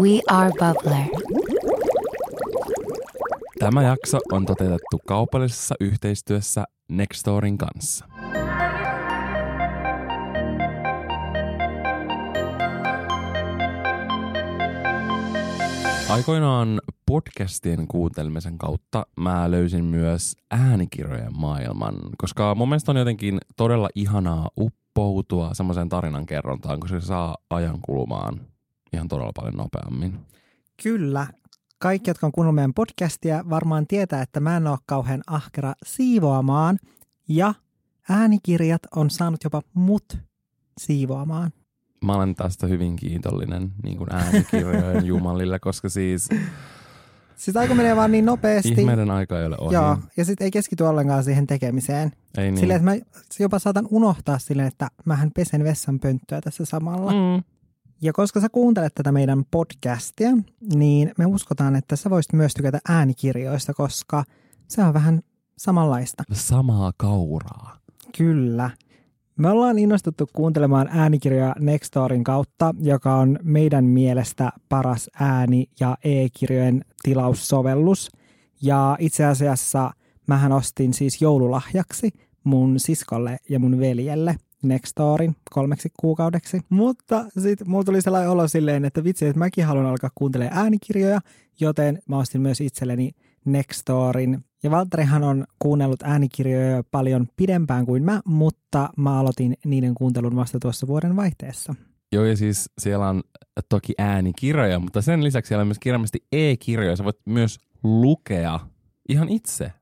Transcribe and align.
We 0.00 0.20
are 0.30 0.50
Bubbler. 0.50 1.04
Tämä 3.58 3.82
jakso 3.82 4.18
on 4.32 4.46
toteutettu 4.46 5.00
kaupallisessa 5.06 5.74
yhteistyössä 5.80 6.64
Nextorin 6.88 7.58
kanssa. 7.58 8.06
Aikoinaan 16.08 16.80
podcastien 17.06 17.88
kuuntelemisen 17.88 18.58
kautta 18.58 19.06
mä 19.20 19.50
löysin 19.50 19.84
myös 19.84 20.36
äänikirjojen 20.50 21.38
maailman, 21.38 21.94
koska 22.18 22.54
mun 22.54 22.68
mielestä 22.68 22.92
on 22.92 22.98
jotenkin 22.98 23.38
todella 23.56 23.88
ihanaa 23.94 24.50
uppoutua 24.60 25.54
semmoiseen 25.54 25.88
tarinan 25.88 26.26
kerrontaan, 26.26 26.80
koska 26.80 27.00
se 27.00 27.06
saa 27.06 27.36
ajan 27.50 27.78
kulumaan 27.82 28.40
ihan 28.92 29.08
todella 29.08 29.32
paljon 29.34 29.54
nopeammin. 29.54 30.18
Kyllä. 30.82 31.26
Kaikki, 31.78 32.10
jotka 32.10 32.26
on 32.26 32.32
kuunnellut 32.32 32.54
meidän 32.54 32.74
podcastia, 32.74 33.44
varmaan 33.50 33.86
tietää, 33.86 34.22
että 34.22 34.40
mä 34.40 34.56
en 34.56 34.66
ole 34.66 34.78
kauhean 34.86 35.22
ahkera 35.26 35.72
siivoamaan. 35.86 36.78
Ja 37.28 37.54
äänikirjat 38.08 38.82
on 38.96 39.10
saanut 39.10 39.44
jopa 39.44 39.62
mut 39.74 40.18
siivoamaan. 40.80 41.50
Mä 42.04 42.12
olen 42.14 42.34
tästä 42.34 42.66
hyvin 42.66 42.96
kiitollinen 42.96 43.72
niin 43.82 43.98
kuin 43.98 44.12
äänikirjojen 44.12 45.06
jumalille, 45.12 45.58
koska 45.58 45.88
siis 45.88 46.28
Siis 47.36 47.56
aika 47.56 47.74
menee 47.74 47.96
vaan 47.96 48.12
niin 48.12 48.24
nopeasti. 48.24 48.70
ihmeiden 48.70 49.10
aika 49.10 49.40
ei 49.40 49.46
ole 49.46 49.56
ohi. 49.58 49.74
Joo, 49.74 49.98
ja 50.16 50.24
sitten 50.24 50.44
ei 50.44 50.50
keskity 50.50 50.84
ollenkaan 50.84 51.24
siihen 51.24 51.46
tekemiseen. 51.46 52.12
Ei 52.38 52.50
niin. 52.50 52.58
Silleen, 52.60 52.76
että 52.76 52.90
mä 52.90 52.96
jopa 53.40 53.58
saatan 53.58 53.88
unohtaa 53.90 54.38
silleen, 54.38 54.68
että 54.68 54.88
mähän 55.04 55.30
pesen 55.34 55.64
vessanpönttöä 55.64 56.40
tässä 56.40 56.64
samalla. 56.64 57.12
Mm. 57.12 57.42
Ja 58.02 58.12
koska 58.12 58.40
sä 58.40 58.48
kuuntelet 58.48 58.94
tätä 58.94 59.12
meidän 59.12 59.44
podcastia, 59.50 60.30
niin 60.74 61.12
me 61.18 61.26
uskotaan, 61.26 61.76
että 61.76 61.96
sä 61.96 62.10
voisit 62.10 62.32
myös 62.32 62.54
tykätä 62.54 62.78
äänikirjoista, 62.88 63.74
koska 63.74 64.24
se 64.68 64.82
on 64.82 64.94
vähän 64.94 65.20
samanlaista. 65.58 66.22
Samaa 66.32 66.92
kauraa. 66.96 67.78
Kyllä. 68.18 68.70
Me 69.38 69.50
ollaan 69.50 69.78
innostuttu 69.78 70.28
kuuntelemaan 70.32 70.88
äänikirjoja 70.90 71.54
Nextorin 71.60 72.24
kautta, 72.24 72.74
joka 72.80 73.16
on 73.16 73.38
meidän 73.42 73.84
mielestä 73.84 74.52
paras 74.68 75.10
ääni- 75.20 75.70
ja 75.80 75.96
e-kirjojen 76.04 76.84
tilaussovellus. 77.02 78.10
Ja 78.62 78.96
itse 79.00 79.24
asiassa 79.24 79.90
mähän 80.26 80.52
ostin 80.52 80.94
siis 80.94 81.22
joululahjaksi 81.22 82.10
mun 82.44 82.80
siskolle 82.80 83.36
ja 83.48 83.58
mun 83.58 83.80
veljelle 83.80 84.36
Nextorin 84.68 85.36
kolmeksi 85.50 85.88
kuukaudeksi. 86.00 86.60
Mutta 86.68 87.24
sitten 87.38 87.70
mulla 87.70 87.84
tuli 87.84 88.02
sellainen 88.02 88.30
olo 88.30 88.48
silleen, 88.48 88.84
että 88.84 89.04
vitsi, 89.04 89.26
että 89.26 89.38
mäkin 89.38 89.64
haluan 89.64 89.86
alkaa 89.86 90.10
kuuntelemaan 90.14 90.58
äänikirjoja, 90.58 91.20
joten 91.60 91.98
mä 92.08 92.18
ostin 92.18 92.40
myös 92.40 92.60
itselleni 92.60 93.10
Nextorin. 93.44 94.44
Ja 94.62 94.70
Valtterihan 94.70 95.24
on 95.24 95.44
kuunnellut 95.58 96.02
äänikirjoja 96.02 96.70
jo 96.70 96.82
paljon 96.90 97.26
pidempään 97.36 97.86
kuin 97.86 98.02
mä, 98.02 98.20
mutta 98.24 98.90
mä 98.96 99.20
aloitin 99.20 99.54
niiden 99.64 99.94
kuuntelun 99.94 100.36
vasta 100.36 100.58
tuossa 100.60 100.86
vuoden 100.86 101.16
vaihteessa. 101.16 101.74
Joo, 102.12 102.24
ja 102.24 102.36
siis 102.36 102.70
siellä 102.78 103.08
on 103.08 103.22
toki 103.68 103.94
äänikirjoja, 103.98 104.78
mutta 104.78 105.02
sen 105.02 105.24
lisäksi 105.24 105.48
siellä 105.48 105.60
on 105.60 105.68
myös 105.68 105.78
kirjallisesti 105.78 106.24
e-kirjoja. 106.32 106.96
Sä 106.96 107.04
voit 107.04 107.20
myös 107.26 107.58
lukea 107.82 108.60
ihan 109.08 109.28
itse, 109.28 109.72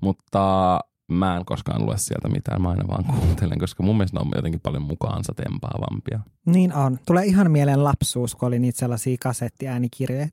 mutta 0.00 0.80
mä 1.10 1.36
en 1.36 1.44
koskaan 1.44 1.86
lue 1.86 1.98
sieltä 1.98 2.28
mitään, 2.28 2.62
mä 2.62 2.70
aina 2.70 2.88
vaan 2.88 3.04
kuuntelen, 3.04 3.58
koska 3.58 3.82
mun 3.82 3.96
mielestä 3.96 4.18
ne 4.18 4.20
on 4.20 4.30
jotenkin 4.34 4.60
paljon 4.60 4.82
mukaansa 4.82 5.32
tempaavampia. 5.36 6.20
Niin 6.46 6.74
on. 6.74 6.98
Tulee 7.06 7.24
ihan 7.24 7.50
mieleen 7.50 7.84
lapsuus, 7.84 8.34
kun 8.34 8.46
oli 8.46 8.58
niitä 8.58 8.78
sellaisia 8.78 9.16
kasettiäänikirjoja. 9.20 10.28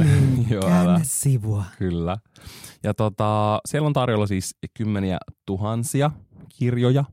Joo, 0.50 0.62
Käännä 0.62 0.92
älä. 0.92 1.00
sivua. 1.02 1.64
Kyllä. 1.78 2.16
Ja 2.82 2.94
tota, 2.94 3.60
siellä 3.68 3.86
on 3.86 3.92
tarjolla 3.92 4.26
siis 4.26 4.56
kymmeniä 4.74 5.18
tuhansia 5.46 6.10
kirjoja 6.58 7.04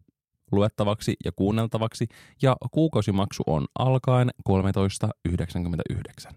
luettavaksi 0.52 1.16
ja 1.26 1.32
kuunneltavaksi, 1.36 2.08
ja 2.42 2.56
kuukausimaksu 2.72 3.44
on 3.48 3.66
alkaen 3.80 4.30
13,99. 4.50 6.34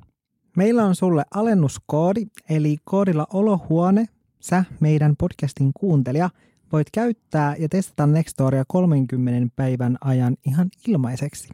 Meillä 0.56 0.84
on 0.84 0.94
sulle 0.94 1.24
alennuskoodi, 1.34 2.26
eli 2.50 2.76
koodilla 2.84 3.26
olohuone, 3.32 4.06
sä 4.40 4.64
meidän 4.80 5.14
podcastin 5.18 5.70
kuuntelija, 5.74 6.30
voit 6.74 6.90
käyttää 6.92 7.56
ja 7.58 7.68
testata 7.68 8.06
Nextoria 8.06 8.64
30 8.68 9.54
päivän 9.56 9.98
ajan 10.00 10.36
ihan 10.46 10.68
ilmaiseksi, 10.88 11.48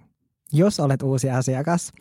jos 0.53 0.81
olet 0.81 1.03
uusi 1.03 1.31
asiakas. 1.31 1.93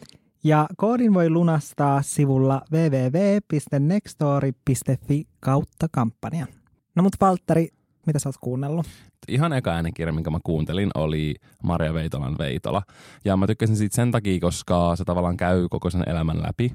Ja 0.43 0.67
koodin 0.77 1.13
voi 1.13 1.29
lunastaa 1.29 2.01
sivulla 2.01 2.61
www.nextori.fi 2.71 5.27
kautta 5.39 5.87
kampanja. 5.91 6.47
No 6.95 7.03
mut 7.03 7.13
Valtteri, 7.21 7.69
mitä 8.05 8.19
sä 8.19 8.29
oot 8.29 8.35
kuunnellut? 8.41 8.85
Ihan 9.27 9.53
eka 9.53 9.71
äänikirja, 9.71 10.13
minkä 10.13 10.29
mä 10.29 10.39
kuuntelin, 10.43 10.89
oli 10.95 11.35
Maria 11.63 11.93
Veitolan 11.93 12.37
Veitola. 12.37 12.81
Ja 13.25 13.37
mä 13.37 13.47
tykkäsin 13.47 13.77
siitä 13.77 13.95
sen 13.95 14.11
takia, 14.11 14.39
koska 14.39 14.95
se 14.95 15.05
tavallaan 15.05 15.37
käy 15.37 15.67
koko 15.69 15.89
sen 15.89 16.03
elämän 16.07 16.41
läpi 16.41 16.73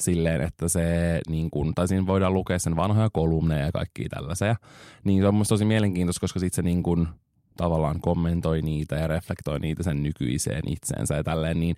silleen, 0.00 0.40
että 0.40 0.68
se, 0.68 1.20
niin 1.28 1.50
kun, 1.50 1.74
tai 1.74 1.88
siinä 1.88 2.06
voidaan 2.06 2.34
lukea 2.34 2.58
sen 2.58 2.76
vanhoja 2.76 3.10
kolumneja 3.12 3.66
ja 3.66 3.72
kaikkia 3.72 4.08
tällaisia. 4.08 4.56
Niin 5.04 5.22
se 5.22 5.28
on 5.28 5.34
musta 5.34 5.52
tosi 5.52 5.64
mielenkiintoista, 5.64 6.20
koska 6.20 6.40
sitten 6.40 6.56
se 6.56 6.62
niin 6.62 6.82
kun, 6.82 7.08
tavallaan 7.56 8.00
kommentoi 8.00 8.62
niitä 8.62 8.96
ja 8.96 9.06
reflektoi 9.06 9.60
niitä 9.60 9.82
sen 9.82 10.02
nykyiseen 10.02 10.62
itseensä 10.66 11.14
ja 11.14 11.24
tälleen, 11.24 11.60
niin 11.60 11.76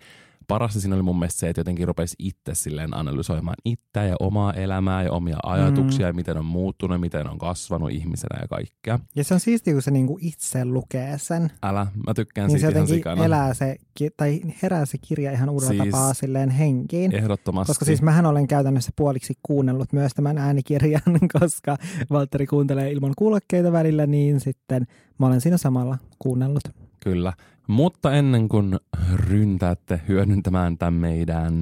parasta 0.48 0.80
siinä 0.80 0.94
oli 0.96 1.02
mun 1.02 1.18
mielestä 1.18 1.40
se, 1.40 1.48
että 1.48 1.60
jotenkin 1.60 1.86
rupesi 1.86 2.16
itse 2.18 2.54
silleen 2.54 2.96
analysoimaan 2.96 3.56
itseä 3.64 4.04
ja 4.04 4.16
omaa 4.20 4.52
elämää 4.52 5.02
ja 5.02 5.12
omia 5.12 5.36
ajatuksia 5.42 6.06
mm. 6.06 6.08
ja 6.08 6.12
miten 6.12 6.36
on 6.38 6.44
muuttunut, 6.44 7.00
miten 7.00 7.30
on 7.30 7.38
kasvanut 7.38 7.90
ihmisenä 7.90 8.38
ja 8.42 8.48
kaikkea. 8.48 8.98
Ja 9.16 9.24
se 9.24 9.34
on 9.34 9.40
siistiä, 9.40 9.72
kun 9.72 9.82
se 9.82 9.90
niinku 9.90 10.18
itse 10.20 10.64
lukee 10.64 11.18
sen. 11.18 11.52
Älä, 11.62 11.86
mä 12.06 12.14
tykkään 12.14 12.48
Niin 12.48 12.58
se 12.58 12.60
siitä 12.60 12.70
ihan 12.70 12.80
jotenkin 12.82 12.96
sikana. 13.00 13.24
elää 13.24 13.54
se, 13.54 13.76
tai 14.16 14.40
herää 14.62 14.86
se 14.86 14.98
kirja 14.98 15.32
ihan 15.32 15.48
uudella 15.48 15.82
Siis- 15.82 15.94
tapaa 15.94 16.14
silleen 16.14 16.50
henkiin. 16.50 17.14
Ehdottomasti. 17.14 17.70
Koska 17.70 17.84
siis 17.84 18.02
mähän 18.02 18.26
olen 18.26 18.46
käytännössä 18.46 18.92
puoliksi 18.96 19.34
kuunnellut 19.42 19.92
myös 19.92 20.12
tämän 20.14 20.38
äänikirjan, 20.38 21.02
koska 21.40 21.76
Valtteri 22.10 22.46
kuuntelee 22.46 22.90
ilman 22.92 23.12
kuulokkeita 23.18 23.72
välillä, 23.72 24.06
niin 24.06 24.40
sitten 24.40 24.86
mä 25.18 25.26
olen 25.26 25.40
siinä 25.40 25.56
samalla 25.56 25.98
kuunnellut. 26.18 26.62
Kyllä. 27.04 27.32
Mutta 27.68 28.12
ennen 28.12 28.48
kuin 28.48 28.78
ryntäätte 29.14 30.00
hyödyntämään 30.08 30.78
tämän 30.78 30.94
meidän 30.94 31.54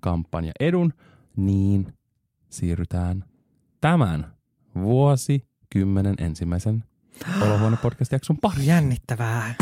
kampanja 0.00 0.52
edun, 0.60 0.92
niin 1.36 1.94
siirrytään 2.50 3.24
tämän 3.80 4.26
vuosi 4.74 5.46
kymmenen 5.70 6.14
ensimmäisen 6.18 6.84
Olohuone 7.42 7.76
podcast-jakson 7.76 8.36
pari. 8.40 8.66
Jännittävää. 8.66 9.54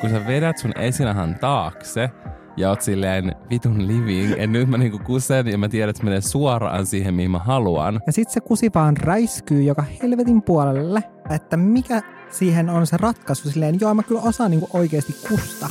Kun 0.00 0.10
sä 0.10 0.26
vedät 0.26 0.58
sun 0.58 0.72
esinahan 0.78 1.36
taakse 1.40 2.10
ja 2.60 2.68
oot 2.68 2.82
silleen 2.82 3.36
vitun 3.50 3.86
living, 3.86 4.38
ja 4.38 4.46
nyt 4.46 4.68
mä 4.68 4.78
niinku 4.78 4.98
kusen 4.98 5.46
ja 5.46 5.58
mä 5.58 5.68
tiedän, 5.68 5.90
että 5.90 6.04
menee 6.04 6.20
suoraan 6.20 6.86
siihen, 6.86 7.14
mihin 7.14 7.30
mä 7.30 7.38
haluan. 7.38 8.00
Ja 8.06 8.12
sitten 8.12 8.32
se 8.34 8.40
kusi 8.40 8.70
vaan 8.74 8.96
räiskyy 8.96 9.62
joka 9.62 9.84
helvetin 10.02 10.42
puolelle, 10.42 11.02
että 11.30 11.56
mikä 11.56 12.02
siihen 12.30 12.70
on 12.70 12.86
se 12.86 12.96
ratkaisu 12.96 13.50
silleen, 13.50 13.80
joo 13.80 13.94
mä 13.94 14.02
kyllä 14.02 14.20
osaan 14.20 14.50
niinku 14.50 14.68
oikeasti 14.72 15.14
kusta. 15.28 15.68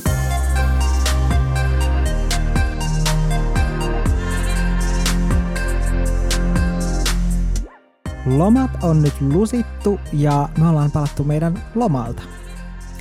Lomat 8.26 8.70
on 8.82 9.02
nyt 9.02 9.20
lusittu 9.20 10.00
ja 10.12 10.48
me 10.58 10.68
ollaan 10.68 10.90
palattu 10.90 11.24
meidän 11.24 11.62
lomalta. 11.74 12.39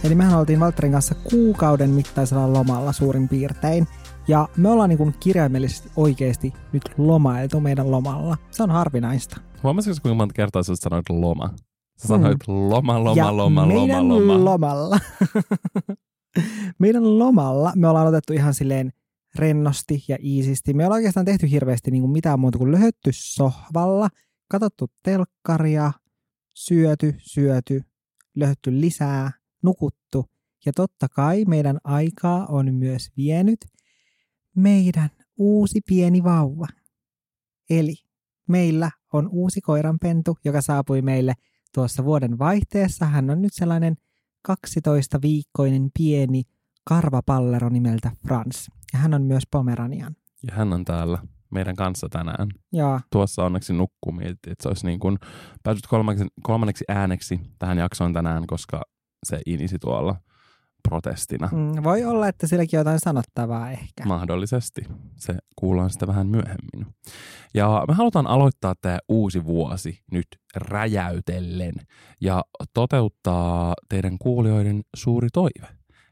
Eli 0.04 0.16
mehän 0.16 0.40
oltiin 0.40 0.60
Valtterin 0.60 0.92
kanssa 0.92 1.16
kuukauden 1.16 1.90
mittaisella 1.90 2.54
lomalla 2.54 2.92
suurin 2.94 3.30
piirtein. 3.30 3.88
Ja 4.28 4.50
me 4.58 4.70
ollaan 4.70 4.90
niin 4.90 5.16
kirjaimellisesti 5.20 5.90
oikeasti 5.96 6.54
nyt 6.74 6.84
lomailtu 6.98 7.60
meidän 7.60 7.92
lomalla. 7.92 8.38
Se 8.52 8.64
on 8.64 8.70
harvinaista. 8.72 9.38
Huomasitko, 9.64 10.00
kuinka 10.02 10.16
monta 10.16 10.34
kertaa 10.34 10.64
sä 10.64 10.74
sanoit 10.76 11.10
loma? 11.10 11.50
Sä 11.98 12.08
sanoit 12.08 12.48
loma, 12.48 13.04
loma, 13.04 13.14
Mm. 13.14 13.18
ja 13.18 13.38
loma, 13.38 13.66
meidän 13.66 14.10
loma, 14.10 14.34
loma. 14.34 14.46
lomalla. 14.46 15.00
meidän 16.80 17.20
lomalla 17.20 17.74
me 17.76 17.88
ollaan 17.88 18.08
otettu 18.08 18.34
ihan 18.34 18.54
silleen 18.54 18.92
rennosti 19.36 20.04
ja 20.08 20.18
iisisti. 20.24 20.74
Me 20.74 20.84
ei 20.84 20.86
olla 20.88 20.96
oikeastaan 20.96 21.26
tehty 21.26 21.52
hirveästi 21.52 21.92
niin 21.92 22.02
kuin 22.02 22.12
mitään 22.12 22.40
muuta 22.40 22.58
kuin 22.58 22.72
löhötty 22.72 23.10
sohvalla, 23.14 24.10
katsottu 24.52 24.88
telkkaria, 25.04 25.92
syöty, 26.56 27.16
syöty, 27.18 27.84
löhötty 28.36 28.82
lisää, 28.82 29.32
nukuttu. 29.64 30.26
Ja 30.66 30.72
totta 30.76 31.08
kai 31.10 31.46
meidän 31.46 31.78
aikaa 31.84 32.46
on 32.46 32.74
myös 32.74 33.10
vienyt 33.18 33.60
meidän 34.56 35.10
uusi 35.38 35.82
pieni 35.88 36.24
vauva. 36.24 36.68
Eli 37.70 37.96
meillä 38.48 38.92
on 39.14 39.30
uusi 39.32 39.62
koiranpentu, 39.62 40.38
joka 40.46 40.62
saapui 40.62 41.02
meille 41.02 41.34
tuossa 41.74 42.06
vuoden 42.06 42.40
vaihteessa. 42.40 43.06
Hän 43.06 43.30
on 43.30 43.42
nyt 43.42 43.54
sellainen 43.54 43.96
12-viikkoinen 44.52 45.90
pieni 45.98 46.44
karvapallero 46.84 47.70
nimeltä 47.70 48.12
Frans. 48.28 48.68
Ja 48.94 49.00
hän 49.00 49.14
on 49.14 49.22
myös 49.22 49.44
Pomeranian. 49.52 50.16
Ja 50.48 50.54
hän 50.54 50.74
on 50.74 50.86
täällä 50.86 51.18
meidän 51.52 51.76
kanssa 51.76 52.08
tänään. 52.10 52.48
Ja 52.74 53.02
Tuossa 53.12 53.44
onneksi 53.46 53.74
nukkuu, 53.74 54.14
että 54.22 54.54
se 54.62 54.68
olisi 54.68 54.86
niin 54.86 55.00
kuin 55.00 55.18
päässyt 55.64 55.88
kolmanneksi, 55.88 56.34
kolmanneksi 56.44 56.86
ääneksi 56.88 57.40
tähän 57.60 57.78
jaksoon 57.78 58.14
tänään, 58.14 58.48
koska 58.48 58.82
se 59.24 59.42
inisi 59.46 59.80
tuolla 59.80 60.16
protestina. 60.90 61.50
mm, 61.52 61.84
voi 61.84 62.04
olla, 62.04 62.28
että 62.28 62.48
silläkin 62.48 62.80
on 62.80 62.82
jotain 62.82 63.00
sanottavaa 63.00 63.72
ehkä. 63.72 64.06
Mahdollisesti. 64.06 64.82
Se 65.16 65.38
kuullaan 65.56 65.90
sitä 65.90 66.08
vähän 66.08 66.28
myöhemmin. 66.28 66.96
Ja 67.54 67.86
me 67.88 67.94
halutaan 67.94 68.28
aloittaa 68.28 68.74
tämä 68.82 69.00
uusi 69.10 69.46
vuosi 69.46 70.00
nyt 70.12 70.28
räjäytellen 70.56 71.74
ja 72.22 72.44
toteuttaa 72.74 73.74
teidän 73.90 74.18
kuulijoiden 74.18 74.82
suuri 74.96 75.28
toive. 75.34 75.68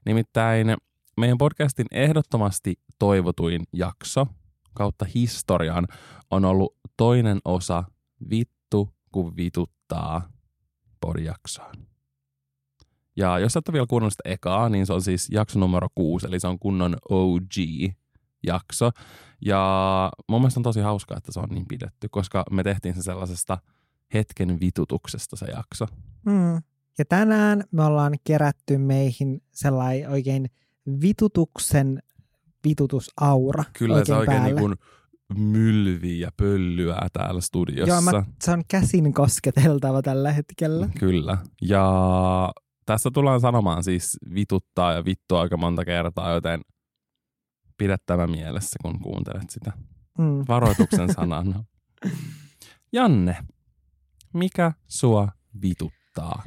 Nimittäin 0.05 0.75
meidän 1.17 1.37
podcastin 1.37 1.87
ehdottomasti 1.91 2.75
toivotuin 2.99 3.61
jakso 3.73 4.27
kautta 4.73 5.05
historian 5.15 5.87
on 6.31 6.45
ollut 6.45 6.75
toinen 6.97 7.39
osa 7.45 7.83
Vittu 8.29 8.89
kun 9.11 9.35
vituttaa 9.35 10.29
podjaksoon. 11.01 11.73
Ja 13.17 13.39
jos 13.39 13.57
et 13.57 13.69
ole 13.69 13.73
vielä 13.73 13.87
kuunnellut 13.89 14.13
sitä 14.13 14.29
ekaa, 14.33 14.69
niin 14.69 14.85
se 14.85 14.93
on 14.93 15.01
siis 15.01 15.27
jakso 15.31 15.59
numero 15.59 15.87
kuusi, 15.95 16.27
eli 16.27 16.39
se 16.39 16.47
on 16.47 16.59
kunnon 16.59 16.97
OG-jakso. 17.09 18.91
Ja 19.45 20.11
mun 20.29 20.41
mielestä 20.41 20.59
on 20.59 20.63
tosi 20.63 20.79
hauskaa, 20.79 21.17
että 21.17 21.31
se 21.31 21.39
on 21.39 21.49
niin 21.49 21.65
pidetty, 21.67 22.07
koska 22.09 22.43
me 22.51 22.63
tehtiin 22.63 22.95
se 22.95 23.01
sellaisesta 23.01 23.57
hetken 24.13 24.59
vitutuksesta 24.59 25.35
se 25.35 25.45
jakso. 25.45 25.85
Mm. 26.25 26.61
Ja 26.97 27.05
tänään 27.09 27.63
me 27.71 27.83
ollaan 27.83 28.13
kerätty 28.23 28.77
meihin 28.77 29.41
sellainen 29.51 30.09
oikein 30.09 30.49
vitutuksen 31.01 31.99
vitutusaura 32.63 33.63
Kyllä 33.77 33.95
oikein 33.95 34.05
se 34.05 34.15
oikein 34.15 34.41
päälle. 34.41 34.53
niin 34.53 34.59
kuin 34.59 34.75
mylvii 35.37 36.19
ja 36.19 36.31
pöllyää 36.37 37.07
täällä 37.13 37.41
studiossa. 37.41 37.93
Joo, 37.93 38.01
mä, 38.01 38.23
se 38.43 38.51
on 38.51 38.63
käsin 38.67 39.13
kosketeltava 39.13 40.01
tällä 40.01 40.31
hetkellä. 40.31 40.89
Kyllä. 40.99 41.37
Ja 41.61 42.53
tässä 42.87 43.11
tullaan 43.13 43.41
sanomaan 43.41 43.83
siis 43.83 44.17
vituttaa 44.33 44.93
ja 44.93 45.05
vittua 45.05 45.41
aika 45.41 45.57
monta 45.57 45.85
kertaa, 45.85 46.31
joten 46.31 46.61
pidä 47.77 47.97
tämä 48.05 48.27
mielessä, 48.27 48.79
kun 48.81 48.99
kuuntelet 48.99 49.49
sitä. 49.49 49.71
Mm. 50.17 50.45
Varoituksen 50.47 51.13
sanan. 51.15 51.65
Janne, 52.93 53.37
mikä 54.33 54.71
sua 54.87 55.27
vituttaa? 55.61 56.43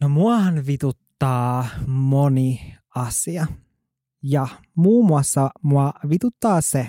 No 0.00 0.08
muahan 0.08 0.66
vituttaa 0.66 1.68
moni 1.86 2.76
asia. 2.94 3.46
Ja 4.22 4.48
muun 4.76 5.06
muassa 5.06 5.50
mua 5.62 5.92
vituttaa 6.08 6.60
se 6.60 6.88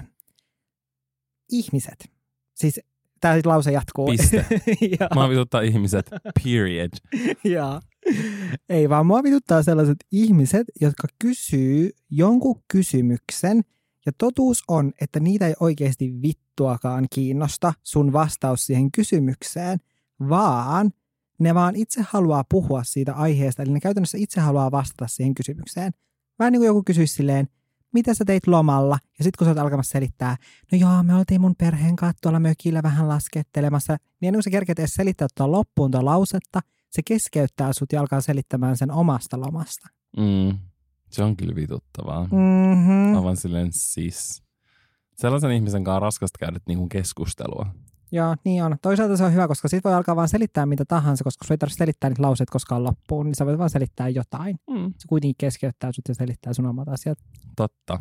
ihmiset. 1.52 2.12
Siis 2.56 2.80
tämä 3.22 3.36
lause 3.46 3.72
jatkuu. 3.72 4.08
Piste. 4.08 4.46
ja, 5.00 5.08
Mua 5.14 5.30
vituttaa 5.30 5.62
ihmiset, 5.62 6.10
period. 6.44 6.90
ja. 7.56 7.82
Ei 8.70 8.90
vaan 8.90 9.06
mua 9.06 9.24
vituttaa 9.24 9.64
sellaiset 9.64 9.98
ihmiset, 10.12 10.68
jotka 10.82 11.08
kysyy 11.20 11.90
jonkun 12.10 12.62
kysymyksen 12.68 13.62
ja 14.06 14.12
totuus 14.18 14.64
on, 14.68 14.94
että 15.02 15.20
niitä 15.20 15.48
ei 15.48 15.54
oikeasti 15.60 16.22
vittuakaan 16.22 17.08
kiinnosta 17.14 17.74
sun 17.84 18.14
vastaus 18.14 18.66
siihen 18.66 18.92
kysymykseen, 18.92 19.80
vaan 20.30 20.92
ne 21.40 21.56
vaan 21.56 21.76
itse 21.76 22.06
haluaa 22.10 22.44
puhua 22.50 22.84
siitä 22.84 23.14
aiheesta, 23.14 23.64
eli 23.64 23.72
ne 23.72 23.80
käytännössä 23.80 24.18
itse 24.18 24.42
haluaa 24.42 24.72
vastata 24.72 25.08
siihen 25.08 25.36
kysymykseen. 25.36 25.92
Vähän 26.40 26.52
niin 26.52 26.60
kuin 26.60 26.68
joku 26.68 26.84
kysyisi 26.84 27.14
silleen, 27.14 27.48
mitä 27.94 28.14
sä 28.14 28.26
teit 28.26 28.48
lomalla? 28.48 29.00
Ja 29.20 29.24
sitten 29.24 29.38
kun 29.38 29.46
sä 29.46 29.52
oot 29.52 29.58
alkamassa 29.58 29.92
selittää, 29.92 30.38
no 30.72 30.78
joo, 30.78 31.04
me 31.04 31.16
oltiin 31.16 31.42
mun 31.42 31.56
perheen 31.56 31.96
kanssa 31.96 32.18
tuolla 32.22 32.40
mökillä 32.40 32.84
vähän 32.84 33.08
laskettelemassa, 33.08 33.98
niin 34.22 34.28
ennen 34.28 34.38
kuin 34.38 34.44
sä 34.44 34.50
kerkeet 34.50 34.80
edes 34.80 34.94
selittää 34.94 35.28
tuota 35.36 35.52
loppuun 35.52 35.92
tuota 35.92 36.06
lausetta, 36.06 36.62
se 36.90 37.02
keskeyttää 37.06 37.74
sut 37.74 37.94
ja 37.94 38.02
alkaa 38.02 38.22
selittämään 38.22 38.78
sen 38.78 38.92
omasta 38.92 39.40
lomasta. 39.40 39.88
Mm. 40.18 40.58
Se 41.12 41.24
on 41.24 41.38
kyllä 41.38 41.56
vituttavaa. 41.56 42.24
Mm-hmm. 42.24 43.16
Aivan 43.16 43.38
silleen 43.38 43.70
siis. 43.72 44.44
Sellaisen 45.16 45.52
ihmisen 45.52 45.84
kanssa 45.84 46.00
raskasta 46.00 46.38
käydä 46.40 46.60
niinku 46.68 46.88
keskustelua. 46.88 47.66
Joo, 48.12 48.36
niin 48.46 48.64
on. 48.64 48.78
Toisaalta 48.82 49.18
se 49.18 49.24
on 49.24 49.34
hyvä, 49.34 49.48
koska 49.48 49.68
sit 49.68 49.84
voi 49.84 49.94
alkaa 49.94 50.16
vaan 50.16 50.30
selittää 50.30 50.66
mitä 50.66 50.86
tahansa, 50.86 51.24
koska 51.24 51.46
sun 51.46 51.54
ei 51.54 51.58
tarvitse 51.58 51.78
selittää 51.78 52.10
niitä 52.10 52.22
lauseita 52.22 52.52
koskaan 52.52 52.84
loppuun, 52.84 53.26
niin 53.26 53.36
sä 53.36 53.46
voit 53.46 53.58
vaan 53.58 53.70
selittää 53.70 54.10
jotain. 54.10 54.56
Mm. 54.70 54.94
Se 54.98 55.08
kuitenkin 55.08 55.36
keskeyttää 55.38 55.92
sut 55.92 56.08
ja 56.08 56.16
selittää 56.16 56.54
sun 56.54 56.66
omat 56.66 56.88
asiat. 56.88 57.18
Totta. 57.56 58.00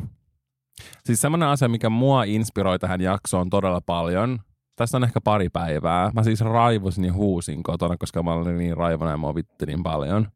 Siis 1.05 1.21
semmoinen 1.21 1.49
asia, 1.49 1.67
mikä 1.67 1.89
mua 1.89 2.23
inspiroi 2.23 2.79
tähän 2.79 3.01
jaksoon 3.01 3.49
todella 3.49 3.81
paljon. 3.81 4.39
Tässä 4.79 4.97
on 4.97 5.03
ehkä 5.03 5.21
pari 5.21 5.49
päivää. 5.49 6.11
Mä 6.13 6.23
siis 6.23 6.41
raivosin 6.41 7.05
ja 7.05 7.13
huusin 7.13 7.63
kotona, 7.63 7.97
koska 7.97 8.23
mä 8.23 8.33
olin 8.33 8.57
niin 8.57 8.77
raivona 8.77 9.11
ja 9.11 9.17
mua 9.17 9.35
vitti 9.35 9.65
niin 9.65 9.83
paljon. 9.83 10.27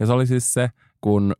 Ja 0.00 0.06
se 0.06 0.12
oli 0.12 0.26
siis 0.26 0.54
se, 0.54 0.70
kun 1.00 1.32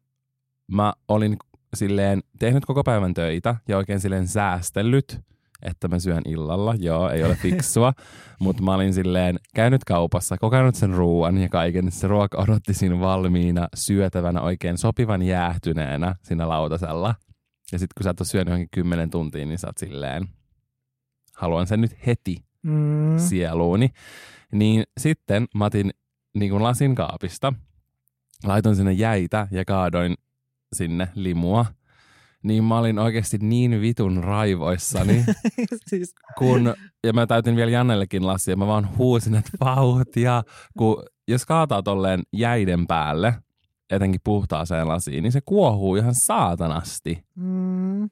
mä 0.73 0.93
olin 1.09 1.37
silleen 1.75 2.21
tehnyt 2.39 2.65
koko 2.65 2.83
päivän 2.85 3.15
töitä 3.15 3.57
ja 3.69 3.77
oikein 3.77 4.01
silleen 4.01 4.29
säästellyt, 4.29 5.21
että 5.63 5.89
mä 5.89 5.99
syön 5.99 6.23
illalla. 6.27 6.75
Joo, 6.79 7.11
ei 7.11 7.25
ole 7.25 7.35
fiksua, 7.35 7.93
mutta 8.41 8.63
mä 8.63 8.75
olin 8.75 8.95
silleen 8.95 9.39
käynyt 9.55 9.85
kaupassa, 9.85 10.39
kokenut 10.39 10.75
sen 10.75 10.95
ruoan 10.95 11.39
ja 11.39 11.49
kaiken. 11.49 11.93
Se 11.93 12.07
ruoka 12.07 12.43
odotti 12.43 12.75
siinä 12.75 13.01
valmiina, 13.01 13.69
syötävänä 13.75 14.41
oikein 14.41 14.79
sopivan 14.79 15.23
jäähtyneenä 15.23 16.15
siinä 16.23 16.49
lautasella. 16.49 17.15
Ja 17.73 17.79
sitten 17.79 17.95
kun 17.97 18.05
sä 18.05 18.11
et 18.11 18.21
ole 18.21 18.27
syönyt 18.27 18.49
johonkin 18.49 18.69
kymmenen 18.71 19.11
tuntia, 19.11 19.47
niin 19.47 19.59
sä 19.59 19.67
oot 19.67 19.79
silleen, 19.79 20.29
haluan 21.37 21.67
sen 21.67 21.81
nyt 21.81 21.97
heti 22.07 22.37
Mm. 22.63 23.19
sieluuni. 23.19 23.89
Niin 24.53 24.85
sitten 25.01 25.47
mä 25.55 25.65
otin 25.65 25.91
niin 26.35 26.51
kuin 26.51 26.63
lasin 26.63 26.95
kaapista, 26.95 27.53
laitoin 28.45 28.77
sinne 28.77 28.93
jäitä 28.93 29.49
ja 29.51 29.65
kaadoin 29.65 30.15
sinne 30.77 31.09
limua. 31.15 31.67
Niin 32.43 32.65
mä 32.65 32.79
olin 32.79 32.99
oikeasti 32.99 33.39
niin 33.39 33.81
vitun 33.81 34.25
raivoissani, 34.25 35.25
siis, 35.91 36.15
kun, 36.39 36.75
ja 37.05 37.13
mä 37.13 37.27
täytin 37.27 37.57
vielä 37.57 37.71
Jannellekin 37.71 38.27
lasia, 38.27 38.57
mä 38.57 38.67
vaan 38.67 38.97
huusin, 38.99 39.35
että 39.35 39.51
vauhtia, 39.61 40.43
kun 40.79 41.03
jos 41.29 41.47
kaataa 41.47 41.83
tolleen 41.83 42.23
jäiden 42.33 42.87
päälle, 42.87 43.35
etenkin 43.91 44.21
puhtaaseen 44.25 44.89
lasiin, 44.89 45.23
niin 45.23 45.33
se 45.33 45.41
kuohuu 45.45 45.97
ihan 45.97 46.15
saatanasti. 46.15 47.25
mm. 47.37 48.11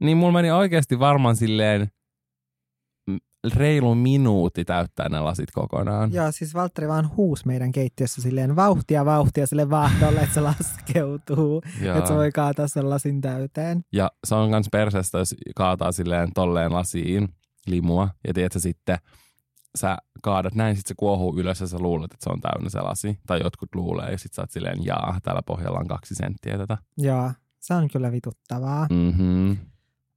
Niin 0.00 0.16
mulla 0.16 0.32
meni 0.32 0.50
oikeasti 0.50 0.98
varmaan 0.98 1.36
silleen 1.36 1.88
reilu 3.54 3.94
minuutti 3.94 4.64
täyttää 4.64 5.08
ne 5.08 5.20
lasit 5.20 5.50
kokonaan. 5.50 6.12
Joo, 6.12 6.32
siis 6.32 6.54
Valtteri 6.54 6.88
vaan 6.88 7.16
huus 7.16 7.44
meidän 7.44 7.72
keittiössä 7.72 8.22
silleen 8.22 8.56
vauhtia 8.56 9.04
vauhtia 9.04 9.46
sille 9.46 9.70
vaahdolle, 9.70 10.20
että 10.20 10.34
se 10.34 10.40
laskeutuu. 10.40 11.62
Että 11.96 12.08
se 12.08 12.14
voi 12.14 12.32
kaataa 12.32 12.68
sen 12.68 12.90
lasin 12.90 13.20
täyteen. 13.20 13.84
Ja 13.92 14.10
se 14.26 14.34
on 14.34 14.50
kans 14.50 14.68
perseestä, 14.72 15.18
jos 15.18 15.34
kaataa 15.56 15.92
silleen 15.92 16.32
tolleen 16.34 16.72
lasiin 16.72 17.28
limua. 17.66 18.08
Ja 18.26 18.34
tiedätkö 18.34 18.60
sitten, 18.60 18.98
sä 19.78 19.96
kaadat 20.22 20.54
näin, 20.54 20.76
sit 20.76 20.86
se 20.86 20.94
kuohuu 20.96 21.38
ylös 21.38 21.60
ja 21.60 21.66
sä 21.66 21.78
luulet, 21.78 22.12
että 22.12 22.24
se 22.24 22.30
on 22.30 22.40
täynnä 22.40 22.70
se 22.70 22.80
lasi. 22.80 23.18
Tai 23.26 23.40
jotkut 23.42 23.74
luulee 23.74 24.10
ja 24.10 24.18
sit 24.18 24.34
sä 24.34 24.42
oot 24.42 24.50
silleen, 24.50 24.84
jaa, 24.84 25.18
täällä 25.22 25.42
pohjalla 25.46 25.78
on 25.78 25.88
kaksi 25.88 26.14
senttiä 26.14 26.58
tätä. 26.58 26.78
Joo, 26.98 27.32
se 27.60 27.74
on 27.74 27.88
kyllä 27.88 28.12
vituttavaa. 28.12 28.86
Mhm. 28.90 29.52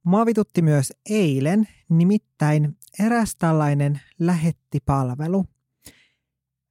Mua 0.04 0.26
vitutti 0.26 0.62
myös 0.62 0.92
eilen, 1.10 1.68
nimittäin 1.88 2.76
eräs 2.98 3.36
tällainen 3.36 4.00
lähettipalvelu. 4.18 5.44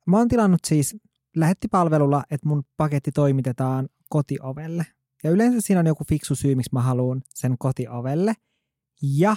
Mä 0.08 0.18
oon 0.18 0.28
tilannut 0.28 0.60
siis 0.68 0.98
lähettipalvelulla, 1.36 2.24
että 2.32 2.48
mun 2.48 2.64
paketti 2.78 3.12
toimitetaan 3.12 3.90
kotiovelle. 4.10 4.86
Ja 5.24 5.32
yleensä 5.32 5.62
siinä 5.62 5.80
on 5.80 5.88
joku 5.88 6.04
fiksu 6.10 6.36
syy, 6.36 6.56
miksi 6.56 6.70
mä 6.74 6.82
haluan 6.82 7.22
sen 7.30 7.56
kotiovelle. 7.60 8.34
Ja 9.02 9.36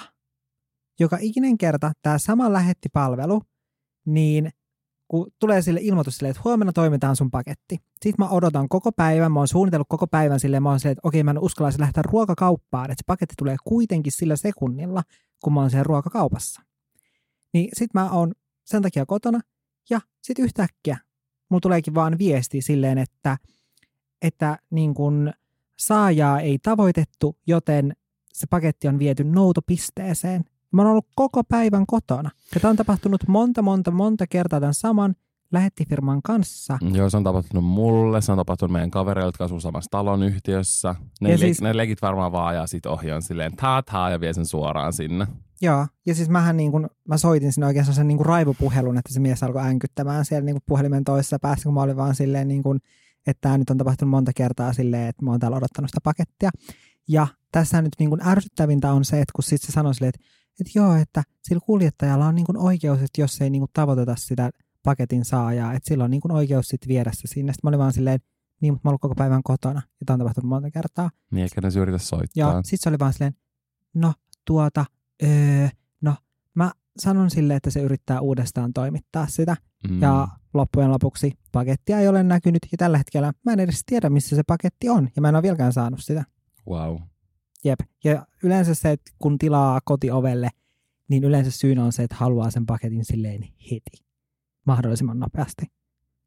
joka 1.00 1.18
ikinen 1.20 1.58
kerta 1.58 1.92
tämä 2.02 2.18
sama 2.18 2.52
lähettipalvelu, 2.52 3.42
niin 4.06 4.50
kun 5.08 5.30
tulee 5.38 5.62
sille 5.62 5.80
ilmoitus 5.82 6.16
silleen, 6.16 6.30
että 6.30 6.42
huomenna 6.44 6.72
toimitaan 6.72 7.16
sun 7.16 7.30
paketti. 7.30 7.78
Sitten 8.02 8.24
mä 8.24 8.28
odotan 8.28 8.68
koko 8.68 8.92
päivän, 8.92 9.32
mä 9.32 9.40
oon 9.40 9.48
suunnitellut 9.48 9.88
koko 9.88 10.06
päivän 10.06 10.40
silleen, 10.40 10.62
mä 10.62 10.68
oon 10.68 10.80
silleen, 10.80 10.92
että 10.92 11.08
okei, 11.08 11.22
mä 11.22 11.30
en 11.30 11.38
uskalla 11.38 11.70
lähteä 11.78 12.02
ruokakauppaan, 12.02 12.90
että 12.90 13.00
se 13.00 13.04
paketti 13.06 13.34
tulee 13.38 13.56
kuitenkin 13.64 14.12
sillä 14.12 14.36
sekunnilla, 14.36 15.02
kun 15.44 15.52
mä 15.52 15.60
oon 15.60 15.70
siellä 15.70 15.84
ruokakaupassa. 15.84 16.62
Niin 17.54 17.68
sit 17.72 17.94
mä 17.94 18.10
oon 18.10 18.32
sen 18.64 18.82
takia 18.82 19.06
kotona, 19.06 19.40
ja 19.90 20.00
sit 20.22 20.38
yhtäkkiä 20.38 20.98
mulla 21.48 21.60
tuleekin 21.60 21.94
vaan 21.94 22.18
viesti 22.18 22.60
silleen, 22.62 22.98
että, 22.98 23.38
että 24.22 24.58
niin 24.70 24.94
kun 24.94 25.32
saajaa 25.78 26.40
ei 26.40 26.58
tavoitettu, 26.58 27.36
joten 27.46 27.92
se 28.32 28.46
paketti 28.46 28.88
on 28.88 28.98
viety 28.98 29.24
noutopisteeseen. 29.24 30.44
Mä 30.72 30.82
oon 30.82 30.90
ollut 30.90 31.06
koko 31.14 31.44
päivän 31.44 31.86
kotona. 31.86 32.30
Ja 32.54 32.60
tämä 32.60 32.70
on 32.70 32.76
tapahtunut 32.76 33.20
monta, 33.28 33.62
monta, 33.62 33.90
monta 33.90 34.26
kertaa 34.26 34.60
tämän 34.60 34.74
saman 34.74 35.14
lähettifirman 35.52 36.22
kanssa. 36.22 36.78
Joo, 36.94 37.10
se 37.10 37.16
on 37.16 37.24
tapahtunut 37.24 37.64
mulle, 37.64 38.20
se 38.20 38.32
on 38.32 38.38
tapahtunut 38.38 38.72
meidän 38.72 38.90
kavereille, 38.90 39.28
jotka 39.28 39.44
asuu 39.44 39.60
samassa 39.60 39.90
talon 39.90 40.22
yhtiössä. 40.22 40.94
Ne, 41.20 41.28
Ja 41.28 41.34
le- 41.34 41.38
siis- 41.38 41.62
ne 41.62 41.76
legit 41.76 42.02
varmaan 42.02 42.32
vaan 42.32 42.46
ajaa 42.48 42.66
sit 42.66 42.86
ohjaan 42.86 43.22
silleen 43.22 43.56
taa 43.56 44.10
ja 44.10 44.20
vie 44.20 44.32
sen 44.32 44.46
suoraan 44.46 44.92
sinne. 44.92 45.26
Joo, 45.64 45.86
ja 46.06 46.14
siis 46.14 46.28
mähän 46.28 46.56
niin 46.56 46.70
kuin, 46.70 46.88
mä 47.08 47.18
soitin 47.18 47.52
sinne 47.52 47.66
oikein 47.66 47.84
sen 47.94 48.08
niin 48.08 48.16
kuin 48.16 48.26
raivopuhelun, 48.26 48.98
että 48.98 49.12
se 49.12 49.20
mies 49.20 49.42
alkoi 49.42 49.62
änkyttämään 49.62 50.24
siellä 50.24 50.44
niin 50.44 50.54
kuin 50.54 50.62
puhelimen 50.66 51.04
toisessa 51.04 51.38
päässä, 51.38 51.64
kun 51.64 51.74
mä 51.74 51.82
olin 51.82 51.96
vaan 51.96 52.14
silleen 52.14 52.48
niin 52.48 52.62
kuin, 52.62 52.80
että 53.26 53.40
tämä 53.40 53.58
nyt 53.58 53.70
on 53.70 53.78
tapahtunut 53.78 54.10
monta 54.10 54.32
kertaa 54.36 54.72
silleen, 54.72 55.08
että 55.08 55.24
mä 55.24 55.30
oon 55.30 55.40
täällä 55.40 55.56
odottanut 55.56 55.90
sitä 55.90 56.00
pakettia. 56.04 56.50
Ja 57.08 57.26
tässä 57.52 57.82
nyt 57.82 57.92
niin 57.98 58.10
kuin 58.10 58.26
ärsyttävintä 58.26 58.92
on 58.92 59.04
se, 59.04 59.20
että 59.20 59.32
kun 59.34 59.44
sitten 59.44 59.66
se 59.66 59.72
sanoi 59.72 59.94
silleen, 59.94 60.12
että, 60.14 60.26
että 60.60 60.78
joo, 60.78 60.94
että 60.94 61.22
sillä 61.42 61.60
kuljettajalla 61.66 62.26
on 62.26 62.34
niin 62.34 62.46
kuin 62.46 62.58
oikeus, 62.58 63.02
että 63.02 63.20
jos 63.20 63.40
ei 63.40 63.50
niin 63.50 63.60
kuin 63.60 63.70
tavoiteta 63.72 64.16
sitä 64.18 64.50
paketin 64.82 65.24
saajaa, 65.24 65.72
että 65.72 65.88
sillä 65.88 66.04
on 66.04 66.10
niin 66.10 66.20
kuin 66.20 66.32
oikeus 66.32 66.68
sitten 66.68 66.88
viedä 66.88 67.10
se 67.14 67.26
sinne. 67.26 67.52
Sitten 67.52 67.68
mä 67.68 67.70
olin 67.70 67.78
vaan 67.78 67.92
silleen, 67.92 68.20
niin, 68.60 68.72
mutta 68.72 68.88
mä 68.88 68.90
ollut 68.90 69.00
koko 69.00 69.14
päivän 69.14 69.42
kotona, 69.42 69.82
ja 70.00 70.06
tämä 70.06 70.14
on 70.14 70.20
tapahtunut 70.20 70.48
monta 70.48 70.70
kertaa. 70.70 71.10
Niin 71.30 71.42
eikä 71.42 71.60
ne 71.60 71.80
yritä 71.80 71.98
soittaa. 71.98 72.52
Ja 72.52 72.62
sitten 72.62 72.78
se 72.82 72.88
oli 72.88 72.98
vaan 72.98 73.12
silleen, 73.12 73.34
no 73.94 74.12
tuota, 74.44 74.84
öö, 75.22 75.68
no 76.00 76.14
mä 76.54 76.72
sanon 76.98 77.30
sille, 77.30 77.56
että 77.56 77.70
se 77.70 77.80
yrittää 77.80 78.20
uudestaan 78.20 78.72
toimittaa 78.72 79.26
sitä. 79.26 79.56
mm. 79.90 80.02
Ja 80.02 80.28
loppujen 80.54 80.90
lopuksi 80.90 81.32
pakettia 81.52 82.00
ei 82.00 82.08
ole 82.08 82.22
näkynyt 82.22 82.62
ja 82.72 82.78
tällä 82.78 82.98
hetkellä 82.98 83.32
mä 83.44 83.52
en 83.52 83.60
edes 83.60 83.82
tiedä, 83.86 84.10
missä 84.10 84.36
se 84.36 84.42
paketti 84.46 84.88
on 84.88 85.08
ja 85.16 85.22
mä 85.22 85.28
en 85.28 85.34
ole 85.34 85.42
vieläkään 85.42 85.72
saanut 85.72 86.00
sitä. 86.02 86.24
Wow. 86.68 86.96
Jep. 87.64 87.80
Ja 88.04 88.26
yleensä 88.42 88.74
se, 88.74 88.90
että 88.90 89.12
kun 89.18 89.38
tilaa 89.38 89.80
kotiovelle, 89.84 90.48
niin 91.08 91.24
yleensä 91.24 91.50
syynä 91.50 91.84
on 91.84 91.92
se, 91.92 92.02
että 92.02 92.16
haluaa 92.16 92.50
sen 92.50 92.66
paketin 92.66 93.04
silleen 93.04 93.42
heti, 93.42 94.04
mahdollisimman 94.66 95.18
nopeasti. 95.18 95.66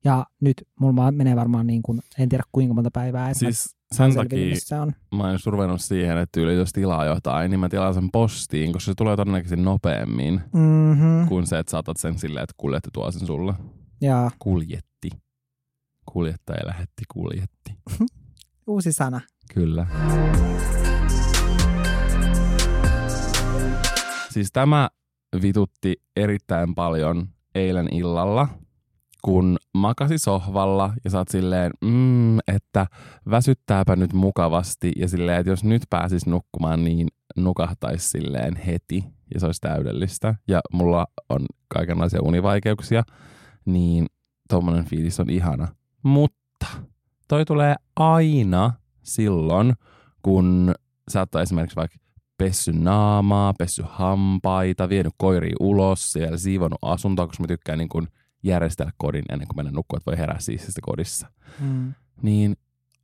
Ja 0.06 0.25
nyt 0.42 0.63
mulla 0.80 1.12
menee 1.12 1.36
varmaan 1.36 1.68
niin 1.68 1.82
kuin, 1.82 2.00
en 2.20 2.30
tiedä 2.30 2.44
kuinka 2.51 2.74
monta 2.74 2.89
päivää, 2.94 3.34
Siis 3.34 3.75
sen 3.96 4.13
takia 4.16 4.56
se 4.60 4.75
on. 4.80 4.94
mä 5.16 5.32
just 5.32 5.46
ruvennut 5.48 5.82
siihen, 5.82 6.18
että 6.18 6.30
tyyli 6.39 6.56
jos 6.56 6.74
tilaa 6.74 7.06
jotain, 7.06 7.51
niin 7.51 7.60
mä 7.60 7.70
tilaan 7.70 7.94
sen 7.94 8.10
postiin, 8.13 8.74
koska 8.74 8.92
se 8.92 8.96
tulee 8.98 9.16
todennäköisesti 9.16 9.62
nopeammin 9.63 10.42
Mm-hmm. 10.54 11.27
kuin 11.27 11.48
se, 11.48 11.60
että 11.60 11.72
saatat 11.72 11.98
sen 11.98 12.20
silleen, 12.20 12.44
että 12.44 12.54
kuljetti 12.58 12.89
tuo 12.94 13.12
sen 13.12 13.27
sulle. 13.27 13.54
Ja 14.01 14.32
Kuljetti. 14.39 15.10
Kuljettaja 16.13 16.68
lähetti 16.68 17.04
kuljetti. 17.13 17.72
uusi 18.68 18.94
sana. 18.94 19.22
Kyllä. 19.54 19.88
Siis 24.30 24.50
tämä 24.54 24.89
vitutti 25.42 25.96
erittäin 26.16 26.75
paljon 26.75 27.27
eilen 27.56 27.94
illalla, 27.94 28.48
kun 29.27 29.57
makasi 29.74 30.17
sohvalla 30.17 30.93
ja 31.05 31.17
oot 31.17 31.27
silleen, 31.27 31.72
mm, 31.81 32.39
että 32.39 32.88
väsyttääpä 33.29 33.96
nyt 33.96 34.13
mukavasti 34.13 34.91
ja 34.96 35.07
silleen, 35.07 35.39
että 35.39 35.50
jos 35.50 35.63
nyt 35.63 35.81
pääsis 35.89 36.25
nukkumaan, 36.25 36.84
niin 36.84 37.07
nukahtaisi 37.38 38.10
silleen 38.10 38.55
heti 38.55 39.03
ja 39.34 39.39
se 39.39 39.46
olisi 39.46 39.62
täydellistä. 39.62 40.36
Ja 40.48 40.62
mulla 40.74 41.07
on 41.29 41.46
kaikenlaisia 41.67 42.19
univaikeuksia, 42.24 43.03
niin 43.65 44.05
tommonen 44.50 44.86
fiilis 44.86 45.19
on 45.19 45.29
ihana. 45.29 45.67
Mutta 46.03 46.67
toi 47.27 47.46
tulee 47.46 47.75
aina 47.96 48.74
silloin, 49.03 49.74
kun 50.22 50.75
sä 51.12 51.19
oot 51.19 51.36
esimerkiksi 51.36 51.75
vaikka 51.75 51.98
pessy 52.38 52.74
naamaa, 52.74 53.53
pessy 53.53 53.84
hampaita, 53.88 54.89
vienyt 54.89 55.13
koiria 55.17 55.55
ulos, 55.60 56.12
siellä 56.12 56.38
siivonnut 56.38 56.79
asuntoa, 56.81 57.27
koska 57.27 57.43
mä 57.43 57.48
tykkään 57.48 57.77
niin 57.77 57.89
kun 57.89 58.07
järjestellä 58.44 58.91
kodin 58.98 59.25
ennen 59.32 59.48
kuin 59.48 59.58
mennä 59.58 59.72
nukkumaan, 59.72 60.00
että 60.00 60.12
voi 60.12 60.17
herää 60.17 60.39
siististi 60.39 60.82
kodissa. 60.82 61.27
Mm. 61.60 61.94
Niin 62.22 62.56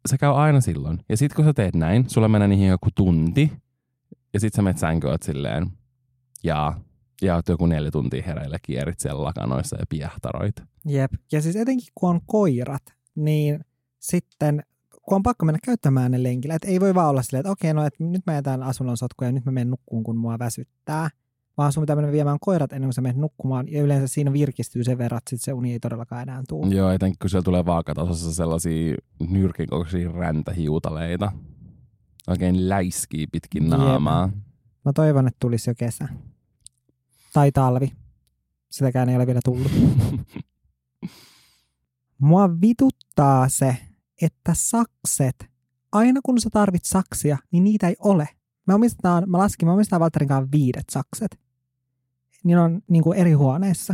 se 0.06 0.18
käy 0.18 0.32
aina 0.32 0.62
silloin. 0.62 1.00
Ja 1.10 1.18
sit 1.18 1.34
kun 1.34 1.46
sä 1.46 1.54
teet 1.54 1.76
näin, 1.76 2.10
sulla 2.10 2.28
menee 2.28 2.48
niihin 2.48 2.68
joku 2.68 2.90
tunti, 2.96 3.52
ja 4.34 4.40
sit 4.40 4.54
sä 4.54 4.62
menet 4.62 4.78
sänkyyn 4.78 5.18
silleen, 5.22 5.72
ja, 6.44 6.74
ja 7.22 7.36
oot 7.36 7.48
joku 7.48 7.66
neljä 7.66 7.92
tuntia 7.92 8.24
hereillä 8.24 8.58
kierit 8.62 9.00
siellä 9.00 9.24
lakanoissa 9.24 9.78
ja 9.80 9.86
piehtaroit. 9.90 10.56
Jep. 10.86 11.12
Ja 11.32 11.42
siis 11.42 11.56
etenkin 11.56 11.88
kun 11.96 12.10
on 12.10 12.22
koirat, 12.26 12.84
niin 13.16 13.66
sitten 14.00 14.64
kun 15.02 15.16
on 15.16 15.24
pakko 15.24 15.46
mennä 15.46 15.60
käyttämään 15.66 16.12
ne 16.12 16.24
lenkillä, 16.24 16.56
että 16.56 16.68
ei 16.68 16.80
voi 16.80 16.96
vaan 16.96 17.10
olla 17.10 17.22
silleen, 17.22 17.40
että 17.40 17.52
okei, 17.52 17.74
no 17.74 17.86
että 17.86 18.04
nyt 18.04 18.22
mä 18.26 18.34
jätän 18.34 18.64
asunnon 18.64 18.98
sotkuja 18.98 19.28
ja 19.28 19.32
nyt 19.32 19.46
mä 19.46 19.52
menen 19.52 19.70
nukkuun, 19.70 20.04
kun 20.04 20.18
mua 20.18 20.40
väsyttää. 20.40 21.10
Vaan 21.58 21.74
sun 21.74 21.84
pitää 21.84 21.96
mennä 21.96 22.12
viemään 22.12 22.38
koirat 22.42 22.74
ennen 22.74 22.88
kuin 22.88 22.94
sä 22.94 23.02
menet 23.02 23.18
nukkumaan. 23.18 23.72
Ja 23.72 23.82
yleensä 23.84 24.08
siinä 24.08 24.34
virkistyy 24.34 24.84
sen 24.84 24.98
verran, 24.98 25.18
että 25.18 25.30
sit 25.30 25.42
se 25.42 25.54
uni 25.54 25.72
ei 25.72 25.80
todellakaan 25.80 26.22
enää 26.22 26.44
tule. 26.50 26.76
Joo, 26.76 26.92
etenkin 26.92 27.20
kun 27.22 27.30
siellä 27.30 27.44
tulee 27.44 27.66
vaakatasossa 27.66 28.34
sellaisia 28.34 28.96
nyrkin 29.30 29.70
kokoisia 29.70 30.12
räntähiutaleita. 30.12 31.32
Oikein 32.28 32.70
läiskii 32.70 33.28
pitkin 33.28 33.64
Jep. 33.64 33.72
naamaa. 33.72 34.30
Mä 34.86 34.94
toivon, 34.94 35.28
että 35.28 35.38
tulisi 35.40 35.70
jo 35.70 35.74
kesä. 35.78 36.08
Tai 37.34 37.52
talvi. 37.52 37.92
Sitäkään 38.72 39.10
ei 39.10 39.16
ole 39.16 39.28
vielä 39.28 39.40
tullut. 39.46 39.72
Mua 42.22 42.50
vituttaa 42.62 43.50
se, 43.50 43.78
että 44.22 44.54
sakset, 44.56 45.46
aina 45.92 46.20
kun 46.24 46.42
sä 46.42 46.50
tarvit 46.50 46.86
saksia, 46.86 47.38
niin 47.52 47.64
niitä 47.64 47.88
ei 47.88 47.96
ole. 48.00 48.30
Me 48.68 48.74
omistetaan, 48.74 49.24
mä 49.28 49.38
laskin, 49.38 49.68
mä 49.68 49.74
omistetaan 49.74 50.00
Valtterin 50.00 50.30
kanssa 50.30 50.52
viidet 50.52 50.86
sakset. 50.92 51.40
Niin 52.44 52.58
on 52.58 52.82
niin 52.88 53.04
kuin 53.04 53.18
eri 53.18 53.34
huoneissa. 53.34 53.94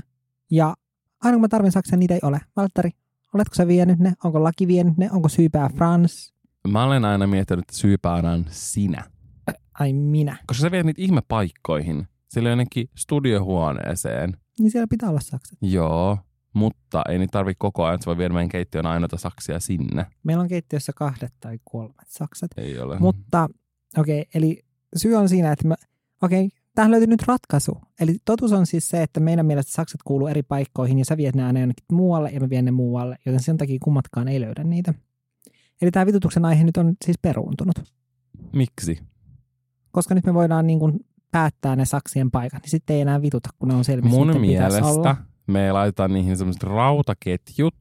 Ja 0.51 0.75
aina 1.23 1.35
kun 1.35 1.41
mä 1.41 1.47
tarvin 1.47 1.71
saksia, 1.71 1.97
niitä 1.97 2.13
ei 2.13 2.19
ole. 2.23 2.41
Valtteri, 2.55 2.91
oletko 3.33 3.55
sä 3.55 3.67
vienyt 3.67 3.99
ne? 3.99 4.13
Onko 4.23 4.43
laki 4.43 4.67
vienyt 4.67 4.97
ne? 4.97 5.09
Onko 5.11 5.29
syypää 5.29 5.69
Frans? 5.75 6.33
Mä 6.67 6.83
olen 6.83 7.05
aina 7.05 7.27
miettinyt, 7.27 7.63
että 7.63 7.75
syypäänä 7.75 8.31
on 8.31 8.45
sinä. 8.49 9.03
Ai 9.79 9.93
minä. 9.93 10.37
Koska 10.47 10.61
sä 10.61 10.71
viet 10.71 10.85
niitä 10.85 11.01
ihmepaikkoihin. 11.01 12.07
Sillä 12.29 12.49
jonnekin 12.49 12.89
studiohuoneeseen. 12.97 14.37
Niin 14.59 14.71
siellä 14.71 14.87
pitää 14.89 15.09
olla 15.09 15.19
sakset. 15.19 15.57
Joo, 15.61 16.17
mutta 16.53 17.01
ei 17.09 17.19
niitä 17.19 17.31
tarvi 17.31 17.53
koko 17.57 17.83
ajan. 17.83 17.95
että 17.95 18.05
voi 18.05 18.17
viedä 18.17 18.33
meidän 18.33 18.49
keittiön 18.49 18.85
ainoita 18.85 19.17
saksia 19.17 19.59
sinne. 19.59 20.05
Meillä 20.23 20.41
on 20.41 20.47
keittiössä 20.47 20.91
kahdet 20.95 21.33
tai 21.39 21.59
kolmet 21.63 22.07
sakset. 22.07 22.51
Ei 22.57 22.79
ole. 22.79 22.99
Mutta 22.99 23.49
okei, 23.97 24.21
okay, 24.21 24.31
eli 24.33 24.59
syy 24.95 25.15
on 25.15 25.29
siinä, 25.29 25.51
että 25.51 25.67
mä, 25.67 25.75
okei, 26.21 26.45
okay, 26.45 26.58
tähän 26.79 26.91
löytyy 26.91 27.07
nyt 27.07 27.27
ratkaisu. 27.27 27.77
Eli 27.99 28.17
totuus 28.25 28.51
on 28.51 28.65
siis 28.65 28.89
se, 28.89 29.03
että 29.03 29.19
meidän 29.19 29.45
mielestä 29.45 29.71
sakset 29.71 30.01
kuuluu 30.03 30.27
eri 30.27 30.43
paikkoihin 30.43 30.99
ja 30.99 31.05
sä 31.05 31.17
viet 31.17 31.35
ne 31.35 31.45
aina 31.45 31.59
jonnekin 31.59 31.85
muualle 31.91 32.29
ja 32.29 32.39
mä 32.39 32.49
vien 32.49 32.65
ne 32.65 32.71
muualle, 32.71 33.17
joten 33.25 33.39
sen 33.39 33.57
takia 33.57 33.77
kummatkaan 33.83 34.27
ei 34.27 34.41
löydä 34.41 34.63
niitä. 34.63 34.93
Eli 35.81 35.91
tämä 35.91 36.05
vitutuksen 36.05 36.45
aihe 36.45 36.63
nyt 36.63 36.77
on 36.77 36.93
siis 37.05 37.17
peruuntunut, 37.21 37.75
Miksi? 38.53 38.99
koska 39.91 40.15
nyt 40.15 40.25
me 40.25 40.33
voidaan 40.33 40.67
niin 40.67 40.79
kuin 40.79 41.05
päättää 41.31 41.75
ne 41.75 41.85
saksien 41.85 42.31
paikat, 42.31 42.63
niin 42.63 42.69
sitten 42.69 42.95
ei 42.95 43.01
enää 43.01 43.21
vituta, 43.21 43.49
kun 43.59 43.69
ne 43.69 43.75
on 43.75 43.83
selvissä, 43.83 44.17
Mun 44.17 44.41
mielestä 44.41 44.85
olla. 44.85 45.15
me 45.47 45.71
laitetaan 45.71 46.13
niihin 46.13 46.37
semmoiset 46.37 46.63
rautaketjut 46.63 47.75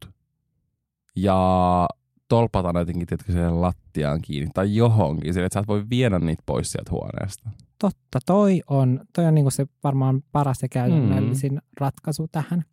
ja 1.15 1.87
tolpataan 2.27 2.75
jotenkin 2.75 3.07
tietysti 3.07 3.33
lattiaan 3.51 4.21
kiinni 4.21 4.51
tai 4.53 4.75
johonkin, 4.75 5.33
sillä 5.33 5.45
että 5.45 5.53
sä 5.53 5.59
et 5.59 5.67
voi 5.67 5.85
viedä 5.89 6.19
niitä 6.19 6.43
pois 6.45 6.71
sieltä 6.71 6.91
huoneesta. 6.91 7.49
Totta, 7.79 8.19
toi 8.25 8.61
on, 8.69 8.99
toi 9.15 9.25
on 9.25 9.35
niinku 9.35 9.51
se 9.51 9.65
varmaan 9.83 10.21
paras 10.31 10.61
ja 10.61 10.67
käytännöllisin 10.69 11.53
mm. 11.53 11.59
ratkaisu 11.79 12.27
tähän. 12.31 12.63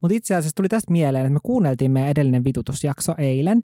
Mutta 0.00 0.16
itse 0.16 0.34
asiassa 0.34 0.56
tuli 0.56 0.68
tästä 0.68 0.92
mieleen, 0.92 1.26
että 1.26 1.34
me 1.34 1.40
kuunneltiin 1.42 1.90
meidän 1.90 2.10
edellinen 2.10 2.44
vitutusjakso 2.44 3.14
eilen, 3.18 3.62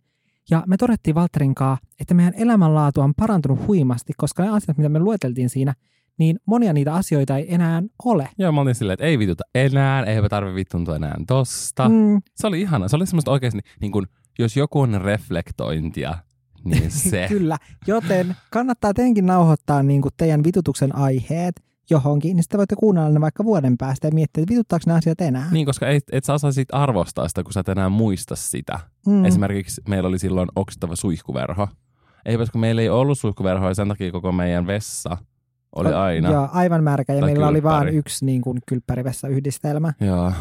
ja 0.51 0.65
me 0.67 0.77
todettiin 0.77 1.15
Valterin 1.15 1.55
kanssa, 1.55 1.87
että 2.01 2.15
meidän 2.15 2.35
elämänlaatu 2.37 3.01
on 3.01 3.15
parantunut 3.15 3.67
huimasti, 3.67 4.13
koska 4.17 4.43
ne 4.43 4.49
asiat, 4.49 4.77
mitä 4.77 4.89
me 4.89 4.99
lueteltiin 4.99 5.49
siinä, 5.49 5.75
niin 6.19 6.39
monia 6.47 6.73
niitä 6.73 6.95
asioita 6.95 7.37
ei 7.37 7.55
enää 7.55 7.83
ole. 8.05 8.29
Ja 8.39 8.53
mä 8.53 8.61
olin 8.61 8.75
silleen, 8.75 8.95
että 8.95 9.07
ei 9.07 9.19
vituta 9.19 9.45
enää, 9.55 10.05
ei 10.05 10.29
tarvitse 10.31 10.55
vittuntua 10.55 10.97
enää 10.97 11.17
tosta. 11.27 11.89
Mm. 11.89 11.95
Mm, 11.95 12.21
Se 12.37 12.47
oli 12.47 12.61
ihana. 12.61 12.89
Se 12.89 12.97
oli 12.97 13.07
semmoista 13.07 13.31
oikeasti, 13.31 13.61
niin 13.81 13.93
kun, 13.93 14.07
jos 14.39 14.57
joku 14.57 14.81
on 14.81 15.01
reflektointia, 15.01 16.19
niin 16.65 16.91
se. 17.11 17.27
Kyllä, 17.29 17.59
joten 17.87 18.37
kannattaa 18.51 18.95
teidänkin 18.95 19.27
nauhoittaa 19.27 19.83
niin 19.83 20.03
kuin 20.03 20.13
teidän 20.17 20.45
vitutuksen 20.45 20.97
aiheet 20.97 21.63
johonkin, 21.91 22.37
niin 22.37 22.43
sitten 22.43 22.59
voitte 22.59 22.77
kuunnella 22.77 23.11
ne 23.11 23.21
vaikka 23.21 23.45
vuoden 23.45 23.79
päästä 23.79 24.09
ja 24.09 24.15
miettiä, 24.15 24.43
että 24.43 24.53
vituttaako 24.53 24.83
ne 24.87 24.93
asiat 24.93 25.21
enää. 25.21 25.49
Niin, 25.51 25.67
koska 25.67 25.89
et, 25.89 26.05
et 26.13 26.25
sä 26.25 26.35
osaa 26.35 26.53
sit 26.53 26.69
arvostaa 26.73 27.29
sitä, 27.29 27.43
kun 27.43 27.53
sä 27.53 27.61
et 27.61 27.69
enää 27.69 27.89
muista 27.89 28.37
sitä. 28.37 28.81
mm. 29.07 29.25
Esimerkiksi 29.25 29.81
meillä 29.89 30.09
oli 30.09 30.19
silloin 30.19 30.49
oksittava 30.57 30.97
suihkuverho. 30.97 31.69
Eipä, 32.25 32.47
kun 32.53 32.61
meillä 32.61 32.83
ei 32.83 32.89
ollut 32.89 33.19
suihkuverhoa 33.19 33.69
ja 33.69 33.75
sen 33.75 33.89
takia 33.89 34.13
koko 34.13 34.33
meidän 34.33 34.67
vessa 34.67 35.17
oli 35.77 35.93
aina. 35.93 36.31
Joo, 36.31 36.49
aivan 36.53 36.85
märkä. 36.85 37.15
Ja 37.15 37.25
meillä 37.25 37.49
oli 37.49 37.63
vain 37.63 37.79
kylppäri. 37.81 37.97
yksi 37.97 38.25
niin 38.25 38.43
kuin 38.43 38.59
kylppärivessa-yhdistelmä. 38.67 39.93
Joo. 40.01 40.33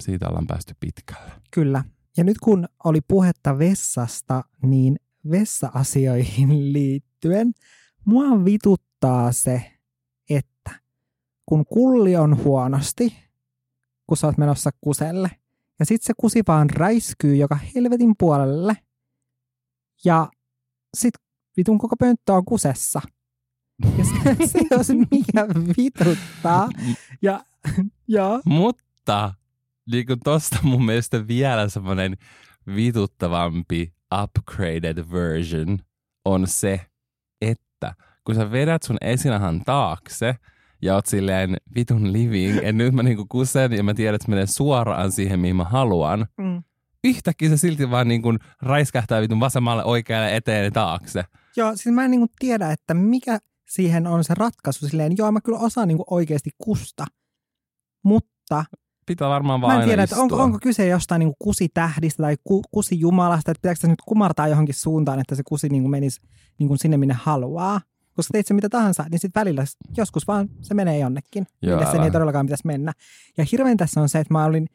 Siitä 0.00 0.28
ollaan 0.28 0.46
päästy 0.46 0.74
pitkälle. 0.80 1.30
Kyllä. 1.50 1.84
Ja 2.18 2.24
nyt 2.24 2.38
kun 2.38 2.68
oli 2.84 3.00
puhetta 3.00 3.58
vessasta, 3.58 4.44
niin 4.62 4.96
vessa-asioihin 5.30 6.72
liittyen 6.72 7.52
mua 8.04 8.44
vituttaa 8.44 9.32
se, 9.32 9.72
että 10.30 10.70
kun 11.46 11.66
kulli 11.66 12.16
on 12.16 12.44
huonosti, 12.44 13.16
kun 14.06 14.16
sä 14.16 14.26
oot 14.26 14.38
menossa 14.38 14.70
kuselle, 14.80 15.30
Ja 15.78 15.86
sitten 15.86 16.06
se 16.06 16.12
kusi 16.16 16.42
vaan 16.48 16.70
räiskyy 16.70 17.36
joka 17.36 17.58
helvetin 17.74 18.14
puolelle. 18.18 18.76
Ja 20.04 20.28
sitten 20.96 21.24
vitun 21.56 21.78
koko 21.78 21.96
pönttö 21.96 22.32
on 22.32 22.44
kusessa. 22.44 23.00
Ja 23.98 24.04
se, 24.04 24.46
se 24.68 24.76
on 24.76 24.84
se, 24.84 24.94
mikä 24.94 25.46
vituttaa. 25.78 26.68
Ja, 27.22 27.44
ja 28.08 28.40
Mutta 28.44 29.34
niin 29.92 30.06
kuin 30.06 30.20
tosta 30.24 30.58
mun 30.62 30.84
mielestä 30.84 31.28
vielä 31.28 31.68
semmoinen 31.68 32.16
vituttavampi 32.74 33.92
upgraded 34.22 35.04
version 35.12 35.78
on 36.24 36.46
se, 36.46 36.80
että 37.40 37.94
kun 38.24 38.34
sä 38.34 38.50
vedät 38.50 38.82
sun 38.82 38.96
esinahan 39.00 39.62
taakse 39.64 40.34
ja 40.82 40.94
oot 40.94 41.06
silleen 41.06 41.56
vitun 41.74 42.12
living, 42.12 42.56
että 42.56 42.72
nyt 42.72 42.94
mä 42.94 43.02
niinku 43.02 43.26
kusen 43.28 43.72
ja 43.72 43.82
mä 43.82 43.94
tiedän, 43.94 44.14
että 44.14 44.24
se 44.24 44.30
menee 44.30 44.46
suoraan 44.46 45.12
siihen, 45.12 45.40
mihin 45.40 45.56
mä 45.56 45.64
haluan, 45.64 46.26
mm, 46.36 46.62
yhtäkkiä 47.04 47.48
se 47.48 47.56
silti 47.56 47.90
vaan 47.90 48.08
niin 48.08 48.22
kuin 48.22 48.38
räiskähtää 48.62 49.20
vitun 49.20 49.40
vasemmalle, 49.40 49.84
oikealle, 49.84 50.36
eteen 50.36 50.64
ja 50.64 50.70
taakse. 50.70 51.24
joo, 51.56 51.76
siis 51.76 51.94
mä 51.94 52.04
en 52.04 52.10
niinku 52.10 52.26
tiedä, 52.38 52.72
että 52.72 52.94
mikä 52.94 53.38
siihen 53.68 54.06
on 54.06 54.24
se 54.24 54.34
ratkaisu. 54.34 54.88
Silleen, 54.88 55.14
joo, 55.18 55.32
mä 55.32 55.40
kyllä 55.40 55.58
osaan 55.58 55.88
niinku 55.88 56.04
oikeasti 56.10 56.50
kusta. 56.58 57.04
Mutta 58.04 58.64
Pitää 59.08 59.28
varmaan 59.28 59.60
vaan 59.60 59.74
Mä 59.74 59.82
en 59.82 59.88
tiedä, 59.88 60.02
että 60.02 60.16
onko, 60.16 60.36
onko 60.36 60.58
kyse 60.62 60.86
jostain 60.86 61.18
niin 61.18 61.34
kusitähdistä 61.38 62.22
tai 62.22 62.36
ku, 62.44 62.62
kusijumalasta, 62.70 63.50
että 63.50 63.60
pitääkö 63.60 63.80
se 63.80 63.88
nyt 63.88 64.02
kumartaa 64.06 64.48
johonkin 64.48 64.74
suuntaan, 64.74 65.20
että 65.20 65.34
se 65.34 65.42
kusi 65.46 65.68
niin 65.68 65.90
menisi 65.90 66.20
niin 66.58 66.78
sinne, 66.78 66.96
minne 66.96 67.14
haluaa. 67.14 67.80
Koska 68.16 68.32
teit 68.32 68.46
se 68.46 68.54
mitä 68.54 68.68
tahansa, 68.68 69.04
niin 69.10 69.18
sitten 69.18 69.40
välillä 69.40 69.64
joskus 69.96 70.26
vaan 70.26 70.48
se 70.60 70.74
menee 70.74 70.98
jonnekin, 70.98 71.46
Joo, 71.62 71.76
minne 71.76 71.92
sen 71.92 72.02
ei 72.02 72.10
todellakaan 72.10 72.46
pitäisi 72.46 72.66
mennä. 72.66 72.92
Ja 73.36 73.44
hirveän 73.52 73.76
tässä 73.76 74.00
on 74.00 74.08
se, 74.08 74.18
että 74.18 74.34
mä 74.34 74.44
olin 74.44 74.66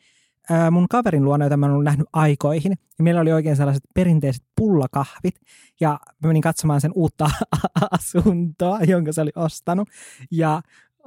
ää, 0.49 0.71
mun 0.71 0.87
kaverin 0.89 1.25
luona, 1.25 1.45
jota 1.45 1.57
mä 1.57 1.65
olen 1.65 1.83
nähnyt 1.83 2.07
aikoihin, 2.13 2.71
ja 2.97 3.03
meillä 3.03 3.21
oli 3.21 3.33
oikein 3.33 3.55
sellaiset 3.55 3.83
perinteiset 3.95 4.43
pullakahvit, 4.55 5.35
ja 5.79 5.99
mä 6.19 6.27
menin 6.27 6.41
katsomaan 6.41 6.81
sen 6.81 6.91
uutta 6.95 7.29
asuntoa, 7.91 8.79
jonka 8.87 9.11
se 9.11 9.21
oli 9.21 9.31
ostanut, 9.35 9.89
ja 10.31 10.61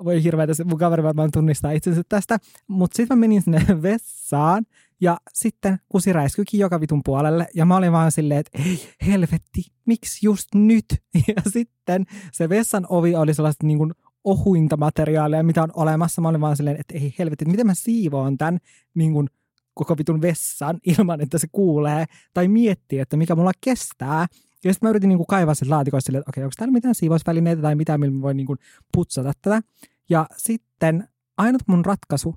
voi 0.05 0.23
hirveätä, 0.23 0.53
mun 0.65 0.79
kaveri 0.79 1.03
varmaan 1.03 1.31
tunnistaa 1.33 1.71
itsensä 1.71 2.03
tästä, 2.09 2.39
mutta 2.69 2.97
sitten 2.97 3.19
mä 3.19 3.21
menin 3.21 3.43
sinne 3.43 3.67
vessaan 3.83 4.67
ja 5.01 5.19
sitten 5.33 5.79
kusi 5.89 6.13
räiskyikin 6.13 6.61
joka 6.61 6.81
vitun 6.81 7.01
puolelle 7.05 7.47
ja 7.55 7.65
mä 7.65 7.77
olin 7.77 7.93
vaan 7.93 8.13
silleen, 8.13 8.41
että 8.41 8.59
ei 8.63 8.89
helvetti, 9.07 9.63
miksi 9.87 10.27
just 10.27 10.49
nyt? 10.55 10.85
Ja 11.29 11.43
sitten 11.51 12.05
se 12.33 12.49
vessan 12.49 12.87
ovi 12.89 13.15
oli 13.15 13.35
sellaista 13.35 13.67
niin 13.67 13.79
kuin 13.79 13.93
ohuinta 14.25 14.77
materiaalia, 14.77 15.43
mitä 15.43 15.63
on 15.63 15.71
olemassa. 15.75 16.23
Mä 16.23 16.29
olin 16.29 16.41
vaan 16.41 16.57
silleen, 16.57 16.81
että 16.81 16.95
ei 16.95 17.15
helvetti, 17.19 17.45
että 17.45 17.51
miten 17.51 17.67
mä 17.67 17.75
siivoon 17.75 18.39
tämän 18.39 18.59
niin 18.95 19.13
kuin 19.13 19.29
koko 19.75 19.99
vitun 19.99 20.21
vessan 20.21 20.79
ilman, 20.99 21.21
että 21.21 21.39
se 21.39 21.47
kuulee 21.53 22.05
tai 22.35 22.49
miettii, 22.49 22.99
että 22.99 23.17
mikä 23.17 23.35
mulla 23.35 23.53
kestää. 23.61 24.27
Ja 24.65 24.73
sitten 24.73 24.87
mä 24.87 24.91
yritin 24.91 25.09
niin 25.09 25.19
kuin 25.19 25.27
kaivaa 25.27 25.55
sen 25.55 25.71
laatikoista 25.71 26.07
silleen, 26.07 26.21
että 26.21 26.31
okei, 26.31 26.45
onko 26.45 26.55
täällä 26.57 26.73
mitään 26.73 26.95
siivousvälineitä 26.95 27.63
tai 27.63 27.75
mitään, 27.75 28.01
millä 28.01 28.15
mä 28.15 28.23
voin 28.23 28.37
niin 28.37 28.47
kuin 28.47 28.59
putsata 28.95 29.33
tätä. 29.43 29.63
Ja 30.09 30.27
sitten 30.37 31.09
ainut 31.39 31.63
mun 31.67 31.85
ratkaisu 31.85 32.35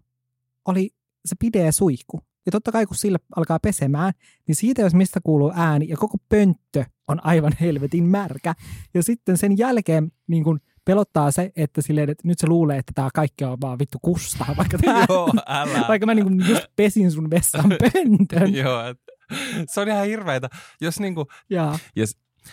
oli 0.66 0.90
se 1.26 1.36
pideä 1.40 1.72
suihku. 1.72 2.20
Ja 2.46 2.52
totta 2.52 2.72
kai 2.72 2.86
kun 2.86 2.96
sillä 2.96 3.20
alkaa 3.36 3.60
pesemään, 3.60 4.14
niin 4.48 4.56
siitä 4.56 4.82
jos 4.82 4.94
mistä 4.94 5.20
kuuluu 5.24 5.52
ääni 5.56 5.88
ja 5.90 5.98
koko 5.98 6.18
pönttö 6.30 6.84
on 7.08 7.26
aivan 7.26 7.54
helvetin 7.62 8.04
märkä. 8.04 8.56
Ja 8.94 9.04
sitten 9.04 9.38
sen 9.38 9.58
jälkeen 9.58 10.12
niin 10.28 10.44
kun 10.44 10.60
pelottaa 10.86 11.32
se, 11.32 11.52
että, 11.56 11.82
silleen, 11.82 12.10
että 12.10 12.28
nyt 12.28 12.40
se 12.40 12.48
luulee, 12.48 12.78
että 12.78 12.92
tämä 12.96 13.10
kaikki 13.14 13.46
on 13.46 13.58
vaan 13.62 13.80
vittu 13.80 13.98
kusta, 14.02 14.46
vaikka, 14.58 14.78
tää, 14.78 15.06
Joo, 15.10 15.30
älä. 15.48 15.86
vaikka 15.88 16.06
mä 16.06 16.14
niin 16.14 16.26
kun 16.26 16.48
just 16.50 16.66
pesin 16.76 17.12
sun 17.12 17.30
vessan 17.30 17.70
pöntön. 17.94 18.56
Joo, 18.56 18.86
et, 18.86 18.98
se 19.68 19.82
on 19.82 19.88
ihan 19.88 20.06
hirveetä. 20.06 20.50
Jos 20.82 21.00
niinku, 21.00 21.26
ja, 21.50 21.74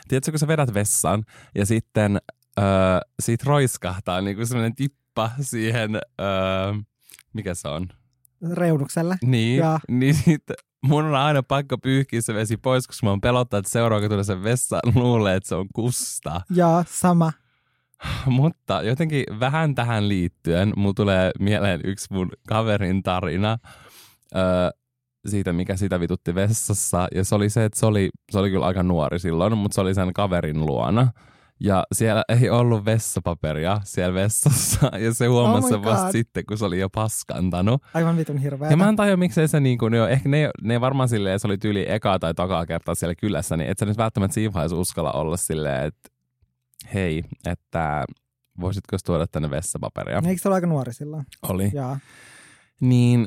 tiedätkö, 0.09 0.31
kun 0.33 0.39
sä 0.39 0.49
vedät 0.49 0.75
vessaan 0.75 1.25
ja 1.55 1.67
sitten 1.67 2.21
öö, 2.59 2.65
siitä 3.23 3.45
roiskahtaa 3.47 4.21
niinku 4.21 4.47
sellainen 4.47 4.75
tippa 4.75 5.31
siihen, 5.41 5.95
öö, 6.21 6.73
mikä 7.33 7.55
se 7.55 7.69
on? 7.69 7.89
reunukselle. 8.53 9.17
Niin, 9.25 9.59
Ja. 9.59 9.79
niin 9.89 10.15
sitten 10.15 10.57
mun 10.83 11.05
on 11.05 11.15
aina 11.15 11.43
pakko 11.43 11.79
pyyhkiä 11.79 12.21
se 12.21 12.35
vesi 12.35 12.57
pois, 12.57 12.87
koska 12.87 13.07
mä 13.07 13.11
oon 13.11 13.21
pelottaa, 13.21 13.59
että 13.59 13.71
seuraava 13.71 14.01
kun 14.01 14.11
tulee 14.11 14.25
sen 14.25 14.43
vessaan, 14.43 14.83
luulee, 14.95 15.37
että 15.37 15.49
se 15.49 15.55
on 15.55 15.67
kusta. 15.75 16.41
Ja 16.51 16.85
sama. 16.89 17.33
Mutta 18.27 18.83
jotenkin 18.83 19.25
vähän 19.41 19.75
tähän 19.75 20.09
liittyen, 20.09 20.73
mulla 20.77 20.95
tulee 20.95 21.31
mieleen 21.39 21.81
yksi 21.85 22.07
mun 22.11 22.31
kaverin 22.49 23.03
tarina 23.03 23.59
öö, 24.37 24.43
siitä, 25.27 25.53
mikä 25.53 25.77
sitä 25.77 26.01
vitutti 26.01 26.35
vessassa. 26.35 27.09
Ja 27.15 27.25
se 27.25 27.35
oli 27.35 27.51
se, 27.51 27.65
että 27.65 27.79
se 27.81 27.87
oli, 27.87 28.11
se 28.31 28.39
oli 28.39 28.51
kyllä 28.51 28.67
aika 28.67 28.83
nuori 28.83 29.19
silloin, 29.19 29.59
mutta 29.59 29.75
se 29.75 29.81
oli 29.81 29.95
sen 29.95 30.13
kaverin 30.13 30.67
luona. 30.67 31.09
Ja 31.61 31.85
siellä 31.93 32.25
ei 32.29 32.51
ollut 32.51 32.85
vessapaperia 32.85 33.81
siellä 33.85 34.15
vessassa. 34.15 34.91
Ja 35.05 35.15
se 35.15 35.27
huomasi 35.27 35.65
Oh 35.65 35.65
my 35.65 35.69
sen 35.71 35.85
vasta 35.85 36.05
God. 36.05 36.13
sitten, 36.13 36.47
kun 36.47 36.59
se 36.59 36.65
oli 36.65 36.81
jo 36.81 36.89
paskantanut. 36.91 37.83
Aivan 37.95 38.17
vitun 38.17 38.39
hirveä. 38.39 38.71
Ja 38.71 38.77
mä 38.77 38.89
en 38.89 38.97
tajua, 38.97 39.17
miksei 39.17 39.49
se 39.49 39.61
niin 39.61 39.79
kuin, 39.79 39.95
jo, 39.95 40.07
ehkä 40.07 40.29
ne, 40.29 40.51
ne 40.63 40.81
varmaan 40.81 41.09
silleen, 41.09 41.41
se 41.41 41.47
oli 41.47 41.59
tyyli 41.59 41.85
ekaa 41.89 42.19
tai 42.19 42.35
takaa 42.35 42.67
kertaa 42.67 42.95
siellä 42.95 43.15
kylässä, 43.15 43.57
niin 43.57 43.71
et 43.71 43.79
sä 43.79 43.87
nyt 43.87 43.97
välttämättä 43.97 44.35
siinä 44.35 44.53
vaiheessa 44.53 44.77
uskalla 44.77 45.13
olla 45.13 45.37
silleen, 45.37 45.85
että 45.85 46.09
hei, 46.95 47.25
että 47.47 48.05
voisitko 48.61 48.97
tuoda 49.07 49.27
tänne 49.27 49.51
vessapaperia? 49.51 50.23
Eikö 50.27 50.43
se 50.43 50.49
ole 50.49 50.55
aika 50.55 50.67
nuori 50.67 50.93
silloin? 50.93 51.27
Oli. 51.49 51.71
Jaa. 51.75 51.99
Niin 52.81 53.27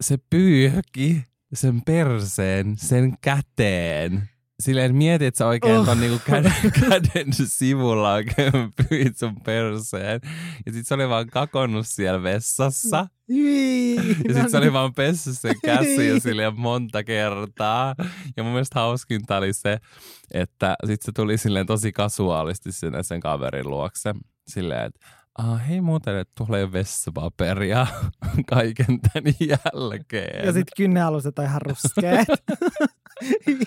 se 0.00 0.16
pyyhki 0.30 1.24
sen 1.54 1.82
perseen 1.82 2.76
sen 2.78 3.14
käteen. 3.20 4.28
Silleen 4.62 4.94
mieti, 4.94 5.26
että 5.26 5.38
sä 5.38 5.46
oikein 5.46 5.78
Oh. 5.78 5.86
ton 5.86 6.00
niinku 6.00 6.20
käden, 6.26 6.52
käden 6.90 7.32
sivulla 7.32 8.12
oikein 8.12 8.52
pyyhit 8.88 9.18
sun 9.18 9.36
perseen. 9.40 10.20
Ja 10.66 10.72
sit 10.72 10.86
se 10.86 10.94
oli 10.94 11.08
vaan 11.08 11.26
kakonnut 11.26 11.86
siellä 11.86 12.22
vessassa. 12.22 13.06
Ja 14.28 14.34
sit 14.34 14.50
se 14.50 14.56
oli 14.58 14.72
vaan 14.72 14.94
pessy 14.94 15.34
sen 15.34 15.54
käsiä 15.64 16.20
silleen 16.20 16.60
monta 16.60 17.04
kertaa. 17.04 17.94
Ja 18.36 18.42
mun 18.42 18.52
mielestä 18.52 18.80
hauskinta 18.80 19.36
oli 19.36 19.52
se, 19.52 19.78
että 20.34 20.76
sit 20.86 21.02
se 21.02 21.12
tuli 21.12 21.38
silleen 21.38 21.66
tosi 21.66 21.92
kasuaalisti 21.92 22.72
sinne 22.72 23.02
sen 23.02 23.20
kaverin 23.20 23.70
luokse. 23.70 24.14
Silleen, 24.48 24.84
että 24.86 25.06
ah, 25.38 25.68
hei 25.68 25.80
muuten, 25.80 26.16
että 26.16 26.44
ole 26.48 26.72
vessapaperia 26.72 27.86
kaiken 28.50 29.00
tämän 29.00 29.34
jälkeen. 29.40 30.46
Ja 30.46 30.52
sitten 30.52 30.72
kynnealuset 30.76 31.38
on 31.38 31.44
ihan 31.44 31.62
ruskeat. 31.62 32.28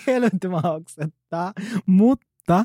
Helvetti 0.06 0.48
mauksettaa. 0.62 1.52
Mutta 1.86 2.64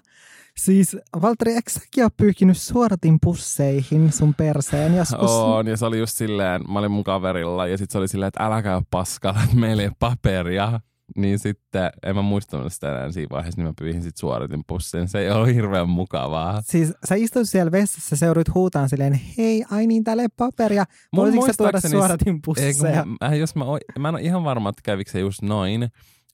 siis, 0.58 0.98
Valtteri, 1.22 1.54
eikö 1.54 1.72
säkin 1.72 2.04
ole 2.04 2.12
pyyhkinyt 2.18 2.58
suoratin 2.58 3.18
pusseihin 3.22 4.12
sun 4.12 4.34
perseen 4.34 4.96
joskus? 4.96 5.32
On, 5.32 5.68
ja 5.68 5.78
se 5.78 5.86
oli 5.86 6.00
just 6.00 6.18
silleen, 6.18 6.62
mä 6.72 6.80
olin 6.80 6.92
mun 6.92 7.04
kaverilla, 7.04 7.68
ja 7.68 7.78
sitten 7.78 7.92
se 7.92 7.98
oli 7.98 8.08
silleen, 8.08 8.28
että 8.28 8.46
älä 8.46 8.62
käy 8.62 8.82
paskalla, 8.92 9.44
että 9.44 9.56
meillä 9.56 9.82
ei 9.84 9.88
ole 9.88 9.96
paperia. 10.00 10.80
Niin 11.16 11.40
sitten, 11.40 11.90
en 12.04 12.16
mä 12.16 12.22
muistanut 12.22 12.74
sitä 12.74 12.92
enää 12.92 13.12
siinä 13.12 13.30
vaiheessa, 13.32 13.62
niin 13.62 13.68
mä 13.68 13.74
pyyhin 13.80 14.02
sit 14.04 14.18
suoritin 14.18 14.64
pussin. 14.68 15.08
Se 15.08 15.20
ei 15.20 15.32
ollut 15.32 15.56
hirveän 15.56 15.90
mukavaa. 15.90 16.62
Siis 16.62 16.94
sä 17.10 17.16
istuit 17.16 17.50
siellä 17.50 17.72
vessassa, 17.72 18.16
sä 18.16 18.26
joudut 18.26 18.56
huutaan 18.56 18.90
silleen, 18.90 19.20
hei, 19.38 19.64
ai 19.72 19.88
niin, 19.88 20.04
täällä 20.04 20.22
ei 20.22 20.26
ole 20.26 20.48
paperia. 20.48 20.86
Voisitko 21.16 21.48
sä 21.48 21.54
tuoda 21.58 21.82
suoratin 21.82 22.42
pusseja? 22.46 23.06
mä, 23.22 23.36
jos 23.36 23.56
mä, 23.56 23.66
mä 24.00 24.10
en 24.10 24.16
ole 24.16 24.22
ihan 24.22 24.44
varma, 24.44 24.70
että 24.70 24.82
kävikö 24.84 25.12
se 25.12 25.20
just 25.20 25.42
noin, 25.42 25.90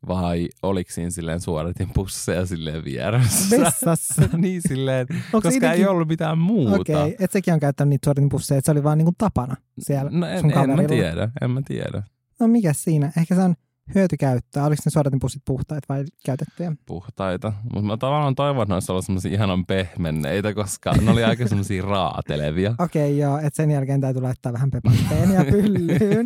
vai 0.07 0.47
oliko 0.63 0.91
siinä 0.91 1.09
silleen 1.09 1.41
suoritin 1.41 1.89
pusseja 1.93 2.45
silleen 2.45 2.83
vieressä. 2.83 3.57
Vessassa. 3.59 4.21
niin 4.37 4.61
silleen, 4.67 5.07
Onko 5.33 5.49
koska 5.49 5.71
ei 5.71 5.85
ollut 5.85 6.07
mitään 6.07 6.37
muuta. 6.37 6.75
Okei, 6.75 6.95
okay. 6.95 7.15
et 7.19 7.31
sekin 7.31 7.53
on 7.53 7.59
käyttänyt 7.59 7.89
niitä 7.89 8.05
suoratin 8.05 8.29
pusseja, 8.29 8.57
että 8.57 8.65
se 8.65 8.71
oli 8.71 8.83
vaan 8.83 8.97
niinku 8.97 9.13
tapana 9.17 9.55
siellä 9.79 10.11
No 10.13 10.27
en, 10.27 10.39
sun 10.39 10.51
en 10.51 10.57
mä 10.57 10.61
kaverilla. 10.61 10.87
tiedä, 10.87 11.29
en 11.41 11.51
mä 11.51 11.61
tiedä. 11.67 12.03
No 12.39 12.47
mikä 12.47 12.73
siinä? 12.73 13.11
Ehkä 13.17 13.35
se 13.35 13.41
on 13.41 13.55
hyötykäyttöä. 13.95 14.65
Oliko 14.65 14.81
ne 14.85 14.91
suodatinpussit 14.91 15.41
puhtaita 15.45 15.85
vai 15.89 16.05
käytettyjä? 16.25 16.71
puhtaita. 16.85 17.53
Mutta 17.63 17.81
mä 17.81 17.97
tavallaan 17.97 18.35
toivon, 18.35 18.63
että 18.63 18.71
ne 18.71 18.75
olisi 18.75 18.91
ollut 18.91 19.05
semmoisia 19.05 19.31
ihanan 19.31 19.65
pehmenneitä, 19.65 20.53
koska 20.53 20.93
ne 21.01 21.11
oli 21.11 21.23
aika 21.23 21.47
semmoisia 21.47 21.83
raatelevia. 21.91 22.75
Okei, 22.79 23.05
okay, 23.11 23.19
joo, 23.19 23.37
että 23.37 23.57
sen 23.57 23.71
jälkeen 23.71 24.01
täytyy 24.01 24.21
laittaa 24.21 24.53
vähän 24.53 24.71
pepatteenia 24.71 25.45
pyllyyn. 25.51 26.25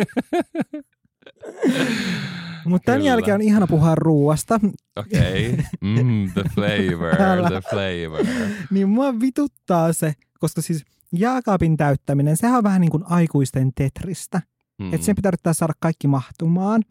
Mutta 2.66 2.86
tämän 2.86 3.00
Kyllä. 3.00 3.10
jälkeen 3.10 3.36
on 3.36 3.42
ihana 3.42 3.68
puhua 3.68 3.96
ruuasta. 3.96 4.60
Okei. 4.96 5.50
Okay. 5.50 5.64
Mm, 5.82 6.32
the 6.34 6.44
flavor, 6.56 7.22
Älä. 7.22 7.50
the 7.50 7.62
flavor. 7.70 8.26
Niin 8.72 8.90
mua 8.90 9.20
vituttaa 9.20 9.94
se, 9.94 10.14
koska 10.40 10.62
siis 10.62 10.86
jääkaapin 11.16 11.78
täyttäminen, 11.78 12.38
sehän 12.38 12.58
on 12.58 12.64
vähän 12.64 12.82
niin 12.82 12.92
kuin 12.92 13.04
aikuisten 13.08 13.72
tetristä. 13.76 14.42
Mm. 14.82 14.94
Että 14.94 15.06
sen 15.06 15.16
pitää 15.16 15.30
yrittää 15.30 15.54
saada 15.54 15.74
kaikki 15.80 16.08
mahtumaan. 16.08 16.84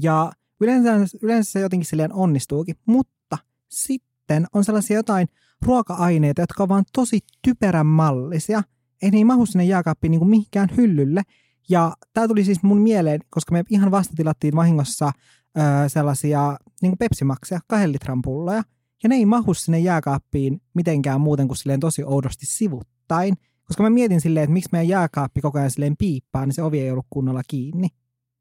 Ja 0.00 0.32
yleensä, 0.60 1.16
yleensä 1.22 1.52
se 1.52 1.60
jotenkin 1.60 1.86
silleen 1.86 2.12
onnistuukin. 2.12 2.76
Mutta 2.86 3.38
sitten 3.68 4.46
on 4.52 4.64
sellaisia 4.64 4.96
jotain 4.96 5.28
ruoka-aineita, 5.62 6.42
jotka 6.42 6.62
on 6.62 6.68
vaan 6.68 6.84
tosi 6.92 7.18
typerän 7.42 7.86
mallisia. 7.86 8.62
Ei 9.02 9.10
ei 9.12 9.24
mahu 9.24 9.46
sinne 9.46 9.64
jääkaappiin 9.64 10.10
niin 10.10 10.18
kuin 10.18 10.30
mihinkään 10.30 10.68
hyllylle. 10.76 11.22
Ja 11.68 11.92
tämä 12.12 12.28
tuli 12.28 12.44
siis 12.44 12.62
mun 12.62 12.80
mieleen, 12.80 13.20
koska 13.30 13.52
me 13.52 13.64
ihan 13.70 13.90
vasta 13.90 14.14
tilattiin 14.16 14.56
vahingossa 14.56 15.12
ö, 15.58 15.88
sellaisia 15.88 16.56
niin 16.82 16.98
pepsimakseja, 16.98 17.60
kahden 17.66 17.92
litran 17.92 18.22
pulloja. 18.22 18.62
Ja 19.02 19.08
ne 19.08 19.14
ei 19.14 19.26
mahu 19.26 19.54
sinne 19.54 19.78
jääkaappiin 19.78 20.60
mitenkään 20.74 21.20
muuten 21.20 21.48
kuin 21.48 21.56
silleen 21.56 21.80
tosi 21.80 22.04
oudosti 22.04 22.46
sivuttain. 22.46 23.34
Koska 23.64 23.82
mä 23.82 23.90
mietin 23.90 24.20
silleen, 24.20 24.44
että 24.44 24.52
miksi 24.52 24.68
meidän 24.72 24.88
jääkaappi 24.88 25.40
koko 25.40 25.58
ajan 25.58 25.70
silleen 25.70 25.96
piippaa, 25.96 26.46
niin 26.46 26.54
se 26.54 26.62
ovi 26.62 26.80
ei 26.80 26.90
ollut 26.90 27.06
kunnolla 27.10 27.42
kiinni. 27.48 27.88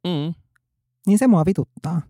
Mm. 0.03 0.44
Niin 1.05 1.19
se 1.19 1.27
mua 1.27 1.45
vituttaa. 1.45 2.01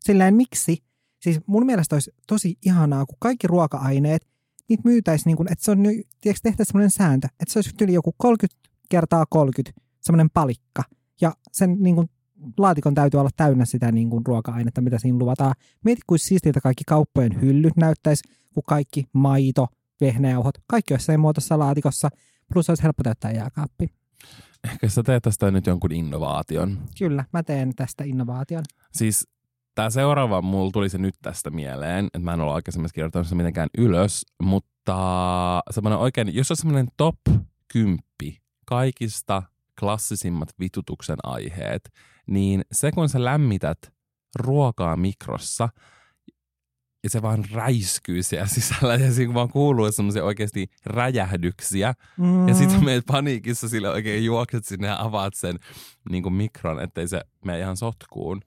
Silleen 0.00 0.34
miksi? 0.34 0.82
Siis 1.20 1.40
mun 1.46 1.66
mielestä 1.66 1.96
olisi 1.96 2.10
tosi 2.26 2.58
ihanaa, 2.66 3.06
kun 3.06 3.16
kaikki 3.18 3.46
ruoka-aineet, 3.46 4.26
niitä 4.68 4.82
myytäisi 4.84 5.26
niin 5.26 5.36
kuin, 5.36 5.52
että 5.52 5.64
se 5.64 5.70
on, 5.70 5.82
tiedätkö, 6.20 6.40
tehtäisiin 6.42 6.66
semmoinen 6.66 6.90
sääntö, 6.90 7.28
että 7.40 7.52
se 7.52 7.58
olisi 7.58 7.70
yli 7.80 7.92
joku 7.92 8.14
30 8.16 8.68
kertaa 8.88 9.24
30 9.30 9.80
semmoinen 10.00 10.30
palikka. 10.30 10.82
Ja 11.20 11.32
sen 11.52 11.76
niin 11.80 11.94
kuin, 11.94 12.10
laatikon 12.58 12.94
täytyy 12.94 13.20
olla 13.20 13.30
täynnä 13.36 13.64
sitä 13.64 13.92
niin 13.92 14.10
kuin, 14.10 14.26
ruoka-ainetta, 14.26 14.80
mitä 14.80 14.98
siinä 14.98 15.18
luvataan. 15.18 15.54
Mieti, 15.84 16.00
kuin 16.06 16.18
siistiltä 16.18 16.60
kaikki 16.60 16.84
kauppojen 16.86 17.40
hyllyt 17.40 17.76
näyttäisi, 17.76 18.22
kun 18.54 18.62
kaikki 18.66 19.04
maito, 19.12 19.66
vehnäjauhot, 20.00 20.54
kaikki 20.66 20.94
olisi 20.94 21.06
sen 21.06 21.20
muotoisessa 21.20 21.58
laatikossa, 21.58 22.08
plus 22.52 22.68
olisi 22.68 22.82
helppo 22.82 23.02
täyttää 23.02 23.32
jääkaappi. 23.32 23.88
Ehkä 24.64 24.88
sä 24.88 25.02
teet 25.02 25.22
tästä 25.22 25.50
nyt 25.50 25.66
jonkun 25.66 25.92
innovaation. 25.92 26.78
Kyllä, 26.98 27.24
mä 27.32 27.42
teen 27.42 27.74
tästä 27.76 28.04
innovaation. 28.04 28.64
Siis 28.92 29.28
tämä 29.74 29.90
seuraava, 29.90 30.42
mulla 30.42 30.70
tuli 30.70 30.88
se 30.88 30.98
nyt 30.98 31.14
tästä 31.22 31.50
mieleen, 31.50 32.06
että 32.06 32.18
mä 32.18 32.32
en 32.32 32.40
ole 32.40 32.52
aikaisemmin 32.52 32.90
kirjoittanut 32.94 33.26
sitä 33.26 33.36
mitenkään 33.36 33.68
ylös, 33.78 34.26
mutta 34.42 35.62
semmoinen 35.70 35.98
oikein, 35.98 36.34
jos 36.34 36.50
on 36.50 36.56
semmoinen 36.56 36.88
top 36.96 37.18
10 37.72 37.98
kaikista 38.66 39.42
klassisimmat 39.80 40.48
vitutuksen 40.60 41.16
aiheet, 41.22 41.90
niin 42.26 42.62
se 42.72 42.92
kun 42.92 43.08
sä 43.08 43.24
lämmität 43.24 43.78
ruokaa 44.38 44.96
mikrossa 44.96 45.68
ja 47.04 47.10
se 47.10 47.22
vaan 47.22 47.44
räiskyy 47.52 48.22
siellä 48.22 48.46
sisällä 48.56 48.94
ja 48.94 49.12
siinä 49.12 49.34
vaan 49.34 49.48
kuuluu 49.48 49.92
semmoisia 49.92 50.24
oikeasti 50.24 50.66
räjähdyksiä 50.86 51.94
Mm. 52.16 52.48
ja 52.48 52.54
sitten 52.54 52.84
meet 52.84 53.06
paniikissa 53.06 53.68
sille 53.68 53.88
oikein 53.90 54.24
juokset 54.24 54.64
sinne 54.64 54.86
ja 54.86 55.02
avaat 55.02 55.34
sen 55.34 55.56
niin 56.10 56.22
kuin 56.22 56.32
mikron, 56.32 56.80
ettei 56.82 57.08
se 57.08 57.20
mene 57.44 57.58
ihan 57.60 57.76
sotkuun, 57.76 58.40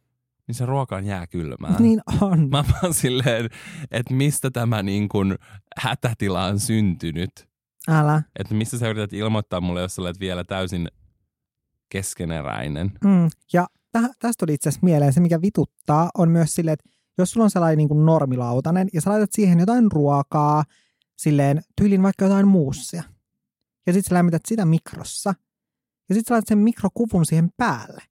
niin 0.48 0.56
se 0.56 0.66
ruoka 0.66 0.96
on 0.96 1.06
jää 1.06 1.28
kylmää. 1.28 1.76
Niin 1.80 2.02
on. 2.22 2.50
Mä 2.50 2.64
vaan 2.82 2.94
silleen, 2.94 3.50
että 3.92 4.14
mistä 4.14 4.52
tämä 4.52 4.84
niin 4.84 5.10
kuin 5.10 5.36
hätätila 5.78 6.46
on 6.46 6.60
syntynyt. 6.60 7.32
Älä. 7.88 8.22
Että 8.40 8.54
mistä 8.56 8.78
sä 8.78 8.90
yrität 8.90 9.14
ilmoittaa 9.14 9.62
mulle, 9.62 9.82
jos 9.82 9.96
sä 9.96 10.02
olet 10.02 10.20
vielä 10.20 10.44
täysin 10.44 10.88
keskeneräinen. 11.90 12.92
Mm. 13.04 13.30
Ja 13.54 13.68
täh, 13.92 14.10
tästä 14.20 14.46
tuli 14.46 14.54
itse 14.54 14.70
asiassa 14.70 14.86
mieleen, 14.86 15.14
se 15.14 15.20
mikä 15.20 15.42
vituttaa 15.42 16.10
on 16.18 16.30
myös 16.32 16.56
silleen, 16.56 16.74
että 16.74 16.90
jos 17.18 17.32
sulla 17.32 17.44
on 17.44 17.52
sellainen 17.52 17.78
niin 17.78 17.88
kuin 17.88 18.06
normilautanen 18.06 18.88
ja 18.94 19.02
sä 19.02 19.10
laitat 19.10 19.32
siihen 19.32 19.60
jotain 19.60 19.92
ruokaa, 19.92 20.64
silleen 21.18 21.62
tyylin 21.82 22.04
vaikka 22.04 22.26
jotain 22.26 22.48
muussia, 22.48 23.04
ja 23.88 23.94
sitten 23.94 24.10
sä 24.10 24.16
lämmität 24.16 24.42
sitä 24.48 24.66
mikrossa, 24.66 25.34
ja 26.10 26.16
sitten 26.16 26.30
sä 26.30 26.34
laitat 26.34 26.48
sen 26.48 26.58
mikrokupun 26.58 27.26
siihen 27.26 27.50
päälle, 27.58 28.02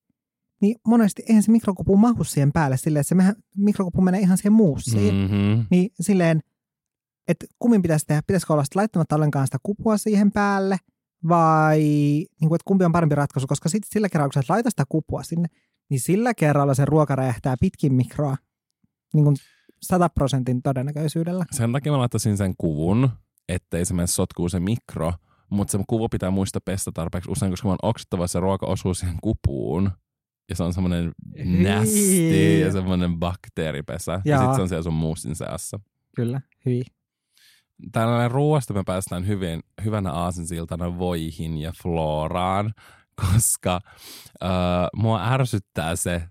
niin 0.61 0.77
monesti 0.87 1.23
eihän 1.29 1.43
se 1.43 1.53
mikrokupu 1.53 1.97
mahu 1.97 2.25
siihen 2.25 2.53
päälle 2.53 2.77
silleen, 2.77 3.01
että 3.01 3.09
se 3.09 3.15
mehän, 3.15 3.35
mikrokupu 3.57 4.01
menee 4.01 4.21
ihan 4.21 4.37
siihen 4.37 4.53
muussiin. 4.53 5.15
Mm. 5.15 5.21
Mm-hmm. 5.21 5.67
Niin 5.71 5.91
silleen, 6.01 6.41
että 7.29 7.47
kummin 7.59 7.83
pitäisi 7.83 8.07
tehdä, 8.07 8.23
pitäisikö 8.27 8.53
olla 8.53 8.65
laittamatta 8.75 9.17
ollenkaan 9.17 9.47
sitä 9.47 9.59
kupua 9.63 9.97
siihen 9.97 10.33
päälle, 10.33 10.77
vai 11.29 11.79
niin 11.79 12.49
kuin, 12.49 12.55
että 12.55 12.65
kumpi 12.65 12.85
on 12.85 12.93
parempi 12.93 13.15
ratkaisu, 13.15 13.47
koska 13.47 13.69
sitten 13.69 13.91
sillä 13.93 14.09
kerralla, 14.09 14.29
kun 14.29 14.35
sä 14.35 14.41
et 14.41 14.49
laita 14.49 14.71
sitä 14.71 14.85
kupua 14.89 15.23
sinne, 15.23 15.49
niin 15.91 16.01
sillä 16.01 16.35
kerralla 16.35 16.75
se 16.75 16.85
ruoka 16.85 17.17
räjähtää 17.17 17.57
pitkin 17.61 17.95
mikroa 17.95 18.37
niin 19.15 19.25
kuin 19.25 19.37
100 19.83 20.09
prosentin 20.09 20.63
todennäköisyydellä. 20.63 21.45
Sen 21.51 21.73
takia 21.73 21.93
mä 21.93 21.99
laittaisin 21.99 22.37
sen 22.37 22.55
kuvun, 22.59 23.11
ettei 23.49 23.85
se 23.85 23.95
mene 23.95 24.07
sotkuun 24.07 24.51
se 24.51 24.61
mikro, 24.61 25.13
mutta 25.51 25.73
se 25.73 25.85
kuvu 25.89 26.09
pitää 26.09 26.31
muistaa 26.31 26.61
pestä 26.65 26.91
tarpeeksi 26.95 27.31
usein, 27.31 27.53
koska 27.53 27.69
mä 27.69 27.73
oon 27.73 27.79
oksettava 27.91 28.27
se 28.27 28.41
ruoka 28.41 28.67
osuu 28.67 28.95
siihen 28.95 29.17
kupuun. 29.23 29.91
Ja 30.49 30.57
se 30.57 30.63
on 30.63 30.75
semmoinen 30.75 31.13
nästi 31.45 32.61
ja 32.61 32.73
semmoinen 32.73 33.19
bakteeripesä. 33.19 34.13
Ja, 34.13 34.21
ja 34.25 34.31
Jaa. 34.31 34.41
sitten 34.41 34.55
se 34.55 34.63
on 34.63 34.69
siellä 34.69 34.83
sun 34.83 34.95
muussin 34.95 35.37
seassa. 35.37 35.81
Kyllä, 36.17 36.41
hyvin. 36.67 36.85
Tällainen 37.93 38.31
ruoasta 38.31 38.75
me 38.75 38.83
päästään 38.87 39.27
hyvin, 39.27 39.61
hyvänä 39.85 40.13
aasinsiltana 40.13 40.99
voihin 40.99 41.59
ja 41.59 41.73
floraan, 41.83 42.75
koska 43.33 43.81
äh, 44.45 44.51
mua 44.97 45.33
ärsyttää 45.33 45.97
se, 45.97 46.23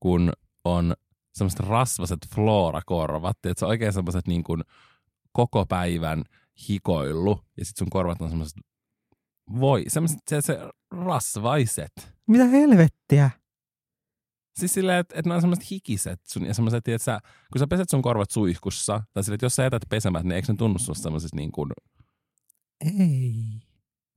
kun 0.00 0.32
on 0.64 0.94
semmoiset 1.38 1.60
rasvaset 1.60 2.18
florakorvat. 2.34 3.36
Että 3.36 3.60
se 3.60 3.64
on 3.64 3.68
oikein 3.68 3.92
semmoiset 3.92 4.26
niin 4.26 4.44
kuin 4.44 4.62
koko 5.32 5.66
päivän 5.66 6.24
hikoillu 6.68 7.40
ja 7.56 7.64
sitten 7.64 7.78
sun 7.78 7.90
korvat 7.90 8.22
on 8.22 8.28
semmoiset 8.28 8.58
voi, 9.60 9.84
semmoiset 9.88 10.18
se, 10.28 10.40
se 10.40 10.58
rasvaiset. 10.90 12.14
Mitä 12.26 12.44
helvettiä? 12.44 13.30
Siis 14.58 14.74
silleen, 14.74 14.98
että, 14.98 15.14
että 15.18 15.28
ne 15.28 15.34
on 15.34 15.40
semmoiset 15.40 15.70
hikiset 15.70 16.20
sun, 16.24 16.46
ja 16.46 16.54
semmoiset, 16.54 16.88
että 16.88 17.04
sä, 17.04 17.20
kun 17.52 17.58
sä 17.58 17.66
peset 17.66 17.88
sun 17.88 18.02
korvat 18.02 18.30
suihkussa, 18.30 19.02
tai 19.12 19.24
silleen, 19.24 19.34
että 19.34 19.46
jos 19.46 19.56
sä 19.56 19.62
jätät 19.62 19.82
pesemät, 19.88 20.24
niin 20.24 20.32
eikö 20.32 20.52
ne 20.52 20.56
tunnu 20.56 20.78
susta 20.78 21.02
semmoisista 21.02 21.36
niin 21.36 21.52
kuin, 21.52 21.70
Ei. 23.00 23.34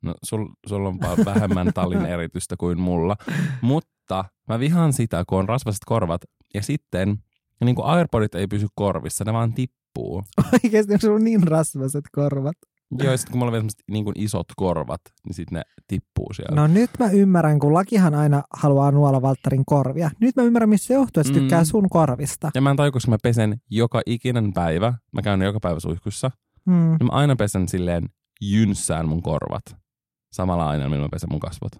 no 0.01 0.15
sul, 0.23 0.47
sulla 0.67 0.89
on 0.89 1.01
vaan 1.01 1.17
vähemmän 1.25 1.73
talin 1.73 2.05
eritystä 2.15 2.55
kuin 2.57 2.79
mulla. 2.79 3.15
Mutta 3.61 4.25
mä 4.47 4.59
vihaan 4.59 4.93
sitä, 4.93 5.23
kun 5.27 5.39
on 5.39 5.49
rasvaset 5.49 5.85
korvat, 5.85 6.21
ja 6.53 6.61
sitten 6.63 7.17
niin 7.65 7.75
kuin 7.75 7.85
Airpodit 7.85 8.35
ei 8.35 8.47
pysy 8.47 8.67
korvissa, 8.75 9.23
ne 9.25 9.33
vaan 9.33 9.53
tippuu. 9.53 10.23
Oikeasti 10.63 10.97
sulla 10.97 11.15
on 11.15 11.23
niin 11.23 11.43
rasvaset 11.47 12.05
korvat. 12.11 12.55
Joo, 12.99 13.11
ja 13.11 13.17
sitten 13.17 13.31
kun 13.31 13.39
mulla 13.39 13.49
on 13.49 13.53
vielä 13.53 13.67
niin 13.91 14.03
kuin 14.03 14.13
isot 14.19 14.47
korvat, 14.57 15.01
niin 15.25 15.33
sitten 15.33 15.55
ne 15.55 15.61
tippuu 15.87 16.33
siellä. 16.33 16.55
No 16.55 16.67
nyt 16.67 16.89
mä 16.99 17.09
ymmärrän, 17.09 17.59
kun 17.59 17.73
lakihan 17.73 18.13
aina 18.15 18.43
haluaa 18.53 18.91
nuolla 18.91 19.21
Valtterin 19.21 19.65
korvia. 19.65 20.11
Nyt 20.19 20.35
mä 20.35 20.43
ymmärrän, 20.43 20.69
missä 20.69 20.87
se 20.87 20.93
johtuu, 20.93 21.21
että 21.21 21.33
se 21.33 21.39
tykkää 21.39 21.61
Mm. 21.61 21.65
sun 21.65 21.89
korvista. 21.89 22.51
Ja 22.55 22.61
mä 22.61 22.69
en 22.71 22.75
tajua, 22.77 22.91
koska 22.91 23.11
mä 23.11 23.17
pesen 23.23 23.61
joka 23.69 24.01
ikinen 24.05 24.53
päivä, 24.53 24.93
mä 25.11 25.21
käyn 25.21 25.41
joka 25.41 25.59
päivä 25.59 25.79
suihkussa, 25.79 26.31
Mm. 26.65 26.91
Ja 26.91 26.97
mä 27.05 27.09
aina 27.11 27.35
pesen 27.35 27.67
silleen 27.67 28.09
jynssään 28.41 29.07
mun 29.09 29.21
korvat. 29.21 29.63
Samalla 30.33 30.69
aina, 30.69 30.89
millä 30.89 31.01
mä 31.03 31.09
pesen 31.11 31.29
mun 31.31 31.39
kasvot. 31.39 31.71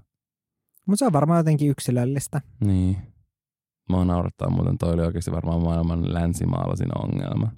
Mutta 0.88 1.00
se 1.00 1.06
on 1.06 1.14
varmaan 1.14 1.38
jotenkin 1.40 1.70
yksilöllistä. 1.70 2.42
Niin. 2.66 2.98
Mua 3.90 4.06
naurattaa 4.06 4.50
muuten, 4.50 4.78
toi 4.78 4.94
oli 4.94 5.02
oikeasti 5.02 5.32
varmaan 5.32 5.62
maailman 5.62 6.14
länsimaalaisin 6.14 6.98
ongelma. 7.04 7.52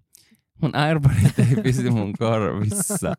Mun 0.62 0.75
Airpodit 0.75 1.39
ei 1.39 1.63
pysy 1.63 1.89
mun 1.89 2.13
korvissa. 2.19 3.13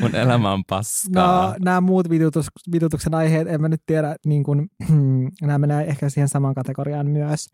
Mun 0.00 0.14
elämä 0.14 0.52
on 0.52 0.64
paskaa. 0.64 1.48
No, 1.48 1.54
nämä 1.60 1.80
muut 1.80 2.10
vitutus, 2.10 2.46
vitutuksen 2.72 3.14
aiheet, 3.14 3.48
en 3.48 3.60
mä 3.60 3.68
nyt 3.68 3.82
tiedä, 3.86 4.16
niin 4.26 4.44
kun, 4.44 4.68
nämä 5.42 5.58
menee 5.58 5.86
ehkä 5.86 6.08
siihen 6.08 6.28
samaan 6.28 6.54
kategoriaan 6.54 7.06
myös. 7.06 7.48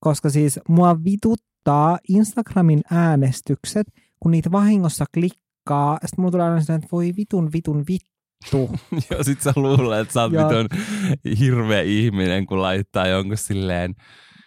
Koska 0.00 0.30
siis 0.30 0.60
mua 0.68 1.04
vituttaa 1.04 1.98
Instagramin 2.08 2.80
äänestykset, 2.90 3.86
kun 4.20 4.30
niitä 4.30 4.52
vahingossa 4.52 5.04
klikkaa. 5.14 5.98
Sitten 6.06 6.22
mulla 6.22 6.30
tulee 6.30 6.46
aina 6.46 6.60
että 6.60 6.88
voi 6.92 7.12
vitun 7.16 7.52
vitun 7.52 7.84
vittu. 7.88 8.17
Joo, 9.10 9.22
sit 9.24 9.40
sä 9.40 9.52
luulet, 9.56 10.00
että 10.00 10.14
sä 10.14 10.22
oot 10.22 10.32
vitun 10.32 10.68
hirveä 11.38 11.80
ihminen, 11.82 12.46
kun 12.46 12.62
laittaa 12.62 13.06
jonkun 13.06 13.36
silleen, 13.36 13.94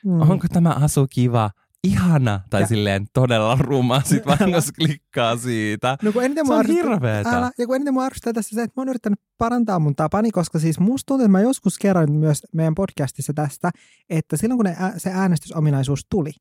Mm. 0.06 0.22
onko 0.22 0.48
tämä 0.54 0.70
asu 0.70 1.08
kiva? 1.10 1.50
Ihana. 1.84 2.40
Tai 2.50 2.62
Ja- 2.62 2.68
silleen 2.68 3.06
todella 3.14 3.58
ruma. 3.60 4.02
Sit 4.06 4.26
vahingossa 4.26 4.74
klikkaa 4.80 5.38
siitä. 5.38 5.98
No 6.04 6.12
kun 6.12 6.24
eniten 6.24 6.48
Se 6.48 6.54
on 6.54 6.60
ärsyttää- 6.60 6.84
hirveetä. 6.92 7.30
Älä, 7.30 7.52
ja 7.58 7.66
kun 7.68 7.76
eniten 7.76 7.94
mua 7.94 8.06
ärsyttää 8.06 8.34
tässä 8.34 8.56
se, 8.56 8.62
että 8.64 8.74
mä 8.78 8.82
oon 8.82 8.90
yrittänyt 8.90 9.20
parantaa 9.38 9.80
mun 9.80 9.96
tapani, 9.96 10.32
koska 10.32 10.60
siis 10.60 10.80
musta 10.80 11.08
tuntuu, 11.08 11.24
että 11.26 11.32
mä 11.32 11.42
joskus 11.42 11.78
kerroin 11.78 12.12
myös 12.12 12.42
meidän 12.54 12.76
podcastissa 12.76 13.34
tästä, 13.34 13.72
että 14.10 14.38
silloin 14.38 14.58
kun 14.58 14.66
ne, 14.66 14.76
se 14.98 15.10
äänestysominaisuus 15.14 16.06
tuli, 16.10 16.32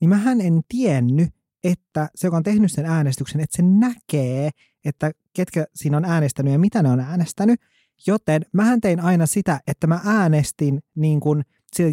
niin 0.00 0.08
mähän 0.08 0.40
en 0.40 0.60
tiennyt, 0.68 1.28
että 1.64 2.08
se, 2.14 2.26
joka 2.26 2.36
on 2.36 2.42
tehnyt 2.42 2.72
sen 2.72 2.86
äänestyksen, 2.86 3.40
että 3.40 3.56
se 3.56 3.62
näkee, 3.62 4.50
että 4.84 5.12
ketkä 5.32 5.66
siinä 5.74 5.96
on 5.96 6.04
äänestänyt 6.04 6.52
ja 6.52 6.58
mitä 6.58 6.82
ne 6.82 6.90
on 6.90 7.00
äänestänyt. 7.00 7.60
Joten 8.06 8.42
mähän 8.52 8.80
tein 8.80 9.00
aina 9.00 9.26
sitä, 9.26 9.60
että 9.66 9.86
mä 9.86 10.00
äänestin 10.04 10.80
niin 10.94 11.20
kuin, 11.20 11.42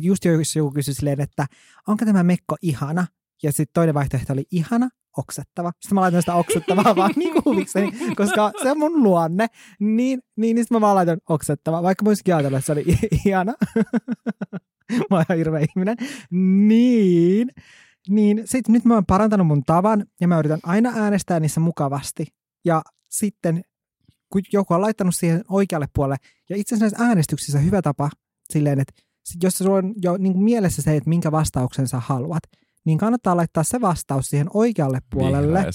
just 0.01 0.25
jos 0.25 0.55
joku 0.55 0.71
kysyi 0.71 0.93
silleen, 0.93 1.21
että 1.21 1.45
onko 1.87 2.05
tämä 2.05 2.23
Mekko 2.23 2.55
ihana? 2.61 3.07
Ja 3.43 3.51
sitten 3.51 3.73
toinen 3.73 3.93
vaihtoehto 3.95 4.33
oli 4.33 4.45
ihana, 4.51 4.89
oksettava. 5.17 5.71
Sitten 5.79 5.95
mä 5.95 6.01
laitan 6.01 6.21
sitä 6.21 6.35
oksettavaa 6.35 6.95
vaan 6.95 7.11
niin 7.15 7.33
kuin 7.33 7.45
huvikseni, 7.45 7.91
koska 8.15 8.51
se 8.63 8.71
on 8.71 8.79
mun 8.79 9.03
luonne. 9.03 9.47
Niin, 9.79 10.19
niin, 10.35 10.55
niin 10.55 10.57
sitten 10.57 10.75
mä 10.75 10.81
vaan 10.81 10.95
laitan 10.95 11.17
oksettava, 11.29 11.83
vaikka 11.83 12.03
mä 12.03 12.09
olisikin 12.09 12.35
ajatellut, 12.35 12.57
että 12.57 12.65
se 12.65 12.71
oli 12.71 12.97
ihana. 13.25 13.53
mä 15.09 15.17
oon 15.17 15.25
ihan 15.29 15.37
hirveä 15.37 15.65
ihminen. 15.69 15.97
Niin, 16.67 17.49
niin 18.07 18.41
sitten 18.45 18.73
nyt 18.73 18.85
mä 18.85 18.93
oon 18.93 19.05
parantanut 19.05 19.47
mun 19.47 19.63
tavan 19.63 20.05
ja 20.21 20.27
mä 20.27 20.39
yritän 20.39 20.59
aina 20.63 20.93
äänestää 20.95 21.39
niissä 21.39 21.59
mukavasti. 21.59 22.25
Ja 22.65 22.81
sitten 23.09 23.61
kun 24.31 24.41
joku 24.53 24.73
on 24.73 24.81
laittanut 24.81 25.15
siihen 25.15 25.43
oikealle 25.49 25.87
puolelle. 25.95 26.17
Ja 26.49 26.55
itse 26.55 26.75
asiassa 26.75 26.97
näissä 26.97 27.09
äänestyksissä 27.09 27.59
hyvä 27.59 27.81
tapa 27.81 28.09
silleen, 28.53 28.79
että 28.79 28.93
sit 29.23 29.43
jos 29.43 29.53
sulla 29.53 29.77
on 29.77 29.93
jo 30.01 30.17
niin 30.17 30.33
kuin 30.33 30.43
mielessä 30.43 30.81
se, 30.81 30.95
että 30.95 31.09
minkä 31.09 31.31
vastauksen 31.31 31.87
sä 31.87 31.99
haluat, 31.99 32.43
niin 32.85 32.97
kannattaa 32.97 33.37
laittaa 33.37 33.63
se 33.63 33.81
vastaus 33.81 34.25
siihen 34.25 34.47
oikealle 34.53 34.99
puolelle. 35.13 35.65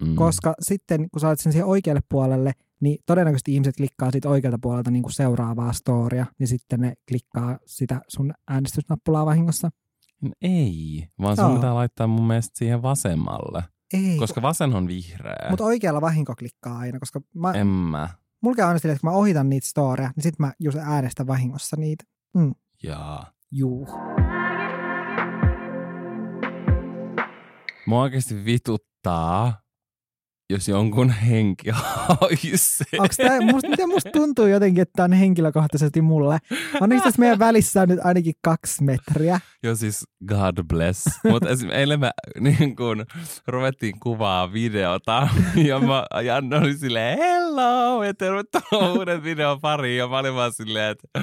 Mm. 0.00 0.14
koska 0.14 0.54
sitten 0.60 1.10
kun 1.10 1.20
sä 1.20 1.26
laitat 1.26 1.40
sen 1.40 1.52
siihen 1.52 1.68
oikealle 1.68 2.00
puolelle, 2.08 2.52
niin 2.80 2.98
todennäköisesti 3.06 3.54
ihmiset 3.54 3.76
klikkaa 3.76 4.10
siitä 4.10 4.28
oikealta 4.28 4.58
puolelta 4.62 4.90
niin 4.90 5.02
kuin 5.02 5.12
seuraavaa 5.12 5.72
storia, 5.72 6.26
niin 6.38 6.48
sitten 6.48 6.80
ne 6.80 6.94
klikkaa 7.08 7.58
sitä 7.66 8.00
sun 8.08 8.32
äänestysnappulaa 8.48 9.26
vahingossa. 9.26 9.70
Ei, 10.42 11.08
vaan 11.20 11.36
sun 11.36 11.44
Joo. 11.44 11.54
pitää 11.54 11.74
laittaa 11.74 12.06
mun 12.06 12.26
mielestä 12.26 12.58
siihen 12.58 12.82
vasemmalle. 12.82 13.64
Ei, 13.94 14.16
Koska 14.18 14.42
vasen 14.42 14.74
on 14.74 14.88
vihreä. 14.88 15.46
mutta 15.50 15.64
oikealla 15.64 16.00
vahinko 16.00 16.34
klikkaa 16.38 16.78
aina, 16.78 16.98
koska 16.98 17.20
mä, 17.34 17.52
En 17.52 17.66
mä. 17.66 18.08
mulla 18.42 18.56
käy 18.56 18.66
aina 18.66 18.78
silleen, 18.78 18.94
että 18.94 19.00
kun 19.00 19.10
mä 19.10 19.16
ohitan 19.16 19.48
niitä 19.48 19.66
storia, 19.66 20.10
niin 20.16 20.22
sitten 20.22 20.46
mä 20.46 20.52
just 20.60 20.78
äänestän 20.78 21.26
vahingossa 21.26 21.76
niitä. 21.76 22.04
Jaa. 22.82 23.30
Juu. 23.50 23.88
Mua 27.86 28.00
oikeasti 28.02 28.44
vituttaa, 28.44 29.60
jos 30.50 30.68
jonkun 30.68 31.10
henki 31.10 31.70
haisee. 32.08 32.98
Onko 32.98 33.14
tää, 33.16 33.40
musta, 33.40 33.68
miten 33.68 33.88
musta 33.88 34.10
tuntuu 34.10 34.46
jotenkin, 34.46 34.82
että 34.82 34.92
tämä 34.96 35.04
on 35.04 35.12
henkilökohtaisesti 35.12 36.02
mulle. 36.02 36.38
Onneksi 36.80 37.04
tässä 37.04 37.20
meidän 37.20 37.38
välissä 37.38 37.82
on 37.82 37.88
nyt 37.88 38.00
ainakin 38.04 38.34
kaksi 38.44 38.84
metriä. 38.84 39.40
Joo 39.62 39.74
siis 39.74 40.04
God 40.26 40.64
bless. 40.68 41.04
Mutta 41.24 41.48
eilen 41.72 42.00
me 42.00 42.10
niin 42.40 42.76
kun, 42.76 43.04
ruvettiin 43.46 44.00
kuvaa 44.00 44.52
videota 44.52 45.28
ja 45.68 45.80
mä, 45.80 46.06
Janne 46.24 46.56
oli 46.56 46.78
silleen 46.78 47.18
hello 47.18 48.04
ja 48.04 48.14
tervetuloa 48.14 48.92
uuden 48.92 49.22
videon 49.22 49.60
pariin 49.60 49.98
ja 49.98 50.08
mä 50.08 50.18
olin 50.18 50.34
vaan 50.34 50.52
silleen, 50.52 50.90
että 50.90 51.20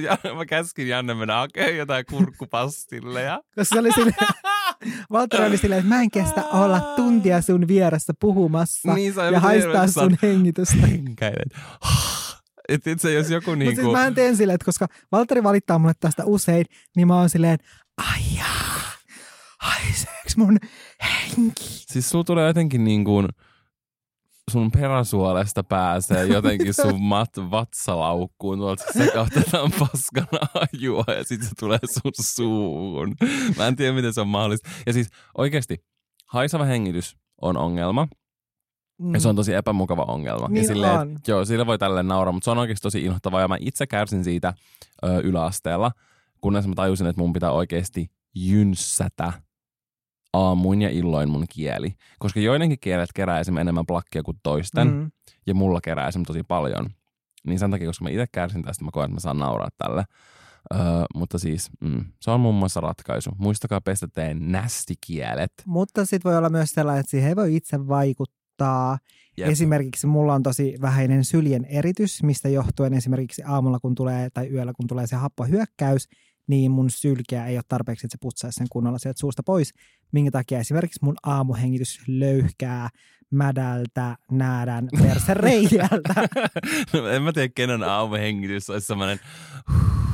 ja 0.00 0.18
mä 0.34 0.46
käskin 0.46 0.88
Janne 0.88 1.14
mennä 1.14 1.34
hakemaan 1.34 1.76
jotain 1.76 2.04
kurkkupastilleja. 2.10 3.40
Koska 3.54 3.74
se 3.74 3.80
oli 3.80 3.92
sille, 3.92 4.12
Valtteri 5.12 5.46
oli 5.46 5.56
silleen, 5.58 5.78
että 5.78 5.94
mä 5.94 6.02
en 6.02 6.10
kestä 6.10 6.44
olla 6.44 6.80
tuntia 6.80 7.42
sun 7.42 7.68
vieressä 7.68 8.12
puhumassa 8.20 8.94
Niin, 8.94 9.14
ja 9.32 9.40
haistaa 9.40 9.86
sun 9.86 10.18
hengitystä. 10.22 10.86
Henkäilen. 10.86 11.50
Että 12.68 12.90
itse 12.90 13.12
jos 13.12 13.30
joku 13.30 13.50
Mutta 13.50 13.64
niinku... 13.64 13.80
siis 13.82 13.92
mä 13.92 14.06
en 14.06 14.14
teen 14.14 14.36
silleen, 14.36 14.54
että 14.54 14.64
koska 14.64 14.86
Valtteri 15.12 15.42
valittaa 15.42 15.78
mulle 15.78 15.92
tästä 16.00 16.24
usein, 16.24 16.64
niin 16.96 17.08
mä 17.08 17.16
oon 17.18 17.30
silleen, 17.30 17.58
ai 17.96 18.20
jaa, 18.36 18.80
haiseeks 19.60 20.36
mun 20.36 20.58
henki? 21.04 21.64
Siis 21.64 22.10
sulla 22.10 22.24
tulee 22.24 22.46
jotenkin 22.46 22.84
niin 22.84 23.04
kuin 23.04 23.28
sun 24.50 24.70
peräsuolesta 24.70 25.64
pääsee 25.64 26.24
jotenkin 26.26 26.74
sun 26.74 27.02
mat, 27.12 27.30
vatsalaukkuun, 27.50 28.58
tuolta 28.58 28.84
sekoitetaan 28.92 29.70
paskana 29.78 30.38
ajua 30.54 31.04
ja 31.06 31.24
sitten 31.24 31.48
se 31.48 31.54
tulee 31.58 31.78
sun 31.84 32.12
suuhun. 32.20 33.14
Mä 33.56 33.66
en 33.66 33.76
tiedä, 33.76 33.92
miten 33.92 34.14
se 34.14 34.20
on 34.20 34.28
mahdollista. 34.28 34.70
Ja 34.86 34.92
siis 34.92 35.08
oikeasti, 35.38 35.84
haisava 36.26 36.64
hengitys 36.64 37.16
on 37.42 37.56
ongelma. 37.56 38.08
Mm. 38.98 39.14
Ja 39.14 39.20
se 39.20 39.28
on 39.28 39.36
tosi 39.36 39.54
epämukava 39.54 40.02
ongelma. 40.02 40.48
Niin 40.48 40.62
ja 40.62 40.68
silleen, 40.68 40.98
on. 40.98 41.18
Joo, 41.28 41.44
sillä 41.44 41.66
voi 41.66 41.78
tälleen 41.78 42.08
nauraa, 42.08 42.32
mutta 42.32 42.44
se 42.44 42.50
on 42.50 42.58
oikeasti 42.58 42.82
tosi 42.82 43.04
inhottavaa. 43.04 43.40
Ja 43.40 43.48
mä 43.48 43.56
itse 43.60 43.86
kärsin 43.86 44.24
siitä 44.24 44.54
ö, 45.04 45.20
yläasteella, 45.20 45.92
kunnes 46.40 46.66
mä 46.66 46.74
tajusin, 46.74 47.06
että 47.06 47.22
mun 47.22 47.32
pitää 47.32 47.50
oikeasti 47.50 48.10
jynssätä 48.34 49.32
aamuin 50.36 50.82
ja 50.82 50.90
illoin 50.90 51.28
mun 51.28 51.44
kieli. 51.50 51.94
Koska 52.18 52.40
joidenkin 52.40 52.78
kielet 52.80 53.10
kerää 53.14 53.40
esimerkiksi 53.40 53.60
enemmän 53.60 53.86
plakkia 53.86 54.22
kuin 54.22 54.36
toisten, 54.42 54.88
mm. 54.88 55.10
Ja 55.46 55.54
mulla 55.54 55.80
kerää 55.80 56.08
esimerkiksi 56.08 56.32
tosi 56.32 56.42
paljon. 56.42 56.90
Niin 57.46 57.58
sen 57.58 57.70
takia, 57.70 57.86
koska 57.86 58.04
mä 58.04 58.10
itse 58.10 58.26
kärsin 58.32 58.62
tästä, 58.62 58.84
mä 58.84 58.90
koen, 58.92 59.04
että 59.04 59.14
mä 59.14 59.20
saan 59.20 59.38
nauraa 59.38 59.68
tälle. 59.78 60.04
Öö, 60.74 60.80
mutta 61.14 61.38
siis, 61.38 61.70
mm, 61.80 62.04
se 62.20 62.30
on 62.30 62.40
muun 62.40 62.54
muassa 62.54 62.80
ratkaisu. 62.80 63.30
Muistakaa 63.38 63.80
pestä 63.80 64.08
teidän 64.08 64.52
nästikielet. 64.52 65.52
Mutta 65.66 66.04
sitten 66.04 66.30
voi 66.30 66.38
olla 66.38 66.48
myös 66.48 66.70
sellainen, 66.70 67.00
että 67.00 67.10
siihen 67.10 67.28
ei 67.28 67.36
voi 67.36 67.56
itse 67.56 67.88
vaikuttaa. 67.88 68.98
Jep. 69.36 69.48
Esimerkiksi 69.48 70.06
mulla 70.06 70.34
on 70.34 70.42
tosi 70.42 70.74
vähäinen 70.80 71.24
syljen 71.24 71.64
eritys, 71.64 72.22
mistä 72.22 72.48
johtuen 72.48 72.94
esimerkiksi 72.94 73.42
aamulla 73.46 73.78
kun 73.78 73.94
tulee 73.94 74.30
tai 74.30 74.48
yöllä 74.48 74.72
kun 74.72 74.86
tulee 74.86 75.06
se 75.06 75.16
happohyökkäys, 75.16 76.08
niin 76.46 76.70
mun 76.70 76.90
sylkeä 76.90 77.46
ei 77.46 77.56
ole 77.56 77.64
tarpeeksi, 77.68 78.06
että 78.06 78.12
se 78.14 78.18
putsaisi 78.20 78.56
sen 78.56 78.66
kunnolla 78.70 78.98
sieltä 78.98 79.20
suusta 79.20 79.42
pois. 79.42 79.72
Minkä 80.12 80.30
takia 80.30 80.58
esimerkiksi 80.58 81.00
mun 81.02 81.16
aamuhengitys 81.22 82.00
löyhkää 82.06 82.88
mädältä, 83.30 84.16
näädän, 84.30 84.88
persereijältä. 85.02 86.14
no, 86.92 87.08
en 87.08 87.22
mä 87.22 87.32
tiedä, 87.32 87.52
kenen 87.54 87.82
aamuhengitys 87.82 88.70
olisi 88.70 88.86
semmoinen, 88.86 89.18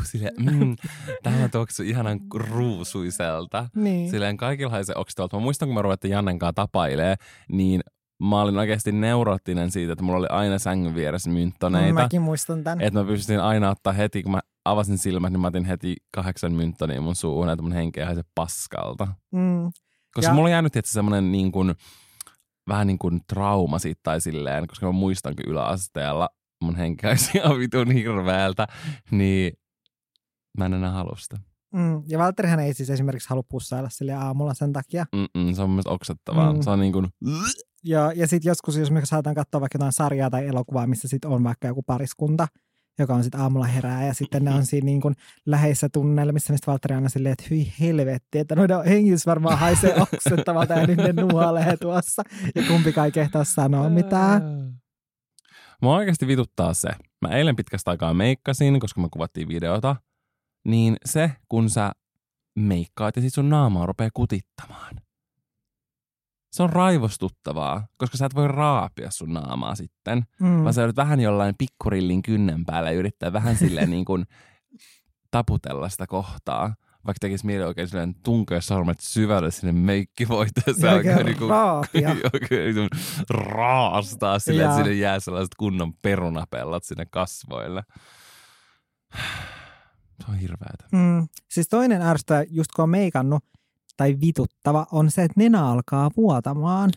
silleen, 0.05 0.35
mm, 0.39 0.77
tämä 1.23 1.49
tuoksuu 1.49 1.87
ihanan 1.87 2.21
ruusuiselta. 2.35 3.69
niin. 3.77 4.11
Silleen 4.11 4.37
kaikilla 4.37 4.71
haisee 4.71 4.95
oksitelta. 4.97 5.37
Mä 5.37 5.43
muistan, 5.43 5.69
kun 5.69 5.75
mä 5.75 5.83
ruvettiin 5.83 6.13
Jannen 6.13 6.39
kanssa 6.39 6.53
tapailee, 6.53 7.15
niin 7.49 7.81
mä 8.29 8.41
olin 8.41 8.59
oikeasti 8.59 8.93
neuroottinen 8.93 9.71
siitä, 9.71 9.93
että 9.93 10.05
mulla 10.05 10.19
oli 10.19 10.27
aina 10.31 10.59
sängyn 10.59 10.95
vieressä 10.95 11.31
mynttoneita. 11.31 11.95
Mäkin 11.95 12.23
muistan 12.23 12.65
tämän. 12.65 12.81
Että 12.81 13.01
mä 13.01 13.07
pystyin 13.07 13.41
aina 13.41 13.71
ottaa 13.71 13.93
heti, 13.93 14.23
kun 14.23 14.33
mä 14.33 14.41
avasin 14.65 14.99
silmät, 14.99 15.33
niin 15.33 15.41
mä 15.41 15.47
otin 15.47 15.65
heti 15.65 15.97
kahdeksan 16.15 16.53
mynttonia 16.53 17.01
mun 17.01 17.17
suuhun, 17.17 17.49
että 17.49 17.63
mun 17.63 17.73
henkeä 17.73 18.07
haise 18.07 18.23
paskalta. 18.35 19.09
Mm. 19.33 19.71
Koska 20.15 20.31
Ja- 20.31 20.35
mulla 20.35 20.47
on 20.47 20.53
jäänyt 20.53 20.73
tietysti 20.73 20.95
semmoinen 20.95 21.33
niin 21.33 21.53
kuin, 21.53 21.75
vähän 22.69 22.87
niin 22.87 22.99
kuin 22.99 23.21
trauma 23.27 23.79
siitä 23.79 24.01
tai 24.03 24.21
silleen, 24.21 24.67
koska 24.67 24.87
mä 24.87 24.93
muistan 24.93 25.37
kyllä 25.37 25.51
yläasteella 25.51 26.29
mun 26.63 26.77
olisi 27.09 27.31
ihan 27.39 27.59
vitun 27.59 27.91
hirveältä, 27.91 28.67
niin 29.11 29.53
mä 30.59 30.67
en 30.67 30.75
enää 30.75 30.91
halua 30.91 31.17
sitä. 31.19 31.39
Mm. 31.73 32.03
Ja 32.09 32.19
Valtterihan 32.19 32.61
ei 32.61 32.75
siis 32.75 32.91
esimerkiksi 32.91 33.29
halua 33.29 33.43
pussailla 33.49 33.89
sille 33.89 34.13
aamulla 34.13 34.55
sen 34.55 34.73
takia. 34.73 35.07
Mm-mm, 35.13 35.55
se 35.55 35.63
on 35.63 35.69
mun 35.69 35.75
mielestä 35.75 35.91
oksettavaa. 35.91 36.53
Mm. 36.53 36.63
Se 36.63 36.71
on 36.71 36.81
niin 36.81 36.93
kuin, 36.93 37.07
Ja, 37.85 38.13
ja 38.15 38.27
sitten 38.27 38.51
joskus, 38.51 38.77
jos 38.77 38.91
me 38.91 39.01
saatan 39.05 39.35
katsoa 39.35 39.61
vaikka 39.61 39.77
jotain 39.77 39.93
sarjaa 39.93 40.31
tai 40.31 40.47
elokuvaa, 40.47 40.87
missä 40.87 41.09
sitten 41.09 41.31
on 41.31 41.45
vaikka 41.45 41.69
joku 41.69 41.83
pariskunta, 41.83 42.49
joka 42.99 43.15
on 43.15 43.23
sitten 43.23 43.41
aamulla 43.41 43.67
herää 43.67 44.07
ja 44.07 44.15
sitten 44.15 44.45
ne 44.45 44.55
on 44.55 44.67
siinä 44.67 44.85
niin 44.85 45.01
kuin 45.01 45.15
läheisissä 45.47 45.89
tunnelmissa, 45.89 46.55
sitten 46.55 46.73
Valtteri 46.73 46.95
aina 46.95 47.09
silleen, 47.09 47.33
että 47.33 47.45
hyi 47.51 47.73
helvetti, 47.81 48.39
että 48.39 48.57
noiden 48.57 48.85
hengitys 48.85 49.27
varmaan 49.27 49.59
haisee 49.59 49.95
oksettavalta 50.03 50.75
ja 50.75 50.87
nyt 50.87 50.99
ne 50.99 51.13
nuolee 51.13 51.77
tuossa 51.77 52.23
ja 52.55 52.63
kumpikaan 52.69 53.05
ei 53.05 53.13
kehtaa 53.13 53.45
sanoa 53.45 53.89
mitään. 53.89 54.43
Mua 55.83 55.97
oikeasti 55.97 56.27
vituttaa 56.27 56.75
se. 56.75 56.89
Mä 57.23 57.29
eilen 57.37 57.57
pitkästä 57.57 57.91
aikaa 57.91 58.15
meikkasin, 58.15 58.81
koska 58.81 59.01
me 59.01 59.09
kuvattiin 59.11 59.49
videota. 59.49 59.97
Niin 60.65 60.97
se, 61.05 61.33
kun 61.49 61.71
sä 61.71 61.93
meikkaat 62.55 63.17
ja 63.17 63.23
sit 63.23 63.35
sun 63.35 63.51
naamaa 63.51 63.87
rupeaa 63.87 64.11
kutittamaan. 64.15 64.97
Se 66.53 66.63
on 66.63 66.71
raivostuttavaa, 66.71 67.87
koska 67.97 68.17
sä 68.17 68.27
et 68.27 68.35
voi 68.35 68.49
raapia 68.49 69.11
sun 69.11 69.33
naamaa 69.33 69.75
sitten. 69.75 70.23
Mm. 70.41 70.63
Vaan 70.63 70.75
sä 70.75 70.81
joudut 70.81 70.97
vähän 70.97 71.21
jollain 71.21 71.55
pikkurillin 71.59 72.23
kynnen 72.23 72.65
päällä 72.65 72.91
ja 72.91 72.99
yrittää 72.99 73.33
vähän 73.33 73.57
silleen 73.57 73.91
niin 73.91 74.05
kuin 74.05 74.25
taputella 75.31 75.89
sitä 75.89 76.07
kohtaa. 76.07 76.75
Vaikka 77.07 77.19
tekisi 77.21 77.47
mieli 77.47 77.65
oikein 77.65 77.89
silleen 77.89 78.15
tunkea 78.15 78.61
sormet 78.61 79.01
syvälle 79.01 79.51
sinne 79.51 79.73
meikkivoiteen. 79.73 80.81
Se 80.81 80.87
Ja 80.87 80.93
oikein 80.93 81.27
niinku, 81.27 81.49
raapia. 81.49 82.09
oikein 82.35 82.75
niinku 82.75 82.97
raastaa 83.31 84.39
silleen, 84.39 84.69
että 84.69 84.83
sinne 84.83 84.93
jää 84.93 85.21
sellaiset 85.21 85.55
kunnon 85.59 85.95
perunapellat 85.95 86.85
sinne 86.85 87.07
kasvoille. 87.11 87.83
Se 90.25 90.31
on 90.31 90.39
hirveetä. 90.39 90.85
Mm. 90.93 91.29
Siis 91.51 91.69
toinen 91.69 92.03
ärsyttävä, 92.03 92.45
just 92.51 92.73
kun 92.73 92.83
on 92.83 92.91
meikannut, 92.91 93.45
tai 93.97 94.17
vituttava, 94.21 94.87
on 94.93 95.11
se, 95.11 95.23
että 95.23 95.41
nenä 95.41 95.67
alkaa 95.67 96.11
vuotamaan. 96.17 96.91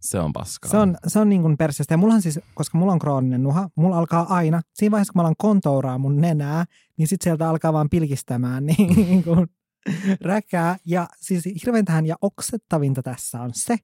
Se 0.00 0.20
on 0.20 0.32
paskaa. 0.32 0.70
Se 0.70 0.76
on, 0.76 0.96
se 1.06 1.18
on 1.18 1.28
niin 1.28 1.42
kuin 1.42 1.56
perseestä. 1.56 1.94
Ja 1.94 1.98
mullahan 1.98 2.22
siis, 2.22 2.40
koska 2.54 2.78
mulla 2.78 2.92
on 2.92 2.98
krooninen 2.98 3.42
nuha, 3.42 3.70
mulla 3.74 3.98
alkaa 3.98 4.34
aina, 4.34 4.60
siinä 4.74 4.90
vaiheessa 4.90 5.12
kun 5.12 5.18
mä 5.18 5.22
alan 5.22 5.34
kontouraa 5.38 5.98
mun 5.98 6.20
nenää, 6.20 6.64
niin 6.96 7.08
sitten 7.08 7.24
sieltä 7.24 7.48
alkaa 7.48 7.72
vaan 7.72 7.90
pilkistämään 7.90 8.66
niin 8.70 9.24
kuin 9.24 9.46
räkää. 10.20 10.76
Ja 10.86 11.08
siis 11.20 11.44
hirveäntähän 11.64 12.06
ja 12.06 12.16
oksettavinta 12.20 13.02
tässä 13.02 13.40
on 13.40 13.50
se, 13.54 13.76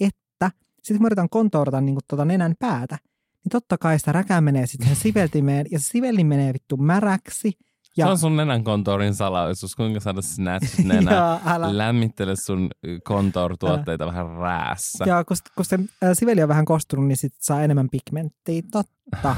että 0.00 0.50
sitten 0.76 0.96
kun 0.96 1.02
mä 1.02 1.08
yritän 1.08 1.28
kontourata 1.28 1.80
niin 1.80 1.94
kuin 1.94 2.04
tuota 2.08 2.24
nenän 2.24 2.54
päätä, 2.58 2.98
niin 3.46 3.50
totta 3.50 3.78
kai 3.78 3.98
sitä 3.98 4.12
räkää 4.12 4.40
menee 4.40 4.66
sitten 4.66 4.96
siveltimeen, 4.96 5.66
ja 5.70 5.78
se 5.78 5.84
sivelin 5.88 6.26
menee 6.26 6.52
vittu 6.52 6.76
märäksi. 6.76 7.50
Se 7.82 7.92
Ja, 8.02 8.08
on 8.10 8.18
sun 8.18 8.36
nenän 8.36 8.64
kontourin 8.64 9.14
salaisuus, 9.14 9.76
kuinka 9.76 10.00
saada 10.00 10.22
snatch 10.22 10.84
nenä. 10.84 11.12
ja, 11.16 11.40
älä, 11.46 11.78
Lämmittele 11.78 12.36
sun 12.36 12.70
kontourtuotteita 13.04 14.06
vähän 14.06 14.26
räässä. 14.26 15.04
Ja 15.08 15.24
kun, 15.24 15.36
kun 15.54 15.64
se 15.64 15.78
ä, 16.04 16.14
siveli 16.14 16.42
on 16.42 16.48
vähän 16.48 16.64
kostunut, 16.64 17.06
niin 17.06 17.16
sit 17.16 17.34
saa 17.40 17.62
enemmän 17.62 17.88
pigmenttiä, 17.90 18.62
totta. 18.72 19.36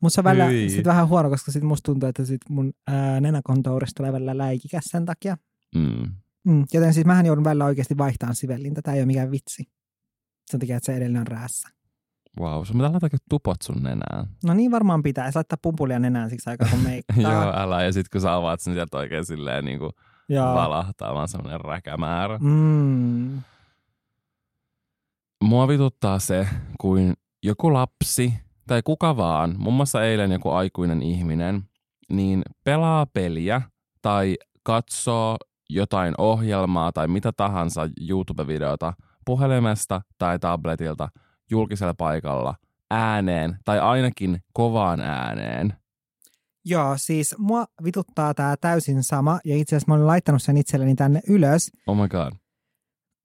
Mutta 0.00 0.14
se 0.14 0.20
on 0.20 0.24
välillä 0.24 0.44
Hyi. 0.44 0.70
sit 0.70 0.84
vähän 0.86 1.08
huono, 1.08 1.30
koska 1.30 1.52
sit 1.52 1.62
musta 1.62 1.86
tuntuu, 1.86 2.08
että 2.08 2.24
sit 2.24 2.40
mun 2.48 2.72
ää, 2.86 3.20
nenäkontourista 3.20 3.96
tulee 3.96 4.12
välillä 4.12 4.38
läikikäs 4.38 4.84
sen 4.84 5.04
takia. 5.06 5.36
Mm. 5.74 6.14
Mm, 6.44 6.64
joten 6.72 6.94
siis 6.94 7.06
mähän 7.06 7.26
joudun 7.26 7.44
välillä 7.44 7.64
oikeasti 7.64 7.98
vaihtamaan 7.98 8.36
sivellintä. 8.36 8.82
Tämä 8.82 8.94
ei 8.94 9.00
ole 9.00 9.06
mikään 9.06 9.30
vitsi. 9.30 9.64
Sen 10.50 10.60
takia, 10.60 10.76
että 10.76 10.86
se 10.86 10.96
edelleen 10.96 11.20
on 11.20 11.26
räässä. 11.26 11.68
Wow, 12.40 12.62
sun 12.64 12.76
pitää 12.76 12.90
laittaa 12.92 13.18
tupot 13.28 13.62
sun 13.62 13.82
nenään. 13.82 14.26
No 14.44 14.54
niin 14.54 14.70
varmaan 14.70 15.02
pitää. 15.02 15.30
laittaa 15.34 15.58
pumpulia 15.62 15.98
nenään 15.98 16.30
siksi 16.30 16.50
aikaa, 16.50 16.68
kun 16.70 16.78
meikkaa. 16.78 17.16
Joo, 17.32 17.52
älä. 17.56 17.82
Ja 17.82 17.92
sit 17.92 18.08
kun 18.08 18.20
sä 18.20 18.34
avaat 18.34 18.60
sen 18.60 18.74
sieltä 18.74 18.96
oikein 18.98 19.24
silleen 19.24 19.64
niin 19.64 19.78
kuin 19.78 19.92
valahtaa, 20.38 21.14
vaan 21.14 21.28
semmonen 21.28 21.60
räkämäärä. 21.60 22.38
Mm. 22.38 23.42
Mua 25.44 25.68
vituttaa 25.68 26.18
se, 26.18 26.48
kuin 26.80 27.14
joku 27.42 27.72
lapsi 27.72 28.34
tai 28.66 28.82
kuka 28.82 29.16
vaan, 29.16 29.54
muun 29.58 29.74
muassa 29.74 30.04
eilen 30.04 30.32
joku 30.32 30.50
aikuinen 30.50 31.02
ihminen, 31.02 31.62
niin 32.10 32.42
pelaa 32.64 33.06
peliä 33.06 33.62
tai 34.02 34.36
katsoo 34.62 35.36
jotain 35.70 36.14
ohjelmaa 36.18 36.92
tai 36.92 37.08
mitä 37.08 37.32
tahansa 37.32 37.88
YouTube-videota 38.10 38.92
puhelimesta 39.24 40.02
tai 40.18 40.38
tabletilta 40.38 41.08
julkisella 41.50 41.94
paikalla 41.94 42.54
ääneen 42.90 43.58
tai 43.64 43.78
ainakin 43.80 44.42
kovaan 44.52 45.00
ääneen. 45.00 45.74
Joo, 46.64 46.94
siis 46.96 47.34
mua 47.38 47.64
vituttaa 47.84 48.34
tämä 48.34 48.56
täysin 48.56 49.02
sama 49.02 49.40
ja 49.44 49.56
itse 49.56 49.76
asiassa 49.76 49.90
mä 49.90 49.94
olen 49.94 50.06
laittanut 50.06 50.42
sen 50.42 50.56
itselleni 50.56 50.94
tänne 50.94 51.20
ylös. 51.28 51.70
Oh 51.86 51.96
my 51.96 52.08
god. 52.08 52.32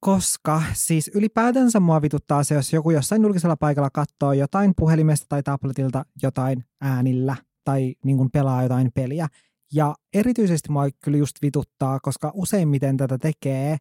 Koska 0.00 0.62
siis 0.72 1.10
ylipäätänsä 1.14 1.80
mua 1.80 2.02
vituttaa 2.02 2.44
se, 2.44 2.54
jos 2.54 2.72
joku 2.72 2.90
jossain 2.90 3.22
julkisella 3.22 3.56
paikalla 3.56 3.90
katsoo 3.90 4.32
jotain 4.32 4.72
puhelimesta 4.76 5.26
tai 5.28 5.42
tabletilta 5.42 6.04
jotain 6.22 6.64
äänillä 6.80 7.36
tai 7.64 7.94
niin 8.04 8.16
kuin 8.16 8.30
pelaa 8.30 8.62
jotain 8.62 8.90
peliä. 8.94 9.28
Ja 9.72 9.94
erityisesti 10.14 10.72
mua 10.72 10.88
kyllä 11.04 11.18
just 11.18 11.36
vituttaa, 11.42 12.00
koska 12.00 12.32
useimmiten 12.34 12.96
tätä 12.96 13.18
tekee 13.18 13.76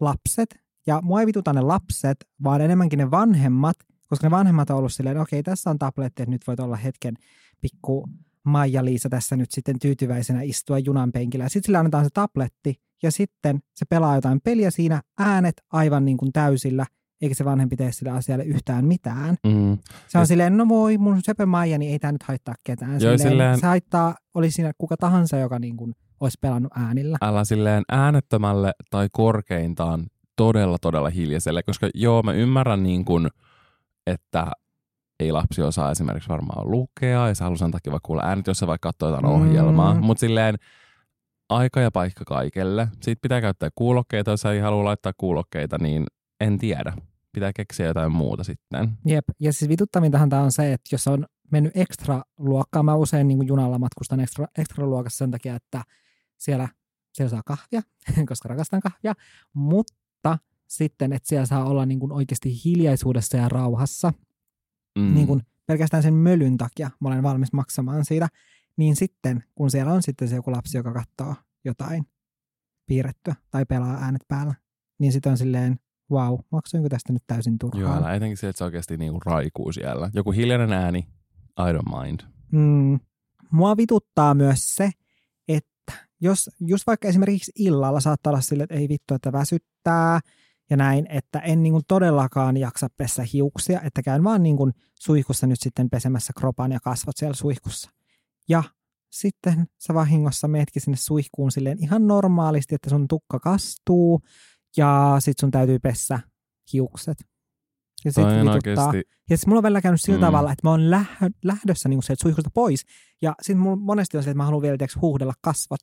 lapset. 0.00 0.60
Ja 0.86 1.00
mua 1.02 1.20
ei 1.20 1.26
vituta 1.26 1.52
ne 1.52 1.60
lapset, 1.60 2.28
vaan 2.44 2.60
enemmänkin 2.60 2.98
ne 2.98 3.10
vanhemmat, 3.10 3.76
koska 4.08 4.26
ne 4.26 4.30
vanhemmat 4.30 4.70
on 4.70 4.76
ollut 4.76 4.92
silleen, 4.92 5.18
okei, 5.18 5.40
okay, 5.40 5.52
tässä 5.52 5.70
on 5.70 5.78
tabletti, 5.78 6.22
että 6.22 6.30
nyt 6.30 6.46
voit 6.46 6.60
olla 6.60 6.76
hetken 6.76 7.14
pikku 7.60 8.08
Maija-Liisa 8.44 9.08
tässä 9.08 9.36
nyt 9.36 9.50
sitten 9.50 9.78
tyytyväisenä 9.78 10.42
istua 10.42 10.78
junan 10.78 11.12
penkillä. 11.12 11.48
Sitten 11.48 11.66
sille 11.66 11.78
annetaan 11.78 12.04
se 12.04 12.10
tabletti 12.14 12.80
ja 13.02 13.10
sitten 13.10 13.60
se 13.74 13.84
pelaa 13.84 14.14
jotain 14.14 14.40
peliä 14.44 14.70
siinä, 14.70 15.02
äänet 15.18 15.54
aivan 15.72 16.04
niin 16.04 16.16
kuin 16.16 16.32
täysillä, 16.32 16.86
eikä 17.22 17.34
se 17.34 17.44
vanhempi 17.44 17.76
tee 17.76 17.92
sille 17.92 18.10
asialle 18.10 18.44
yhtään 18.44 18.84
mitään. 18.84 19.36
Mm. 19.46 19.78
Se 20.08 20.18
on 20.18 20.26
silleen, 20.26 20.56
no 20.56 20.68
voi, 20.68 20.98
mun 20.98 21.20
Sepe 21.22 21.46
Maija, 21.46 21.78
niin 21.78 21.92
ei 21.92 21.98
tämä 21.98 22.12
nyt 22.12 22.22
haittaa 22.22 22.54
ketään. 22.64 22.90
Joo, 22.90 22.98
silleen, 22.98 23.18
silleen... 23.18 23.60
Se 23.60 23.66
haittaa, 23.66 24.14
olisi 24.34 24.54
siinä 24.54 24.72
kuka 24.78 24.96
tahansa, 24.96 25.36
joka 25.36 25.58
niin 25.58 25.76
kuin 25.76 25.94
olisi 26.20 26.38
pelannut 26.40 26.72
äänillä. 26.76 27.18
Älä 27.22 27.44
silleen 27.44 27.82
äänettömälle 27.88 28.72
tai 28.90 29.08
korkeintaan 29.12 30.06
todella, 30.40 30.76
todella 30.80 31.10
hiljaiselle, 31.10 31.62
koska 31.62 31.88
joo, 31.94 32.22
mä 32.22 32.32
ymmärrän 32.32 32.82
niin 32.82 33.04
kuin, 33.04 33.28
että 34.06 34.46
ei 35.20 35.32
lapsi 35.32 35.62
osaa 35.62 35.90
esimerkiksi 35.90 36.28
varmaan 36.28 36.70
lukea 36.70 37.28
ja 37.28 37.34
se 37.34 37.44
haluaa 37.44 37.58
sen 37.58 37.70
takia 37.70 37.92
vaikka 37.92 38.06
kuulla 38.06 38.22
äänet, 38.22 38.46
jos 38.46 38.58
se 38.58 38.66
vaikka 38.66 38.88
katsoo 38.88 39.08
jotain 39.08 39.24
mm. 39.24 39.30
ohjelmaa. 39.30 39.94
Mutta 39.94 40.20
silleen 40.20 40.54
aika 41.48 41.80
ja 41.80 41.90
paikka 41.90 42.24
kaikelle. 42.24 42.88
Siitä 43.00 43.20
pitää 43.22 43.40
käyttää 43.40 43.68
kuulokkeita, 43.74 44.30
jos 44.30 44.44
ei 44.44 44.60
halua 44.60 44.84
laittaa 44.84 45.12
kuulokkeita, 45.16 45.78
niin 45.80 46.06
en 46.40 46.58
tiedä. 46.58 46.92
Pitää 47.32 47.52
keksiä 47.52 47.86
jotain 47.86 48.12
muuta 48.12 48.44
sitten. 48.44 48.90
Jep, 49.06 49.24
ja 49.40 49.52
siis 49.52 49.68
vituttavintahan 49.68 50.28
tämä 50.28 50.42
on 50.42 50.52
se, 50.52 50.72
että 50.72 50.88
jos 50.94 51.08
on 51.08 51.26
mennyt 51.52 51.76
ekstra 51.76 52.22
luokkaa, 52.38 52.82
mä 52.82 52.94
usein 52.94 53.28
niin 53.28 53.46
junalla 53.46 53.78
matkustan 53.78 54.20
ekstra, 54.20 54.46
ekstra 54.58 54.86
luokassa 54.86 55.18
sen 55.18 55.30
takia, 55.30 55.56
että 55.56 55.82
siellä, 56.38 56.68
siellä 57.12 57.30
saa 57.30 57.42
kahvia, 57.46 57.82
koska 58.28 58.48
rakastan 58.48 58.80
kahvia, 58.80 59.14
mutta 59.52 59.99
sitten, 60.66 61.12
että 61.12 61.28
siellä 61.28 61.46
saa 61.46 61.64
olla 61.64 61.86
niin 61.86 62.00
kuin 62.00 62.12
oikeasti 62.12 62.64
hiljaisuudessa 62.64 63.36
ja 63.36 63.48
rauhassa– 63.48 64.12
mm. 64.98 65.14
niin 65.14 65.26
kuin 65.26 65.40
pelkästään 65.66 66.02
sen 66.02 66.14
mölyn 66.14 66.56
takia 66.56 66.90
mä 67.00 67.08
olen 67.08 67.22
valmis 67.22 67.52
maksamaan 67.52 68.04
siitä, 68.04 68.28
niin 68.76 68.96
sitten 68.96 69.44
kun 69.54 69.70
siellä 69.70 69.92
on 69.92 70.02
sitten 70.02 70.28
se 70.28 70.36
joku 70.36 70.52
lapsi, 70.52 70.76
joka 70.76 70.92
katsoo 70.92 71.34
jotain 71.64 72.06
piirrettyä 72.86 73.34
tai 73.50 73.64
pelaa 73.64 73.98
äänet 74.00 74.22
päällä, 74.28 74.54
niin 74.98 75.12
sitten 75.12 75.30
on 75.32 75.38
silleen, 75.38 75.78
wow, 76.10 76.38
maksoinko 76.52 76.88
tästä 76.88 77.12
nyt 77.12 77.22
täysin 77.26 77.58
turhaan? 77.58 77.82
Joo, 77.82 77.96
älä 77.96 78.14
etenkin 78.14 78.36
se, 78.36 78.48
että 78.48 78.58
se 78.58 78.64
oikeasti 78.64 78.96
niinku 78.96 79.20
raikuu 79.20 79.72
siellä. 79.72 80.10
Joku 80.14 80.32
hiljainen 80.32 80.72
ääni, 80.72 81.08
I 81.58 81.72
don't 81.72 82.00
mind. 82.02 82.20
Mm. 82.52 83.00
Mua 83.50 83.76
vituttaa 83.76 84.34
myös 84.34 84.76
se, 84.76 84.90
että 85.48 85.92
jos 86.20 86.50
just 86.60 86.86
vaikka 86.86 87.08
esimerkiksi 87.08 87.52
illalla 87.54 88.00
saattaa 88.00 88.30
olla 88.30 88.40
sille, 88.40 88.62
että 88.62 88.74
ei 88.74 88.88
vittu, 88.88 89.14
että 89.14 89.32
väsyttää, 89.86 90.20
ja 90.70 90.76
näin, 90.76 91.06
että 91.08 91.38
en 91.38 91.62
niin 91.62 91.72
kuin 91.72 91.84
todellakaan 91.88 92.56
jaksa 92.56 92.88
pessä 92.96 93.24
hiuksia, 93.32 93.80
että 93.80 94.02
käyn 94.02 94.24
vaan 94.24 94.42
niin 94.42 94.56
kuin 94.56 94.72
suihkussa 95.00 95.46
nyt 95.46 95.60
sitten 95.60 95.90
pesemässä 95.90 96.32
kropan 96.38 96.72
ja 96.72 96.80
kasvot 96.80 97.16
siellä 97.16 97.34
suihkussa. 97.34 97.90
Ja 98.48 98.62
sitten 99.10 99.66
sä 99.78 99.94
vahingossa 99.94 100.48
meetkin 100.48 100.82
sinne 100.82 100.96
suihkuun 100.96 101.50
silleen 101.50 101.82
ihan 101.82 102.06
normaalisti, 102.06 102.74
että 102.74 102.90
sun 102.90 103.08
tukka 103.08 103.38
kastuu 103.38 104.20
ja 104.76 105.16
sit 105.18 105.38
sun 105.38 105.50
täytyy 105.50 105.78
pessä 105.78 106.20
hiukset. 106.72 107.18
Ja 108.04 108.12
sit 108.12 108.24
Oikeasti... 108.24 109.02
Ja 109.30 109.36
sit 109.36 109.46
mulla 109.46 109.58
on 109.58 109.62
välillä 109.62 109.80
käynyt 109.80 110.00
sillä 110.00 110.18
mm. 110.18 110.24
tavalla, 110.24 110.52
että 110.52 110.66
mä 110.66 110.70
oon 110.70 110.80
läh- 110.80 111.30
lähdössä 111.44 111.88
niin 111.88 112.02
sieltä 112.02 112.22
suihkusta 112.22 112.50
pois. 112.54 112.84
Ja 113.22 113.34
sit 113.42 113.58
mulla 113.58 113.76
monesti 113.76 114.16
on 114.16 114.22
se, 114.22 114.30
että 114.30 114.36
mä 114.36 114.44
haluan 114.44 114.62
vielä 114.62 114.76
tiiäks, 114.76 114.96
huuhdella 115.00 115.34
kasvot 115.40 115.80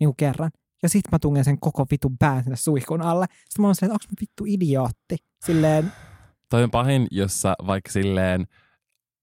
niin 0.00 0.08
kuin 0.08 0.16
kerran. 0.16 0.50
Ja 0.84 0.88
sit 0.88 1.04
mä 1.12 1.18
tungen 1.18 1.44
sen 1.44 1.60
koko 1.60 1.86
vitun 1.90 2.18
pään 2.18 2.42
sinne 2.42 2.56
suihkun 2.56 3.02
alle. 3.02 3.26
Sitten 3.30 3.62
mä 3.62 3.66
oon 3.66 3.74
silleen, 3.74 3.96
että 3.96 4.04
onko 4.04 4.12
mä 4.12 4.20
vittu 4.20 4.44
idiootti? 4.46 5.16
Silleen... 5.46 5.92
Toi 6.50 6.62
on 6.64 6.70
pahin, 6.70 7.06
jos 7.10 7.42
sä 7.42 7.54
vaikka 7.66 7.92
silleen 7.92 8.46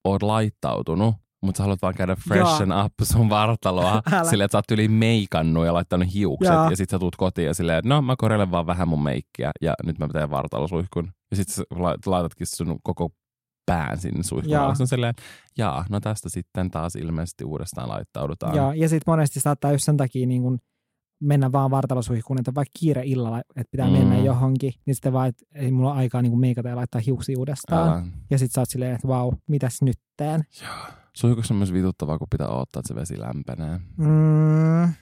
oot 0.03 0.23
laittautunut, 0.23 1.15
mutta 1.41 1.57
sä 1.57 1.63
haluat 1.63 1.81
vaan 1.81 1.93
käydä 1.93 2.15
freshen 2.15 2.69
Joo. 2.69 2.85
up 2.85 2.93
sun 3.03 3.29
vartaloa 3.29 4.01
silleen, 4.29 4.45
että 4.45 4.51
sä 4.51 4.57
oot 4.57 4.71
yli 4.71 4.87
meikannut 4.87 5.65
ja 5.65 5.73
laittanut 5.73 6.13
hiukset 6.13 6.53
Joo. 6.53 6.69
ja 6.69 6.77
sit 6.77 6.89
sä 6.89 6.99
tuut 6.99 7.15
kotiin 7.15 7.45
ja 7.45 7.53
silleen, 7.53 7.81
no 7.85 8.01
mä 8.01 8.15
korjelen 8.17 8.51
vaan 8.51 8.67
vähän 8.67 8.87
mun 8.87 9.03
meikkiä 9.03 9.51
ja 9.61 9.73
nyt 9.85 9.99
mä 9.99 10.07
teen 10.07 10.29
vartalosuihkun. 10.29 11.11
Ja 11.31 11.37
sit 11.37 11.49
sä 11.49 11.63
laitatkin 12.05 12.47
sun 12.47 12.79
koko 12.83 13.09
pään 13.65 13.97
sinne 13.97 14.23
suihkuun. 14.23 14.51
Jaa. 14.51 14.75
Se 14.75 14.83
on 14.83 14.87
silleen, 14.87 15.13
jaa, 15.57 15.85
no 15.89 15.99
tästä 15.99 16.29
sitten 16.29 16.71
taas 16.71 16.95
ilmeisesti 16.95 17.43
uudestaan 17.43 17.89
laittaudutaan. 17.89 18.55
Joo, 18.55 18.71
ja 18.71 18.89
sitten 18.89 19.11
monesti 19.11 19.39
saattaa 19.39 19.71
just 19.71 19.83
sen 19.83 19.97
takia 19.97 20.27
niin 20.27 20.41
kun 20.41 20.59
mennä 21.21 21.51
vaan 21.51 21.71
vartalosuihkuun, 21.71 22.39
että 22.39 22.55
vaikka 22.55 22.71
kiire 22.79 23.01
illalla, 23.05 23.39
että 23.39 23.71
pitää 23.71 23.87
mm. 23.87 23.93
mennä 23.93 24.17
johonkin, 24.17 24.73
niin 24.85 24.95
sitten 24.95 25.13
vaan, 25.13 25.29
että 25.29 25.45
ei 25.55 25.71
mulla 25.71 25.91
ole 25.91 25.97
aikaa 25.97 26.21
niin 26.21 26.39
meikata 26.39 26.69
ja 26.69 26.75
laittaa 26.75 27.01
hiuksia 27.01 27.39
uudestaan. 27.39 27.89
Älä. 27.89 28.03
Ja 28.29 28.37
sitten 28.37 28.53
sä 28.53 28.61
oot 28.61 28.69
silleen, 28.69 28.95
että 28.95 29.07
vau, 29.07 29.31
mitäs 29.47 29.81
nyt 29.81 29.97
teen? 30.17 30.43
Joo. 30.61 30.71
Suihkussa 31.15 31.53
on 31.53 31.57
myös 31.57 31.73
vituttavaa, 31.73 32.17
kun 32.17 32.27
pitää 32.31 32.47
odottaa, 32.47 32.79
että 32.79 32.87
se 32.87 32.95
vesi 32.95 33.19
lämpenee. 33.19 33.79
Mm. 33.97 34.93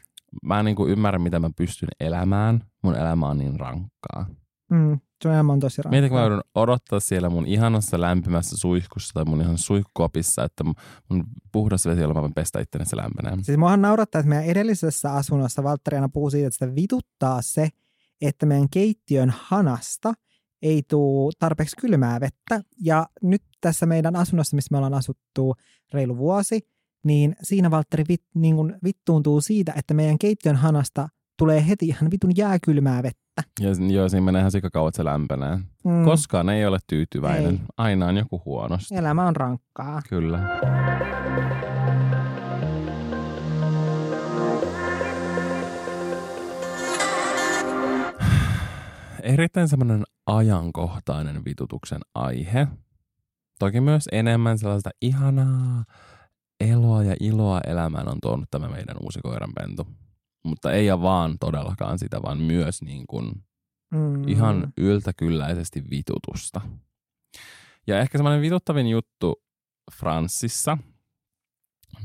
Mä 0.43 0.60
en 0.60 0.65
niin 0.65 0.75
kuin 0.75 0.91
ymmärrä, 0.91 1.19
mitä 1.19 1.39
mä 1.39 1.49
pystyn 1.58 1.89
elämään. 1.99 2.63
Mun 2.84 2.95
elämä 2.95 3.27
on 3.27 3.38
niin 3.38 3.60
rankkaa. 3.60 4.25
Mm. 4.71 4.99
Se 5.21 5.29
on 5.29 5.60
tosi 5.60 5.82
rankkaa. 5.82 5.91
Mietin, 5.91 6.10
kun 6.10 6.17
mä 6.17 6.21
joudun 6.21 6.41
odottaa 6.55 6.99
siellä 6.99 7.29
mun 7.29 7.47
ihanassa 7.47 8.01
lämpimässä 8.01 8.58
suihkussa 8.58 9.13
tai 9.13 9.25
mun 9.25 9.41
ihan 9.41 9.58
suihkuopissa, 9.58 10.43
että 10.43 10.63
mun 10.63 11.25
puhdas 11.51 11.86
vesi 11.86 12.03
on 12.03 12.15
vaan 12.15 12.34
pestä 12.34 12.60
itteni 12.60 12.86
se 12.86 12.97
lämpenee. 12.97 13.43
Siis 13.43 13.58
muahan 13.58 13.82
naurattaa, 13.82 14.19
että 14.19 14.29
meidän 14.29 14.45
edellisessä 14.45 15.13
asunnossa 15.13 15.63
Valtteri 15.63 15.97
puhuu 16.13 16.29
siitä, 16.29 16.47
että 16.47 16.65
sitä 16.65 16.75
vituttaa 16.75 17.41
se, 17.41 17.69
että 18.21 18.45
meidän 18.45 18.69
keittiön 18.69 19.34
hanasta 19.38 20.13
ei 20.62 20.84
tule 20.89 21.32
tarpeeksi 21.39 21.75
kylmää 21.82 22.19
vettä. 22.19 22.62
Ja 22.82 23.08
nyt 23.21 23.43
tässä 23.62 23.86
meidän 23.86 24.15
asunnossa, 24.15 24.55
missä 24.55 24.67
me 24.71 24.77
ollaan 24.77 24.93
asuttu 24.93 25.55
reilu 25.93 26.17
vuosi, 26.17 26.69
niin 27.03 27.36
siinä 27.43 27.71
Valtteri 27.71 28.03
vit, 28.10 28.23
niin 28.36 28.55
vittuuntuu 28.84 29.41
siitä, 29.41 29.73
että 29.75 29.93
meidän 29.93 30.19
keittiön 30.19 30.55
hanasta 30.55 31.10
tulee 31.38 31.67
heti 31.67 31.88
ihan 31.88 32.12
vitun 32.12 32.32
jääkylmää 32.38 33.03
vettä 33.03 33.29
vettä. 33.39 33.84
Ja 33.84 33.93
joo, 33.93 34.10
siinä 34.10 34.25
menee 34.25 34.39
ihan 34.39 34.52
sikakauan, 34.52 34.89
että 34.89 34.97
se 34.97 35.06
lämpenee. 35.06 35.60
Mm. 35.84 36.06
Koskaan 36.06 36.49
ei 36.49 36.65
ole 36.65 36.80
tyytyväinen. 36.88 37.54
Ei. 37.54 37.60
Aina 37.78 38.06
on 38.06 38.18
joku 38.18 38.41
huonosti. 38.45 38.95
Elämä 38.95 39.28
on 39.28 39.36
rankkaa. 39.36 40.01
Kyllä. 40.09 40.39
Erittäin 49.24 49.68
semmoinen 49.68 50.03
ajankohtainen 50.26 51.45
vitutuksen 51.45 51.99
aihe. 52.16 52.68
Toki 53.59 53.82
myös 53.82 54.09
enemmän 54.11 54.57
sellaista 54.57 54.89
ihanaa 55.01 55.84
eloa 56.59 57.03
ja 57.03 57.16
iloa 57.20 57.61
elämään 57.68 58.07
on 58.07 58.18
tuonut 58.22 58.45
tämä 58.51 58.68
meidän 58.70 58.95
uusi 59.03 59.20
koiranpentu. 59.24 59.88
Mutta 60.46 60.72
ei 60.72 60.92
ole 60.92 61.02
vaan 61.02 61.38
todellakaan 61.40 62.00
sitä, 62.00 62.22
vaan 62.22 62.38
myös 62.38 62.82
niin 62.82 63.08
kuin 63.08 63.32
mm. 63.94 64.28
ihan 64.28 64.74
yltäkylläisesti 64.78 65.84
vitutusta. 65.90 66.62
Ja 67.88 68.00
ehkä 68.00 68.18
semmoinen 68.18 68.42
vituttavin 68.42 68.88
juttu 68.88 69.44
Franssissa 69.94 70.78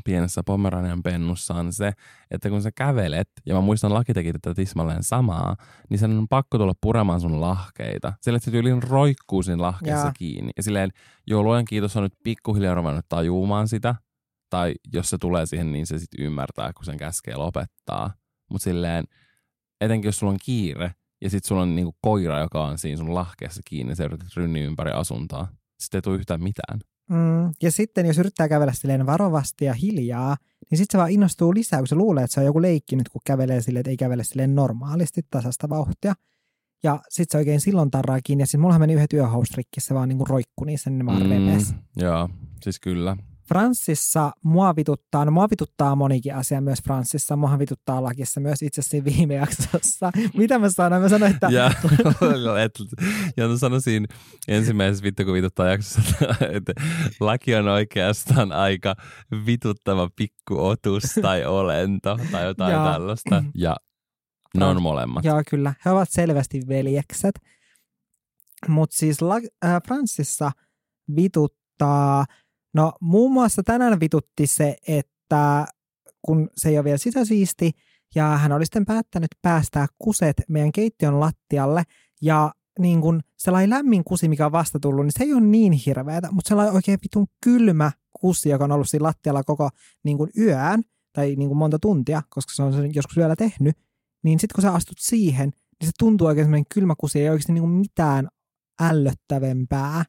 pienessä 0.05 0.43
Pomeranian 0.47 1.03
pennussa 1.03 1.55
on 1.55 1.72
se, 1.72 1.93
että 2.30 2.49
kun 2.49 2.62
sä 2.62 2.70
kävelet, 2.72 3.28
ja 3.47 3.55
mä 3.55 3.61
muistan 3.61 3.95
laki 3.95 4.14
teki 4.14 4.32
tätä 4.32 4.55
tismalleen 4.55 5.03
samaa, 5.03 5.57
niin 5.91 5.99
sen 5.99 6.18
on 6.18 6.28
pakko 6.28 6.59
tulla 6.59 6.74
puremaan 6.80 7.20
sun 7.20 7.41
lahkeita. 7.41 8.12
Sillä 8.20 8.39
se 8.39 8.51
tyyliin 8.51 8.82
roikkuu 8.82 9.43
siinä 9.43 9.62
lahkeessa 9.62 10.07
Jaa. 10.07 10.12
kiinni. 10.18 10.51
Ja 10.57 10.62
silleen, 10.62 10.91
joo, 11.26 11.43
luojan 11.43 11.64
kiitos 11.64 11.97
on 11.97 12.03
nyt 12.03 12.14
pikkuhiljaa 12.24 12.74
ruvennut 12.74 13.07
tajuumaan 13.09 13.68
sitä. 13.68 13.95
Tai 14.51 14.74
jos 14.93 15.11
se 15.11 15.18
tulee 15.18 15.47
siihen, 15.47 15.72
niin 15.72 15.87
se 15.87 15.99
sitten 15.99 16.26
ymmärtää, 16.26 16.72
kun 16.72 16.85
sen 16.85 16.97
käskee 16.99 17.37
lopettaa. 17.37 18.11
Mutta 18.51 18.64
silleen, 18.64 19.05
etenkin 19.80 20.09
jos 20.09 20.18
sulla 20.18 20.32
on 20.32 20.38
kiire, 20.45 20.95
ja 21.20 21.30
sitten 21.30 21.49
sulla 21.49 21.62
on 21.62 21.76
niinku 21.76 21.97
koira, 22.01 22.40
joka 22.40 22.64
on 22.64 22.78
siinä 22.78 22.97
sun 22.97 23.14
lahkeessa 23.14 23.62
kiinni, 23.64 23.97
se 23.97 24.05
yrität 24.05 24.36
rynni 24.36 24.61
ympäri 24.61 24.90
asuntoa. 24.90 25.49
Sitten 25.78 25.99
ei 25.99 26.03
tule 26.03 26.16
yhtään 26.16 26.42
mitään. 26.42 26.80
Mm, 27.11 27.53
ja 27.62 27.70
sitten 27.70 28.07
jos 28.07 28.18
yrittää 28.18 28.49
kävellä 28.49 28.72
silleen 28.72 29.07
varovasti 29.07 29.64
ja 29.64 29.74
hiljaa, 29.74 30.36
niin 30.70 30.78
sitten 30.78 30.92
se 30.92 30.99
vaan 30.99 31.11
innostuu 31.11 31.55
lisää, 31.55 31.78
kun 31.78 31.88
se 31.88 31.95
luulee, 31.95 32.24
että 32.24 32.34
se 32.34 32.40
on 32.40 32.47
joku 32.47 32.62
leikki 32.62 32.97
nyt, 32.97 33.09
kun 33.09 33.20
kävelee 33.26 33.61
silleen, 33.61 33.80
että 33.80 33.90
ei 33.90 33.97
kävele 33.97 34.24
silleen 34.24 34.55
normaalisti 34.55 35.20
tasasta 35.30 35.68
vauhtia. 35.68 36.14
Ja 36.82 37.01
sitten 37.09 37.32
se 37.32 37.38
oikein 37.38 37.61
silloin 37.61 37.90
tarraa 37.90 38.20
kiinni. 38.24 38.42
Ja 38.42 38.47
siis 38.47 38.61
mullahan 38.61 38.80
meni 38.80 38.92
yhdet 38.92 39.12
yöhousut 39.12 39.57
rikki, 39.57 39.80
se 39.80 39.95
vaan 39.95 40.09
niinku 40.09 40.24
roikku 40.24 40.64
niissä, 40.64 40.90
niin 40.90 40.99
ne 40.99 41.07
vaan 41.07 41.22
repes. 41.22 41.74
joo, 41.97 42.28
siis 42.62 42.80
kyllä. 42.80 43.16
Franssissa 43.49 44.32
mua 44.42 44.76
vituttaa, 44.76 45.24
no 45.24 45.30
mua 45.30 45.51
vituttaa 45.51 45.97
monikin 45.97 46.34
asia 46.34 46.61
myös 46.61 46.82
Franssissa, 46.82 47.36
mua 47.36 47.59
vituttaa 47.59 48.03
lakissa 48.03 48.40
myös 48.40 48.62
itse 48.62 48.80
asiassa 48.80 48.90
siinä 48.90 49.05
viime 49.16 49.34
jaksossa. 49.34 50.11
Mitä 50.38 50.59
mä 50.59 50.68
sanoin? 50.70 51.03
Mä 51.03 51.09
sanoin, 51.09 51.32
että 51.34 51.49
Ja, 51.51 51.70
et, 52.64 52.72
ja 53.36 53.49
mä 53.49 53.57
sanoisin 53.59 54.09
ensimmäisessä 54.49 55.03
vittu, 55.05 55.24
kun 55.24 55.34
vituttaa 55.34 55.68
jaksossa, 55.68 56.16
että 56.57 56.72
laki 57.20 57.55
on 57.55 57.68
oikeastaan 57.68 58.53
aika 58.53 58.95
vituttava 59.47 60.09
pikkuotus 60.16 61.03
tai 61.22 61.45
olento 61.45 62.18
tai 62.32 62.45
jotain 62.45 62.72
Joo. 62.72 62.92
tällaista. 62.92 63.45
Ja 63.55 63.76
ne 64.57 64.64
on 64.64 64.82
molemmat. 64.82 65.24
Joo, 65.24 65.42
kyllä. 65.51 65.74
He 65.84 65.90
ovat 65.90 66.09
selvästi 66.11 66.61
veljekset. 66.68 67.34
Mutta 68.68 68.97
siis 68.97 69.22
la- 69.22 69.40
äh, 69.64 69.82
Franssissa 69.86 70.51
vituttaa, 71.16 72.24
no 72.74 72.92
muun 73.00 73.32
muassa 73.32 73.62
tänään 73.62 74.00
vitutti 74.00 74.46
se, 74.46 74.76
että 74.88 75.66
kun 76.22 76.50
se 76.56 76.68
ei 76.68 76.78
ole 76.78 76.84
vielä 76.84 76.98
sisäsiisti, 76.98 77.72
ja 78.14 78.24
hän 78.24 78.52
oli 78.52 78.64
sitten 78.64 78.86
päättänyt 78.86 79.30
päästää 79.42 79.86
kuset 79.98 80.42
meidän 80.48 80.72
keittiön 80.72 81.20
lattialle, 81.20 81.82
ja 82.22 82.52
niin 82.78 83.00
kun 83.00 83.20
sellainen 83.36 83.70
lämmin 83.70 84.04
kusi, 84.04 84.28
mikä 84.28 84.46
on 84.46 84.52
vasta 84.52 84.80
tullut, 84.80 85.04
niin 85.04 85.12
se 85.18 85.24
ei 85.24 85.32
ole 85.32 85.40
niin 85.40 85.72
hirveätä, 85.72 86.28
mutta 86.32 86.48
sellainen 86.48 86.74
oikein 86.74 86.98
vitun 87.02 87.26
kylmä 87.44 87.92
kusi, 88.20 88.48
joka 88.48 88.64
on 88.64 88.72
ollut 88.72 88.88
siinä 88.88 89.06
lattialla 89.06 89.42
koko 89.42 89.70
niin 90.04 90.18
kun 90.18 90.30
yön, 90.38 90.82
tai 91.12 91.34
niin 91.36 91.48
kun 91.48 91.56
monta 91.56 91.78
tuntia, 91.78 92.22
koska 92.30 92.52
se 92.54 92.62
on 92.62 92.72
sen 92.72 92.94
joskus 92.94 93.16
yöllä 93.16 93.36
tehnyt, 93.36 93.76
niin 94.24 94.40
sitten 94.40 94.54
kun 94.54 94.62
sä 94.62 94.72
astut 94.72 94.98
siihen, 95.00 95.50
niin 95.50 95.88
se 95.88 95.92
tuntuu 95.98 96.26
oikein 96.26 96.64
kylmä 96.74 96.94
kusi, 96.98 97.20
ei 97.20 97.28
oikeasti 97.28 97.52
niin 97.52 97.68
mitään 97.68 98.28
ällöttävämpää. 98.80 100.04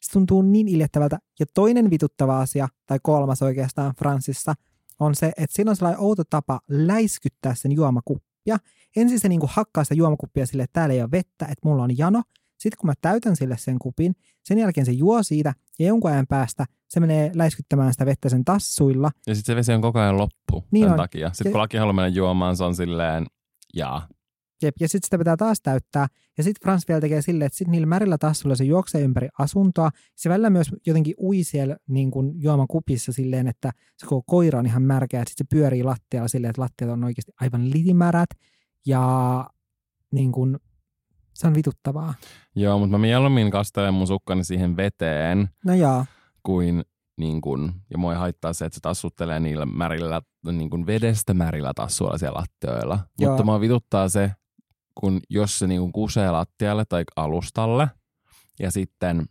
Se 0.00 0.12
tuntuu 0.12 0.42
niin 0.42 0.68
iljettävältä. 0.68 1.18
Ja 1.40 1.46
toinen 1.54 1.90
vituttava 1.90 2.40
asia, 2.40 2.68
tai 2.86 2.98
kolmas 3.02 3.42
oikeastaan 3.42 3.94
Franssissa, 3.98 4.54
on 5.00 5.14
se, 5.14 5.26
että 5.26 5.56
siinä 5.56 5.70
on 5.70 5.76
sellainen 5.76 6.00
outo 6.00 6.22
tapa 6.30 6.60
läiskyttää 6.68 7.54
sen 7.54 7.72
juomakuppia. 7.72 8.58
Ensin 8.96 9.20
se 9.20 9.28
niin 9.28 9.40
kuin 9.40 9.50
hakkaa 9.52 9.84
sitä 9.84 9.94
juomakuppia 9.94 10.46
sille, 10.46 10.62
että 10.62 10.72
täällä 10.80 10.94
ei 10.94 11.00
ole 11.02 11.10
vettä, 11.10 11.44
että 11.44 11.68
mulla 11.68 11.82
on 11.82 11.98
jano. 11.98 12.22
Sitten 12.58 12.78
kun 12.78 12.86
mä 12.90 12.94
täytän 13.00 13.36
sille 13.36 13.56
sen 13.56 13.78
kupin, 13.78 14.14
sen 14.44 14.58
jälkeen 14.58 14.86
se 14.86 14.92
juo 14.92 15.22
siitä 15.22 15.54
ja 15.78 15.86
jonkun 15.86 16.10
ajan 16.10 16.26
päästä 16.26 16.66
se 16.88 17.00
menee 17.00 17.30
läiskyttämään 17.34 17.92
sitä 17.92 18.06
vettä 18.06 18.28
sen 18.28 18.44
tassuilla. 18.44 19.10
Ja 19.26 19.34
sitten 19.34 19.52
se 19.52 19.56
vesi 19.56 19.72
on 19.72 19.80
koko 19.82 19.98
ajan 19.98 20.16
loppu 20.18 20.64
Niin 20.70 20.84
sen 20.84 20.90
on. 20.92 20.96
takia. 20.96 21.28
Sitten 21.32 21.50
Ja- 21.50 21.52
kun 21.52 21.60
laki 21.60 21.76
haluaa 21.76 21.92
mennä 21.92 22.08
juomaan, 22.08 22.56
se 22.56 22.64
on 22.64 22.74
silleen, 22.74 23.26
jaa. 23.74 24.08
Jep, 24.62 24.74
ja 24.80 24.88
sitten 24.88 25.06
sitä 25.06 25.18
pitää 25.18 25.36
taas 25.36 25.60
täyttää. 25.62 26.06
Ja 26.38 26.44
sitten 26.44 26.62
Frans 26.62 26.88
vielä 26.88 27.00
tekee 27.00 27.22
silleen, 27.22 27.46
että 27.46 27.58
sitten 27.58 27.72
niillä 27.72 27.86
märillä 27.86 28.18
tassuilla 28.18 28.56
se 28.56 28.64
juoksee 28.64 29.00
ympäri 29.00 29.28
asuntoa. 29.38 29.90
Se 30.16 30.28
välillä 30.28 30.50
myös 30.50 30.70
jotenkin 30.86 31.14
ui 31.22 31.42
siellä 31.42 31.76
niin 31.88 32.10
kuin 32.10 32.42
juoman 32.42 32.66
kupissa 32.68 33.12
silleen, 33.12 33.48
että 33.48 33.70
se 33.96 34.06
koko 34.06 34.22
koira 34.26 34.58
on 34.58 34.66
ihan 34.66 34.82
märkä 34.82 35.16
ja 35.16 35.24
sitten 35.26 35.46
se 35.46 35.56
pyörii 35.56 35.82
lattialla 35.82 36.28
silleen, 36.28 36.50
että 36.50 36.62
lattiat 36.62 36.90
on 36.90 37.04
oikeasti 37.04 37.32
aivan 37.40 37.70
litimärät. 37.70 38.30
Ja 38.86 39.46
niin 40.12 40.32
kuin, 40.32 40.58
se 41.34 41.46
on 41.46 41.54
vituttavaa. 41.54 42.14
Joo, 42.54 42.78
mutta 42.78 42.90
mä 42.90 42.98
mieluummin 42.98 43.50
kastelen 43.50 43.94
mun 43.94 44.06
sukkani 44.06 44.44
siihen 44.44 44.76
veteen, 44.76 45.48
No 45.64 45.74
joo, 45.74 46.04
kuin, 46.42 46.84
niin 47.16 47.40
kun, 47.40 47.72
ja 47.90 47.98
mua 47.98 48.12
ei 48.12 48.18
haittaa 48.18 48.52
se, 48.52 48.64
että 48.64 48.74
se 48.74 48.80
tassuttelee 48.80 49.40
niillä 49.40 49.66
märillä, 49.66 50.22
niin 50.52 50.70
kun 50.70 50.86
vedestä 50.86 51.34
märillä 51.34 51.72
tassuilla 51.74 52.18
siellä 52.18 52.38
lattioilla. 52.38 52.98
Joo. 53.18 53.30
Mutta 53.30 53.44
mua 53.44 53.60
vituttaa 53.60 54.08
se, 54.08 54.30
kun 55.00 55.20
jos 55.30 55.58
se 55.58 55.66
niin 55.66 55.80
kun 55.80 55.92
kusee 55.92 56.30
lattialle 56.30 56.84
tai 56.84 57.04
alustalle, 57.16 57.88
ja 58.58 58.70
sitten 58.70 59.26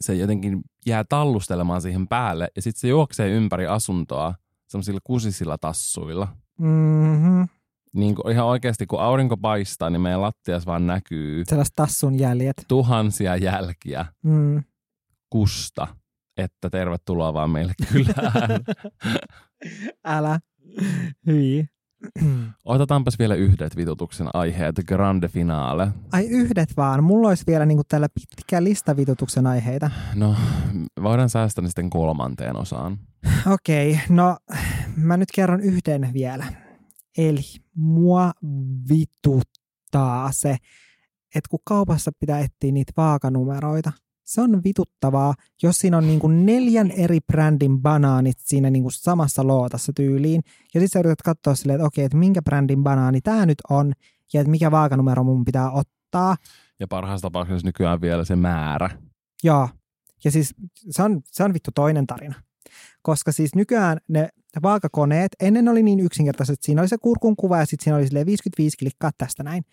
se 0.00 0.14
jotenkin 0.14 0.60
jää 0.86 1.04
tallustelemaan 1.08 1.82
siihen 1.82 2.08
päälle, 2.08 2.48
ja 2.56 2.62
sitten 2.62 2.80
se 2.80 2.88
juoksee 2.88 3.28
ympäri 3.30 3.66
asuntoa 3.66 4.34
semmoisilla 4.68 5.00
kusisilla 5.04 5.58
tassuilla. 5.58 6.28
mm-hmm. 6.60 7.48
Niin 7.96 8.14
kun 8.14 8.30
ihan 8.30 8.46
oikeasti, 8.46 8.86
kun 8.86 9.00
aurinko 9.00 9.36
paistaa, 9.36 9.90
niin 9.90 10.00
meidän 10.00 10.22
lattias 10.22 10.66
vaan 10.66 10.86
näkyy 10.86 11.44
sellaiset 11.44 11.74
tassun 11.76 12.18
jäljet. 12.18 12.56
tuhansia 12.68 13.36
jälkiä 13.36 14.06
Mm. 14.24 14.62
kusta, 15.30 15.86
että 16.36 16.70
tervetuloa 16.70 17.34
vaan 17.34 17.50
meille 17.50 17.72
kylään. 17.92 18.50
Älä. 20.04 20.40
Hyi. 21.26 21.66
Otetaanpas 22.64 23.18
vielä 23.18 23.34
yhdet 23.34 23.76
vitutuksen 23.76 24.28
aiheet, 24.34 24.74
grande 24.86 25.28
finale. 25.28 25.88
Ai 26.12 26.26
yhdet 26.26 26.76
vaan. 26.76 27.04
Mulla 27.04 27.28
olisi 27.28 27.44
vielä 27.46 27.66
niin 27.66 27.78
kuin 27.78 27.86
täällä 27.88 28.08
pitkä 28.08 28.64
lista 28.64 28.96
vitutuksen 28.96 29.46
aiheita. 29.46 29.90
No, 30.14 30.36
voidaan 31.02 31.30
säästää 31.30 31.62
ne 31.62 31.68
sitten 31.68 31.90
kolmanteen 31.90 32.56
osaan. 32.56 32.98
Okei, 33.54 34.00
no 34.08 34.36
mä 34.96 35.16
nyt 35.16 35.28
kerron 35.34 35.60
yhden 35.60 36.10
vielä. 36.12 36.44
Eli 37.18 37.42
mua 37.74 38.32
vituttaa 38.88 40.32
se, 40.32 40.50
että 41.34 41.48
kun 41.50 41.60
kaupassa 41.64 42.10
pitää 42.20 42.40
etsiä 42.40 42.72
niitä 42.72 42.92
vaakanumeroita, 42.96 43.92
se 44.30 44.40
on 44.40 44.64
vituttavaa, 44.64 45.34
jos 45.62 45.76
siinä 45.76 45.96
on 45.96 46.06
niin 46.06 46.18
kuin 46.18 46.46
neljän 46.46 46.90
eri 46.90 47.18
brändin 47.26 47.80
banaanit 47.80 48.38
siinä 48.38 48.70
niin 48.70 48.82
kuin 48.82 48.92
samassa 48.92 49.46
lootassa 49.46 49.92
tyyliin. 49.92 50.42
Ja 50.74 50.80
sitten 50.80 50.88
sä 50.88 50.98
yrität 50.98 51.22
katsoa 51.22 51.54
silleen, 51.54 51.76
että 51.76 51.86
okei, 51.86 52.04
että 52.04 52.16
minkä 52.16 52.42
brändin 52.42 52.82
banaani 52.82 53.20
tämä 53.20 53.46
nyt 53.46 53.58
on, 53.70 53.92
ja 54.32 54.40
että 54.40 54.50
mikä 54.50 54.70
vaakanumero 54.70 55.24
mun 55.24 55.44
pitää 55.44 55.70
ottaa. 55.70 56.36
Ja 56.80 56.88
parhaassa 56.88 57.22
tapauksessa 57.22 57.68
nykyään 57.68 58.00
vielä 58.00 58.24
se 58.24 58.36
määrä. 58.36 58.90
Joo. 59.42 59.68
Ja 60.24 60.30
siis 60.30 60.54
se 60.90 61.02
on, 61.02 61.20
se 61.24 61.44
on 61.44 61.54
vittu 61.54 61.70
toinen 61.74 62.06
tarina. 62.06 62.34
Koska 63.02 63.32
siis 63.32 63.54
nykyään 63.54 63.98
ne 64.08 64.28
vaakakoneet, 64.62 65.32
ennen 65.40 65.68
oli 65.68 65.82
niin 65.82 66.00
yksinkertaiset, 66.00 66.52
että 66.52 66.66
siinä 66.66 66.82
oli 66.82 66.88
se 66.88 66.98
kurkun 66.98 67.36
kuva 67.36 67.58
ja 67.58 67.66
sitten 67.66 67.84
siinä 67.84 67.96
oli 67.96 68.06
silleen 68.06 68.26
55 68.26 68.76
klikkaa 68.76 69.10
tästä 69.18 69.42
näin. 69.42 69.64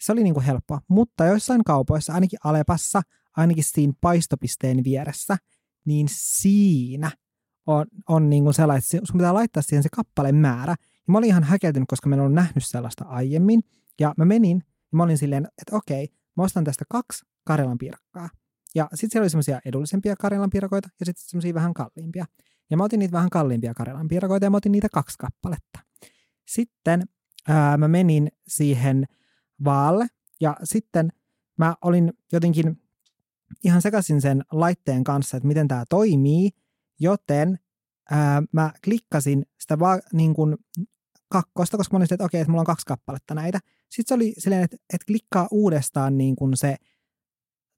Se 0.00 0.12
oli 0.12 0.22
niinku 0.22 0.42
helppoa. 0.46 0.80
Mutta 0.88 1.24
joissain 1.24 1.64
kaupoissa, 1.64 2.12
ainakin 2.12 2.38
Alepassa, 2.44 3.02
ainakin 3.36 3.64
siinä 3.64 3.92
paistopisteen 4.00 4.84
vieressä, 4.84 5.36
niin 5.84 6.06
siinä 6.10 7.10
on, 7.66 7.86
on 8.08 8.30
niinku 8.30 8.52
sellainen, 8.52 8.82
että 8.94 9.06
sun 9.06 9.18
pitää 9.18 9.34
laittaa 9.34 9.62
siihen 9.62 9.82
se 9.82 9.88
kappaleen 9.96 10.34
määrä. 10.34 10.74
Ja 10.78 11.12
mä 11.12 11.18
olin 11.18 11.28
ihan 11.28 11.44
häkeltynyt, 11.44 11.88
koska 11.88 12.08
mä 12.08 12.14
en 12.14 12.20
ollut 12.20 12.34
nähnyt 12.34 12.64
sellaista 12.66 13.04
aiemmin. 13.04 13.60
Ja 14.00 14.14
mä 14.16 14.24
menin 14.24 14.62
ja 14.92 14.96
mä 14.96 15.02
olin 15.02 15.18
silleen, 15.18 15.48
että 15.58 15.76
okei, 15.76 16.08
mä 16.36 16.42
ostan 16.42 16.64
tästä 16.64 16.84
kaksi 16.88 17.24
Karjalan 17.44 17.78
piirakkaa. 17.78 18.28
Ja 18.74 18.88
sitten 18.94 19.10
siellä 19.10 19.24
oli 19.24 19.30
semmoisia 19.30 19.60
edullisempia 19.64 20.16
Karjalan 20.16 20.50
piirakoita 20.50 20.88
ja 21.00 21.06
sitten 21.06 21.24
semmoisia 21.26 21.54
vähän 21.54 21.74
kalliimpia. 21.74 22.24
Ja 22.70 22.76
mä 22.76 22.84
otin 22.84 22.98
niitä 22.98 23.12
vähän 23.12 23.30
kalliimpia 23.30 23.74
Karjalan 23.74 24.08
piirakoita 24.08 24.46
ja 24.46 24.50
mä 24.50 24.56
otin 24.56 24.72
niitä 24.72 24.88
kaksi 24.92 25.18
kappaletta. 25.18 25.78
Sitten 26.48 27.02
ää, 27.48 27.76
mä 27.76 27.88
menin 27.88 28.28
siihen 28.48 29.04
vaalle 29.64 30.06
ja 30.40 30.56
sitten 30.64 31.08
mä 31.58 31.74
olin 31.82 32.12
jotenkin 32.32 32.82
ihan 33.64 33.82
sekaisin 33.82 34.20
sen 34.20 34.44
laitteen 34.52 35.04
kanssa, 35.04 35.36
että 35.36 35.46
miten 35.46 35.68
tämä 35.68 35.84
toimii, 35.90 36.50
joten 37.00 37.58
ää, 38.10 38.42
mä 38.52 38.72
klikkasin 38.84 39.46
sitä 39.60 39.78
vaan 39.78 40.02
niin 40.12 40.34
kuin 40.34 40.56
kakkosta, 41.28 41.76
koska 41.76 41.94
mä 41.94 41.96
olin 41.96 42.14
että 42.14 42.24
okei, 42.24 42.40
että 42.40 42.50
mulla 42.50 42.62
on 42.62 42.66
kaksi 42.66 42.86
kappaletta 42.86 43.34
näitä. 43.34 43.58
Sitten 43.90 44.08
se 44.08 44.14
oli 44.14 44.34
silleen, 44.38 44.62
että, 44.62 44.76
että 44.94 45.06
klikkaa 45.06 45.48
uudestaan 45.50 46.18
niin 46.18 46.36
kuin 46.36 46.56
se 46.56 46.76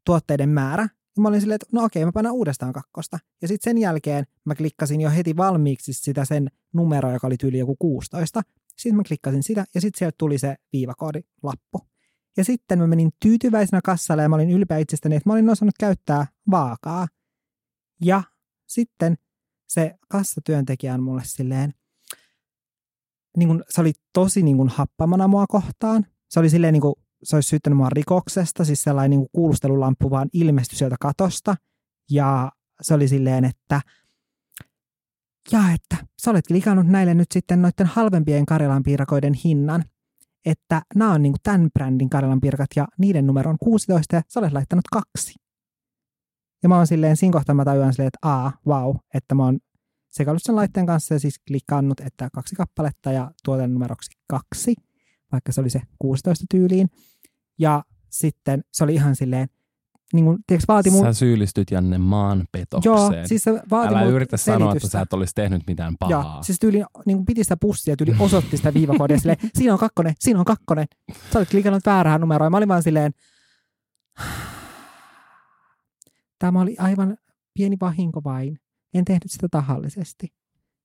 tuotteiden 0.07 0.49
määrä. 0.49 0.89
Ja 1.17 1.23
mä 1.23 1.29
olin 1.29 1.41
silleen, 1.41 1.55
että 1.55 1.67
no 1.73 1.85
okei, 1.85 2.05
mä 2.05 2.13
panen 2.13 2.33
uudestaan 2.33 2.73
kakkosta. 2.73 3.19
Ja 3.43 3.49
sitten 3.49 3.71
sen 3.71 3.79
jälkeen 3.79 4.25
mä 4.45 4.55
klikkasin 4.55 5.01
jo 5.01 5.11
heti 5.11 5.37
valmiiksi 5.37 5.93
sitä 5.93 6.25
sen 6.25 6.51
numeroa, 6.73 7.13
joka 7.13 7.27
oli 7.27 7.37
tyyli 7.37 7.59
joku 7.59 7.77
16. 7.77 8.43
Sitten 8.77 8.97
mä 8.97 9.03
klikkasin 9.09 9.43
sitä 9.43 9.65
ja 9.75 9.81
sitten 9.81 9.99
sieltä 9.99 10.15
tuli 10.19 10.39
se 10.39 10.57
viivakoodilappu. 10.73 11.92
Ja 12.37 12.45
sitten 12.45 12.79
mä 12.79 12.87
menin 12.87 13.11
tyytyväisenä 13.23 13.81
kassalle 13.85 14.23
ja 14.23 14.29
mä 14.29 14.37
olin 14.37 14.51
ylpeä 14.51 14.79
itsestäni, 14.79 15.17
että 15.17 15.29
mä 15.29 15.33
olin 15.33 15.51
osannut 15.51 15.75
käyttää 15.81 16.27
vaakaa. 16.51 17.09
Ja 18.05 18.23
sitten 18.69 19.17
se 19.69 19.95
kassatyöntekijä 20.09 20.95
on 20.95 21.03
mulle 21.03 21.23
silleen, 21.25 21.75
niin 23.37 23.49
kun, 23.49 23.65
se 23.69 23.81
oli 23.81 23.93
tosi 24.13 24.43
niin 24.43 24.57
kun 24.57 24.69
happamana 24.69 25.29
mua 25.29 25.47
kohtaan. 25.47 26.07
Se 26.31 26.41
oli 26.41 26.51
silleen, 26.51 26.73
niin 26.73 26.81
kun, 26.81 26.95
se 27.23 27.37
olisi 27.37 27.49
syyttänyt 27.49 27.77
mua 27.77 27.89
rikoksesta, 27.89 28.65
siis 28.65 28.83
sellainen 28.83 29.19
niin 29.19 29.29
kuulustelulamppu 29.33 30.11
vaan 30.11 30.29
ilmestyi 30.33 30.79
sieltä 30.79 30.97
katosta. 31.01 31.57
Ja 32.11 32.53
se 32.83 32.95
oli 32.95 33.09
silleen, 33.09 33.45
että 33.45 33.81
ja 35.53 35.61
että 35.75 36.07
sä 36.23 36.31
olet 36.31 36.47
klikannut 36.47 36.87
näille 36.87 37.15
nyt 37.15 37.33
sitten 37.33 37.63
noiden 37.63 37.87
halvempien 37.87 38.47
Karjalan 38.47 38.83
piirakoiden 38.83 39.35
hinnan, 39.35 39.85
että 40.47 40.83
nämä 40.95 41.13
on 41.13 41.23
niin 41.23 41.35
tämän 41.43 41.69
brändin 41.75 42.11
Karjalan 42.11 42.41
piirakat 42.41 42.71
ja 42.77 42.89
niiden 42.99 43.27
numero 43.27 43.51
on 43.51 43.59
16 43.61 44.17
ja 44.17 44.23
sä 44.29 44.41
olet 44.41 44.53
laittanut 44.53 44.85
kaksi. 44.93 45.35
Ja 46.63 46.69
mä 46.69 46.77
oon 46.77 46.87
silleen, 46.87 47.17
siinä 47.17 47.33
kohtaa 47.33 47.55
mä 47.55 47.65
tajuan 47.65 47.93
silleen, 47.93 48.07
että 48.15 48.29
aa, 48.29 48.53
wow, 48.67 48.97
että 49.15 49.35
mä 49.35 49.45
oon 49.45 49.59
sekaillut 50.11 50.43
sen 50.43 50.57
laitteen 50.57 50.87
kanssa 50.87 51.15
ja 51.15 51.21
siis 51.21 51.39
klikannut, 51.49 52.01
että 52.01 52.29
kaksi 52.33 52.55
kappaletta 52.55 53.13
ja 53.13 53.31
tuoten 53.45 53.75
numeroksi 53.75 54.11
kaksi, 54.27 54.75
vaikka 55.33 55.53
se 55.53 55.61
oli 55.61 55.71
se 55.71 55.81
16 55.99 56.45
tyyliin. 56.51 56.89
Ja 57.59 57.85
sitten 58.11 58.65
se 58.73 58.85
oli 58.85 58.95
ihan 58.95 59.17
silleen, 59.17 59.49
niin 60.13 60.25
kuin, 60.25 60.39
tiiäks, 60.47 60.65
vaati 60.69 60.91
mun... 60.91 61.05
Sä 61.05 61.13
syyllistyt 61.13 61.71
Janne 61.71 61.99
maanpetokseen. 61.99 62.95
Joo, 62.95 63.13
siis 63.27 63.43
se 63.45 63.63
vaati 63.71 63.95
Älä 63.95 64.03
yritä 64.05 64.37
sanoa, 64.37 64.57
että 64.59 64.71
selitystä. 64.73 64.89
sä 64.99 65.01
et 65.03 65.13
olisi 65.13 65.35
tehnyt 65.35 65.63
mitään 65.67 65.95
Joo, 66.09 66.23
pahaa. 66.23 66.43
siis 66.43 66.59
tyyli 66.59 66.83
niin 67.07 67.17
kuin 67.17 67.27
piti 67.27 67.43
sitä 67.45 67.57
pussia, 67.57 67.97
tyyli 67.97 68.15
osoitti 68.19 68.57
sitä 68.57 68.75
viivakoodia 68.75 69.19
silleen, 69.19 69.39
siinä 69.55 69.73
on 69.73 69.79
kakkonen, 69.79 70.15
siinä 70.21 70.39
on 70.39 70.45
kakkonen. 70.45 70.87
Sä 71.33 71.39
olet 71.39 71.51
klikannut 71.51 71.87
väärään 71.87 72.21
numeroon. 72.21 72.47
Ja 72.47 72.51
mä 72.51 72.57
olin 72.57 72.69
vaan 72.69 72.83
silleen, 72.83 73.13
tämä 76.39 76.61
oli 76.61 76.77
aivan 76.79 77.17
pieni 77.55 77.77
vahinko 77.81 78.21
vain. 78.25 78.59
En 78.95 79.05
tehnyt 79.05 79.23
sitä 79.31 79.49
tahallisesti. 79.51 80.29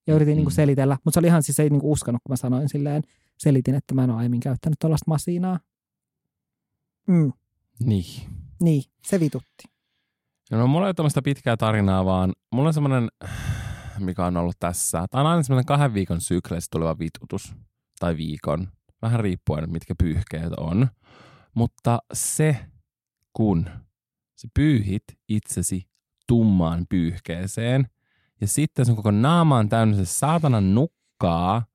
Ja 0.07 0.15
yritin 0.15 0.33
Mm. 0.33 0.35
niin 0.35 0.45
kuin 0.45 0.53
selitellä, 0.53 0.97
mutta 1.05 1.15
se 1.15 1.19
oli 1.19 1.27
ihan 1.27 1.43
siis 1.43 1.59
ei 1.59 1.69
niin 1.69 1.81
kuin 1.81 1.91
uskonut, 1.91 2.21
kun 2.23 2.31
mä 2.33 2.35
sanoin 2.37 2.69
silleen, 2.69 3.03
selitin, 3.37 3.75
että 3.75 3.93
mä 3.95 4.03
en 4.03 4.09
ole 4.09 4.17
aiemmin 4.17 4.39
käyttänyt 4.39 4.79
tuollaista 4.79 5.05
masinaa. 5.11 5.59
Mm, 7.07 7.31
Niin. 7.79 8.36
Niin, 8.61 8.83
se 9.03 9.19
vitutti. 9.19 9.63
No 10.51 10.67
mulla 10.67 10.85
ei 10.85 10.87
ole 10.87 10.93
tämmöistä 10.93 11.21
pitkää 11.21 11.57
tarinaa, 11.57 12.05
vaan 12.05 12.33
mulla 12.53 12.67
on 12.67 12.73
semmoinen, 12.73 13.09
mikä 13.99 14.25
on 14.25 14.37
ollut 14.37 14.59
tässä. 14.59 15.05
Tämä 15.11 15.21
on 15.21 15.27
aina 15.27 15.43
semmoinen 15.43 15.65
kahden 15.65 15.93
viikon 15.93 16.21
sykleissä 16.21 16.67
tuleva 16.71 16.99
vitutus. 16.99 17.53
Tai 17.99 18.17
viikon. 18.17 18.67
Vähän 19.01 19.19
riippuen, 19.19 19.71
mitkä 19.71 19.95
pyyhkeet 19.95 20.53
on. 20.57 20.87
Mutta 21.55 21.99
se, 22.13 22.57
kun 23.33 23.69
sä 24.41 24.47
pyyhit 24.53 25.03
itsesi 25.29 25.87
tummaan 26.27 26.85
pyyhkeeseen, 26.89 27.87
ja 28.41 28.47
sitten 28.47 28.85
sun 28.85 28.95
koko 28.95 29.11
naama 29.11 29.57
on 29.57 29.69
täynnä 29.69 29.95
se 29.95 30.05
saatanan 30.05 30.75
nukkaa, 30.75 31.65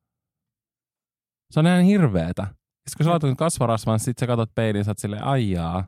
se 1.50 1.60
on 1.60 1.66
ihan 1.66 1.82
hirveetä. 1.82 2.42
Sitten 2.42 2.96
kun 2.96 3.04
sä 3.04 3.10
laitat 3.10 3.38
kasvarasvan, 3.38 4.00
sit 4.00 4.18
sä 4.18 4.26
katot 4.26 4.54
peiliin, 4.54 4.84
sä 4.84 4.90
oot 4.90 4.98
silleen, 4.98 5.24
aijaa, 5.24 5.84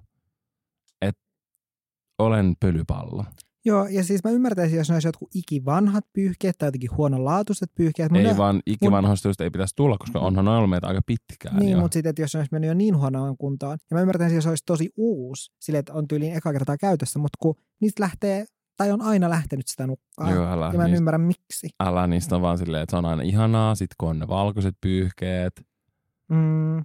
olen 2.19 2.55
pölypallo. 2.61 3.25
Joo, 3.67 3.87
ja 3.87 4.05
siis 4.05 4.25
mä 4.25 4.31
ymmärtäisin, 4.31 4.79
jos 4.79 4.89
ne 4.89 4.95
olisi 4.95 5.09
jotkut 5.09 5.29
ikivanhat 5.35 6.05
pyyhkeet 6.13 6.59
tai 6.59 6.67
jotenkin 6.67 6.97
huonolaatuiset 6.97 7.71
pyyhkeet. 7.75 8.13
Mun 8.13 8.21
Ei 8.21 8.27
ne- 8.27 8.37
vaan 8.37 8.63
ikivanhoista 8.67 9.29
just 9.29 9.41
ei 9.41 9.51
pitäisi 9.51 9.77
tulla, 9.77 9.99
koska 9.99 10.19
onhan 10.19 10.45
ne 10.45 10.51
ollut 10.51 10.71
meitä 10.71 10.87
aika 10.87 11.01
pitkään 11.07 11.57
Niin, 11.57 11.79
mutta 11.79 11.95
sitten, 11.95 12.11
että 12.11 12.23
jos 12.23 12.33
se 12.33 12.39
olisi 12.39 12.53
mennyt 12.53 12.69
jo 12.69 12.75
niin 12.75 12.97
huonoon 12.97 13.37
kuntoon. 13.37 13.79
Ja 13.91 13.95
mä 13.95 14.01
ymmärtäisin, 14.01 14.35
jos 14.35 14.45
se 14.45 14.49
olisi 14.51 14.65
tosi 14.67 14.91
uusi, 14.97 15.53
sille 15.61 15.79
että 15.79 15.93
on 15.93 16.09
tyyliin 16.09 16.37
eka 16.37 16.53
kertaa 16.53 16.77
käytössä, 16.77 17.19
mutta 17.19 17.37
kun 17.41 17.55
niistä 17.81 18.03
lähtee, 18.03 18.45
tai 18.77 18.93
on 18.93 19.03
aina 19.03 19.31
lähtenyt 19.31 19.69
sitä 19.69 19.87
nukkaa. 19.87 20.31
Joo, 20.31 20.47
älä, 20.47 20.67
ja 20.67 20.73
mä 20.73 20.85
en 20.85 20.91
niistä, 20.91 20.97
ymmärrä 20.97 21.19
miksi. 21.19 21.69
älä 21.81 22.07
niistä 22.07 22.37
on 22.37 22.43
vaan 22.43 22.59
silleen, 22.59 22.83
että 22.83 22.91
se 22.91 22.97
on 22.97 23.05
aina 23.05 23.23
ihanaa, 23.23 23.75
sit 23.75 23.91
kun 23.99 24.09
on 24.09 24.19
ne 24.19 24.29
valkoiset 24.29 24.75
pyyhkeet. 24.81 25.67
Mm, 26.29 26.85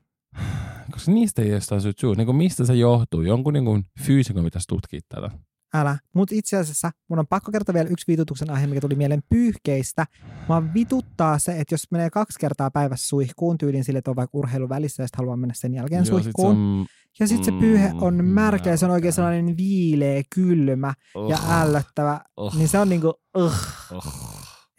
Koska 0.92 1.12
niistä 1.12 1.42
ei 1.42 1.50
syyt 1.82 2.00
suu. 2.00 2.14
Niin 2.14 2.26
kuin 2.26 2.36
mistä 2.36 2.66
se 2.66 2.74
johtuu? 2.76 3.22
Jonkun 3.22 3.54
niin 3.54 3.66
kuin 3.66 3.86
fyysikon 4.02 4.44
pitäisi 4.44 4.68
tutkia 4.68 5.00
tätä. 5.10 5.32
älä. 5.74 5.98
Mutta 6.16 6.36
itse 6.36 6.58
asiassa 6.58 6.92
mun 7.10 7.20
on 7.20 7.28
pakko 7.28 7.52
kertoa 7.52 7.74
vielä 7.74 7.90
yksi 7.90 8.08
vitutuksen 8.08 8.50
aihe, 8.52 8.68
mikä 8.68 8.82
tuli 8.82 8.96
mieleen 8.96 9.24
pyyhkeistä. 9.30 10.06
Mä 10.50 10.74
vituttaa 10.74 11.40
se, 11.40 11.60
että 11.60 11.74
jos 11.74 11.92
menee 11.92 12.10
kaksi 12.10 12.40
kertaa 12.40 12.72
päivässä 12.72 13.08
suihkuun 13.08 13.58
tyyliin 13.58 13.84
sille, 13.84 14.00
että 14.00 14.12
on 14.12 14.16
vaikka 14.16 14.38
urheilu 14.38 14.70
välissä 14.70 15.04
ja 15.04 15.08
sitten 15.08 15.18
haluaa 15.18 15.38
mennä 15.38 15.54
sen 15.54 15.74
jälkeen 15.74 16.06
Joo, 16.06 16.06
sit 16.06 16.16
se 16.18 16.24
suihkuun. 16.24 16.50
on, 16.58 16.86
Ja 17.20 17.28
sitten 17.28 17.46
se 17.46 17.60
pyyhe 17.60 17.92
on 18.02 18.16
Mm, 18.16 18.26
märkä 18.26 18.70
ja 18.70 18.78
se 18.78 18.86
on 18.86 18.92
oikein 18.92 19.14
sellainen 19.14 19.58
viileä, 19.58 20.22
kylmä 20.36 20.94
ja 21.16 21.22
Ugh, 21.38 21.52
ällöttävä. 21.52 22.22
ugh, 22.40 22.56
Niin 22.56 22.68
se 22.68 22.80
on 22.80 22.90
niinku, 22.90 23.14
uh, 23.38 23.54
ugh. 23.96 24.08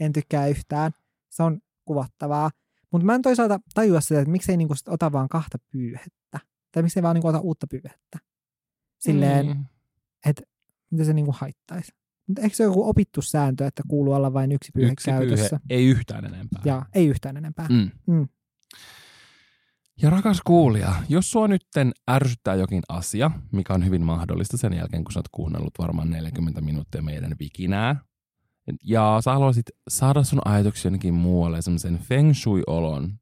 en 0.01 0.13
tykkää 0.13 0.47
yhtään. 0.47 0.93
Se 1.31 1.43
on 1.43 1.59
kuvattavaa. 1.85 2.51
Mutta 2.93 3.07
mä 3.07 3.15
en 3.15 3.23
toisaalta 3.23 3.61
tajua 3.75 4.01
sitä, 4.01 4.21
että 4.21 4.33
miksei 4.33 4.57
niinku 4.57 4.75
sit 4.75 4.89
ota 4.89 5.13
vaan 5.13 5.29
kahta 5.29 5.59
pyyhettä. 5.73 6.39
Tai 6.73 6.83
miksei 6.83 7.03
vaan 7.03 7.15
niinku 7.15 7.29
ota 7.29 7.41
uutta 7.41 7.67
pyyhettä. 7.67 8.19
Silleen, 8.99 9.47
Niin. 9.47 10.37
mitä 10.91 11.05
se 11.05 11.13
niinku 11.13 11.35
haittaisi. 11.39 11.93
Mutta 12.27 12.43
eikö 12.43 12.57
se 12.57 12.63
ole 12.67 12.71
joku 12.71 12.89
opittu 12.89 13.23
sääntö, 13.23 13.67
että 13.67 13.83
kuuluu 13.89 14.13
olla 14.15 14.33
vain 14.33 14.53
yksi 14.53 14.71
pyyhe 14.75 14.93
Yksi 14.93 15.11
käytössä? 15.11 15.49
pyyhe, 15.49 15.81
ei 15.81 15.87
yhtään 15.87 16.25
enempää. 16.25 16.63
Ja 16.65 16.87
ei 16.95 17.07
yhtään 17.07 17.37
enempää. 17.37 17.67
Mm. 17.69 17.91
Mm. 18.07 18.29
Ja 20.03 20.11
rakas 20.11 20.41
kuulija, 20.47 20.95
jos 21.09 21.31
sua 21.31 21.49
nytten 21.49 21.93
ärsyttää 22.11 22.55
jokin 22.55 22.83
asia, 22.89 23.31
mikä 23.53 23.75
on 23.75 23.85
hyvin 23.87 24.05
mahdollista 24.05 24.57
sen 24.57 24.73
jälkeen, 24.73 25.05
kun 25.05 25.13
sä 25.13 25.19
oot 25.19 25.29
kuunnellut 25.33 25.75
varmaan 25.79 26.11
40 26.11 26.61
minuuttia 26.61 27.03
meidän 27.03 27.35
vikinää, 27.41 27.97
ja 28.85 29.19
sä 29.25 29.33
haluaisit 29.33 29.67
saada 29.89 30.23
sun 30.23 30.41
ajatuksia 30.45 30.89
jonnekin 30.89 31.15
muualle, 31.15 31.63
semmoisen 31.63 31.99
feng 31.99 32.33
shui-olon 32.35 33.13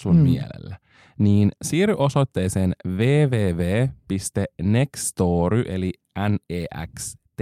sun 0.00 0.16
Mm. 0.16 0.22
mielelle, 0.22 0.76
niin 1.18 1.50
siirry 1.64 1.94
osoitteeseen 1.98 2.72
www.nextory, 2.88 5.64
eli 5.68 5.92
n 6.18 6.36
e 6.50 6.64
x 6.98 7.14
t 7.36 7.40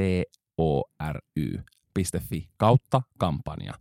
o 0.58 0.82
r 1.12 1.18
y.fi 1.36 2.48
kautta 2.56 3.02
kampanja. 3.18 3.72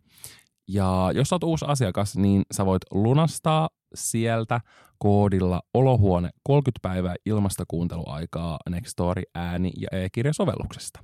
Ja 0.67 1.11
jos 1.15 1.29
sä 1.29 1.35
oot 1.35 1.43
uusi 1.43 1.65
asiakas, 1.67 2.17
niin 2.17 2.43
sä 2.53 2.65
voit 2.65 2.81
lunastaa 2.91 3.69
sieltä 3.95 4.59
koodilla 4.97 5.61
olohuone 5.73 6.29
30 6.43 6.79
päivää 6.81 7.15
ilmasta 7.25 7.63
kuunteluaikaa 7.67 8.57
Nextory 8.69 9.21
ääni- 9.35 9.71
ja 9.77 9.87
e-kirjasovelluksesta. 9.91 10.99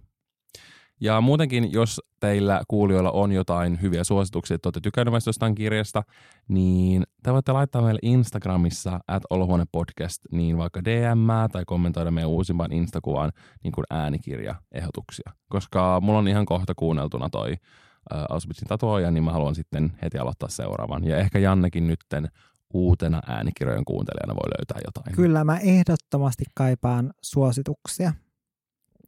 Ja 0.99 1.21
muutenkin, 1.21 1.71
jos 1.71 2.01
teillä 2.19 2.61
kuulijoilla 2.67 3.11
on 3.11 3.31
jotain 3.31 3.81
hyviä 3.81 4.03
suosituksia, 4.03 4.55
että 4.55 4.67
olette 4.67 4.79
tykänneet 4.81 5.25
jostain 5.25 5.55
kirjasta, 5.55 6.03
niin 6.47 7.03
te 7.23 7.33
voitte 7.33 7.51
laittaa 7.51 7.81
meille 7.81 7.99
Instagramissa 8.03 8.99
at 9.07 9.23
olohuonepodcast 9.29 10.21
niin 10.31 10.57
vaikka 10.57 10.83
DM 10.83 11.27
tai 11.51 11.65
kommentoida 11.65 12.11
meidän 12.11 12.29
uusimpaan 12.29 12.71
Instakuvaan 12.71 13.31
niin 13.63 13.71
kuin 13.71 13.85
äänikirjaehdotuksia. 13.89 15.31
Koska 15.49 15.99
mulla 16.01 16.19
on 16.19 16.27
ihan 16.27 16.45
kohta 16.45 16.73
kuunneltuna 16.75 17.29
toi 17.29 17.51
ä, 17.51 18.25
Auschwitzin 18.29 18.67
tatuoja, 18.67 19.11
niin 19.11 19.23
mä 19.23 19.31
haluan 19.31 19.55
sitten 19.55 19.93
heti 20.01 20.17
aloittaa 20.17 20.49
seuraavan. 20.49 21.03
Ja 21.03 21.17
ehkä 21.17 21.39
Jannekin 21.39 21.87
nytten 21.87 22.27
uutena 22.73 23.21
äänikirjojen 23.27 23.85
kuuntelijana 23.85 24.35
voi 24.35 24.49
löytää 24.57 24.79
jotain. 24.85 25.15
Kyllä 25.15 25.43
mä 25.43 25.57
ehdottomasti 25.57 26.43
kaipaan 26.55 27.13
suosituksia. 27.21 28.13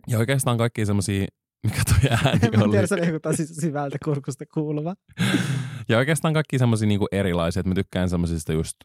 Ja 0.08 0.18
oikeastaan 0.18 0.58
kaikki 0.58 0.86
semmosia, 0.86 1.28
mikä 1.64 1.82
toi 1.86 2.10
ääni 2.26 2.58
Mä 2.58 2.64
oli. 2.64 2.72
tiedän, 2.72 2.88
se 2.88 2.96
oli 2.96 3.06
joku 3.08 3.20
tosi 3.20 3.46
syvältä 3.48 3.98
kurkusta 4.06 4.46
kuuluva. 4.54 4.96
Ja 5.90 5.98
oikeastaan 5.98 6.34
kaikki 6.34 6.60
semmosia 6.60 6.88
niinku 6.88 7.08
erilaisia, 7.12 7.60
että 7.60 7.70
mä 7.70 7.76
tykkään 7.76 8.10
semmosista 8.10 8.54
just 8.54 8.76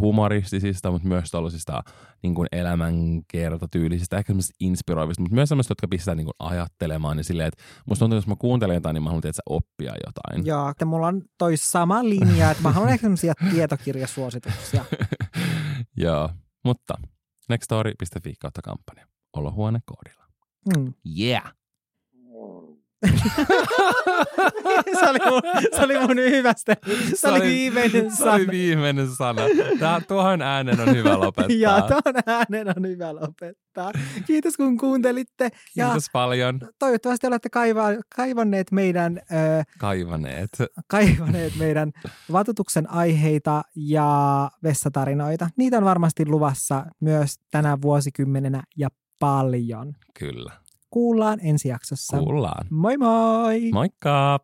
humoristisista, 0.00 0.90
mutta 0.90 1.08
myös 1.08 1.30
tällaisista 1.30 1.82
niin 2.22 2.34
kuin 2.34 2.48
elämänkertatyylisistä, 2.52 4.16
ehkä 4.16 4.30
semmoisista 4.30 4.56
inspiroivista, 4.60 5.22
mutta 5.22 5.34
myös 5.34 5.48
semmoista, 5.48 5.70
jotka 5.70 5.88
pistää 5.88 6.14
niin 6.14 6.24
kuin 6.24 6.34
ajattelemaan. 6.38 7.16
Niin 7.16 7.24
silleen, 7.24 7.48
että 7.48 7.62
musta 7.88 8.02
tuntuu, 8.02 8.16
että 8.18 8.24
jos 8.24 8.28
mä 8.28 8.36
kuuntelen 8.38 8.74
jotain, 8.74 8.94
niin 8.94 9.02
mä 9.02 9.08
haluan 9.10 9.22
tietää 9.22 9.42
oppia 9.46 9.94
jotain. 10.06 10.46
Joo, 10.46 10.68
että 10.68 10.84
mulla 10.84 11.06
on 11.06 11.22
toi 11.38 11.56
sama 11.56 12.04
linja, 12.04 12.50
että 12.50 12.62
mä 12.62 12.72
haluan 12.72 12.92
ehkä 12.92 13.02
sellaisia 13.02 13.34
tietokirjasuosituksia. 13.50 14.84
Joo, 15.96 16.30
mutta 16.64 16.94
nextstory.fi 17.48 18.34
kautta 18.40 18.62
kampanja. 18.62 19.06
Olohuone 19.36 19.78
koodilla. 19.84 20.24
Mm. 20.76 20.94
Yeah! 21.20 21.54
se, 25.00 25.10
oli 25.10 25.18
mun, 25.30 25.42
se 25.76 25.82
oli 25.82 25.98
mun 26.00 26.16
hyvästä. 26.16 26.76
Se, 27.10 27.16
se 27.16 27.28
oli 27.28 27.40
viimeinen 27.40 28.10
Se 28.10 28.16
sana. 28.16 28.32
oli 28.32 28.46
viimeinen 28.50 29.08
sana. 29.10 29.42
Tää, 29.78 30.00
tuohon 30.00 30.42
äänen 30.42 30.80
on 30.80 30.94
hyvä 30.94 31.18
lopettaa. 31.18 31.56
Ja 31.62 31.82
tuon 31.82 32.14
äänen 32.26 32.68
on 32.76 32.86
hyvä 32.86 33.14
lopettaa. 33.14 33.92
Kiitos 34.26 34.56
kun 34.56 34.76
kuuntelitte. 34.78 35.48
Ja 35.76 35.86
Kiitos 35.86 36.06
paljon. 36.12 36.60
toivottavasti 36.78 37.26
olette 37.26 37.48
kaiva, 37.50 37.84
kaivanneet 38.16 38.70
meidän, 38.72 39.18
ö, 39.18 39.64
Kaivaneet. 39.78 40.50
kaivaneet 40.86 41.52
meidän 41.58 41.92
vatutuksen 42.32 42.90
aiheita 42.90 43.62
ja 43.76 44.50
vessatarinoita. 44.62 45.50
Niitä 45.56 45.78
on 45.78 45.84
varmasti 45.84 46.26
luvassa 46.26 46.86
myös 47.00 47.38
tänä 47.50 47.78
vuosikymmenenä 47.82 48.62
ja 48.76 48.88
paljon. 49.18 49.92
Kyllä. 50.18 50.52
Kuullaan 50.92 51.38
ensi 51.42 51.68
jaksossa. 51.68 52.16
Kuullaan. 52.18 52.66
Moi 52.70 52.96
moi! 52.98 53.70
Moikka! 53.72 54.40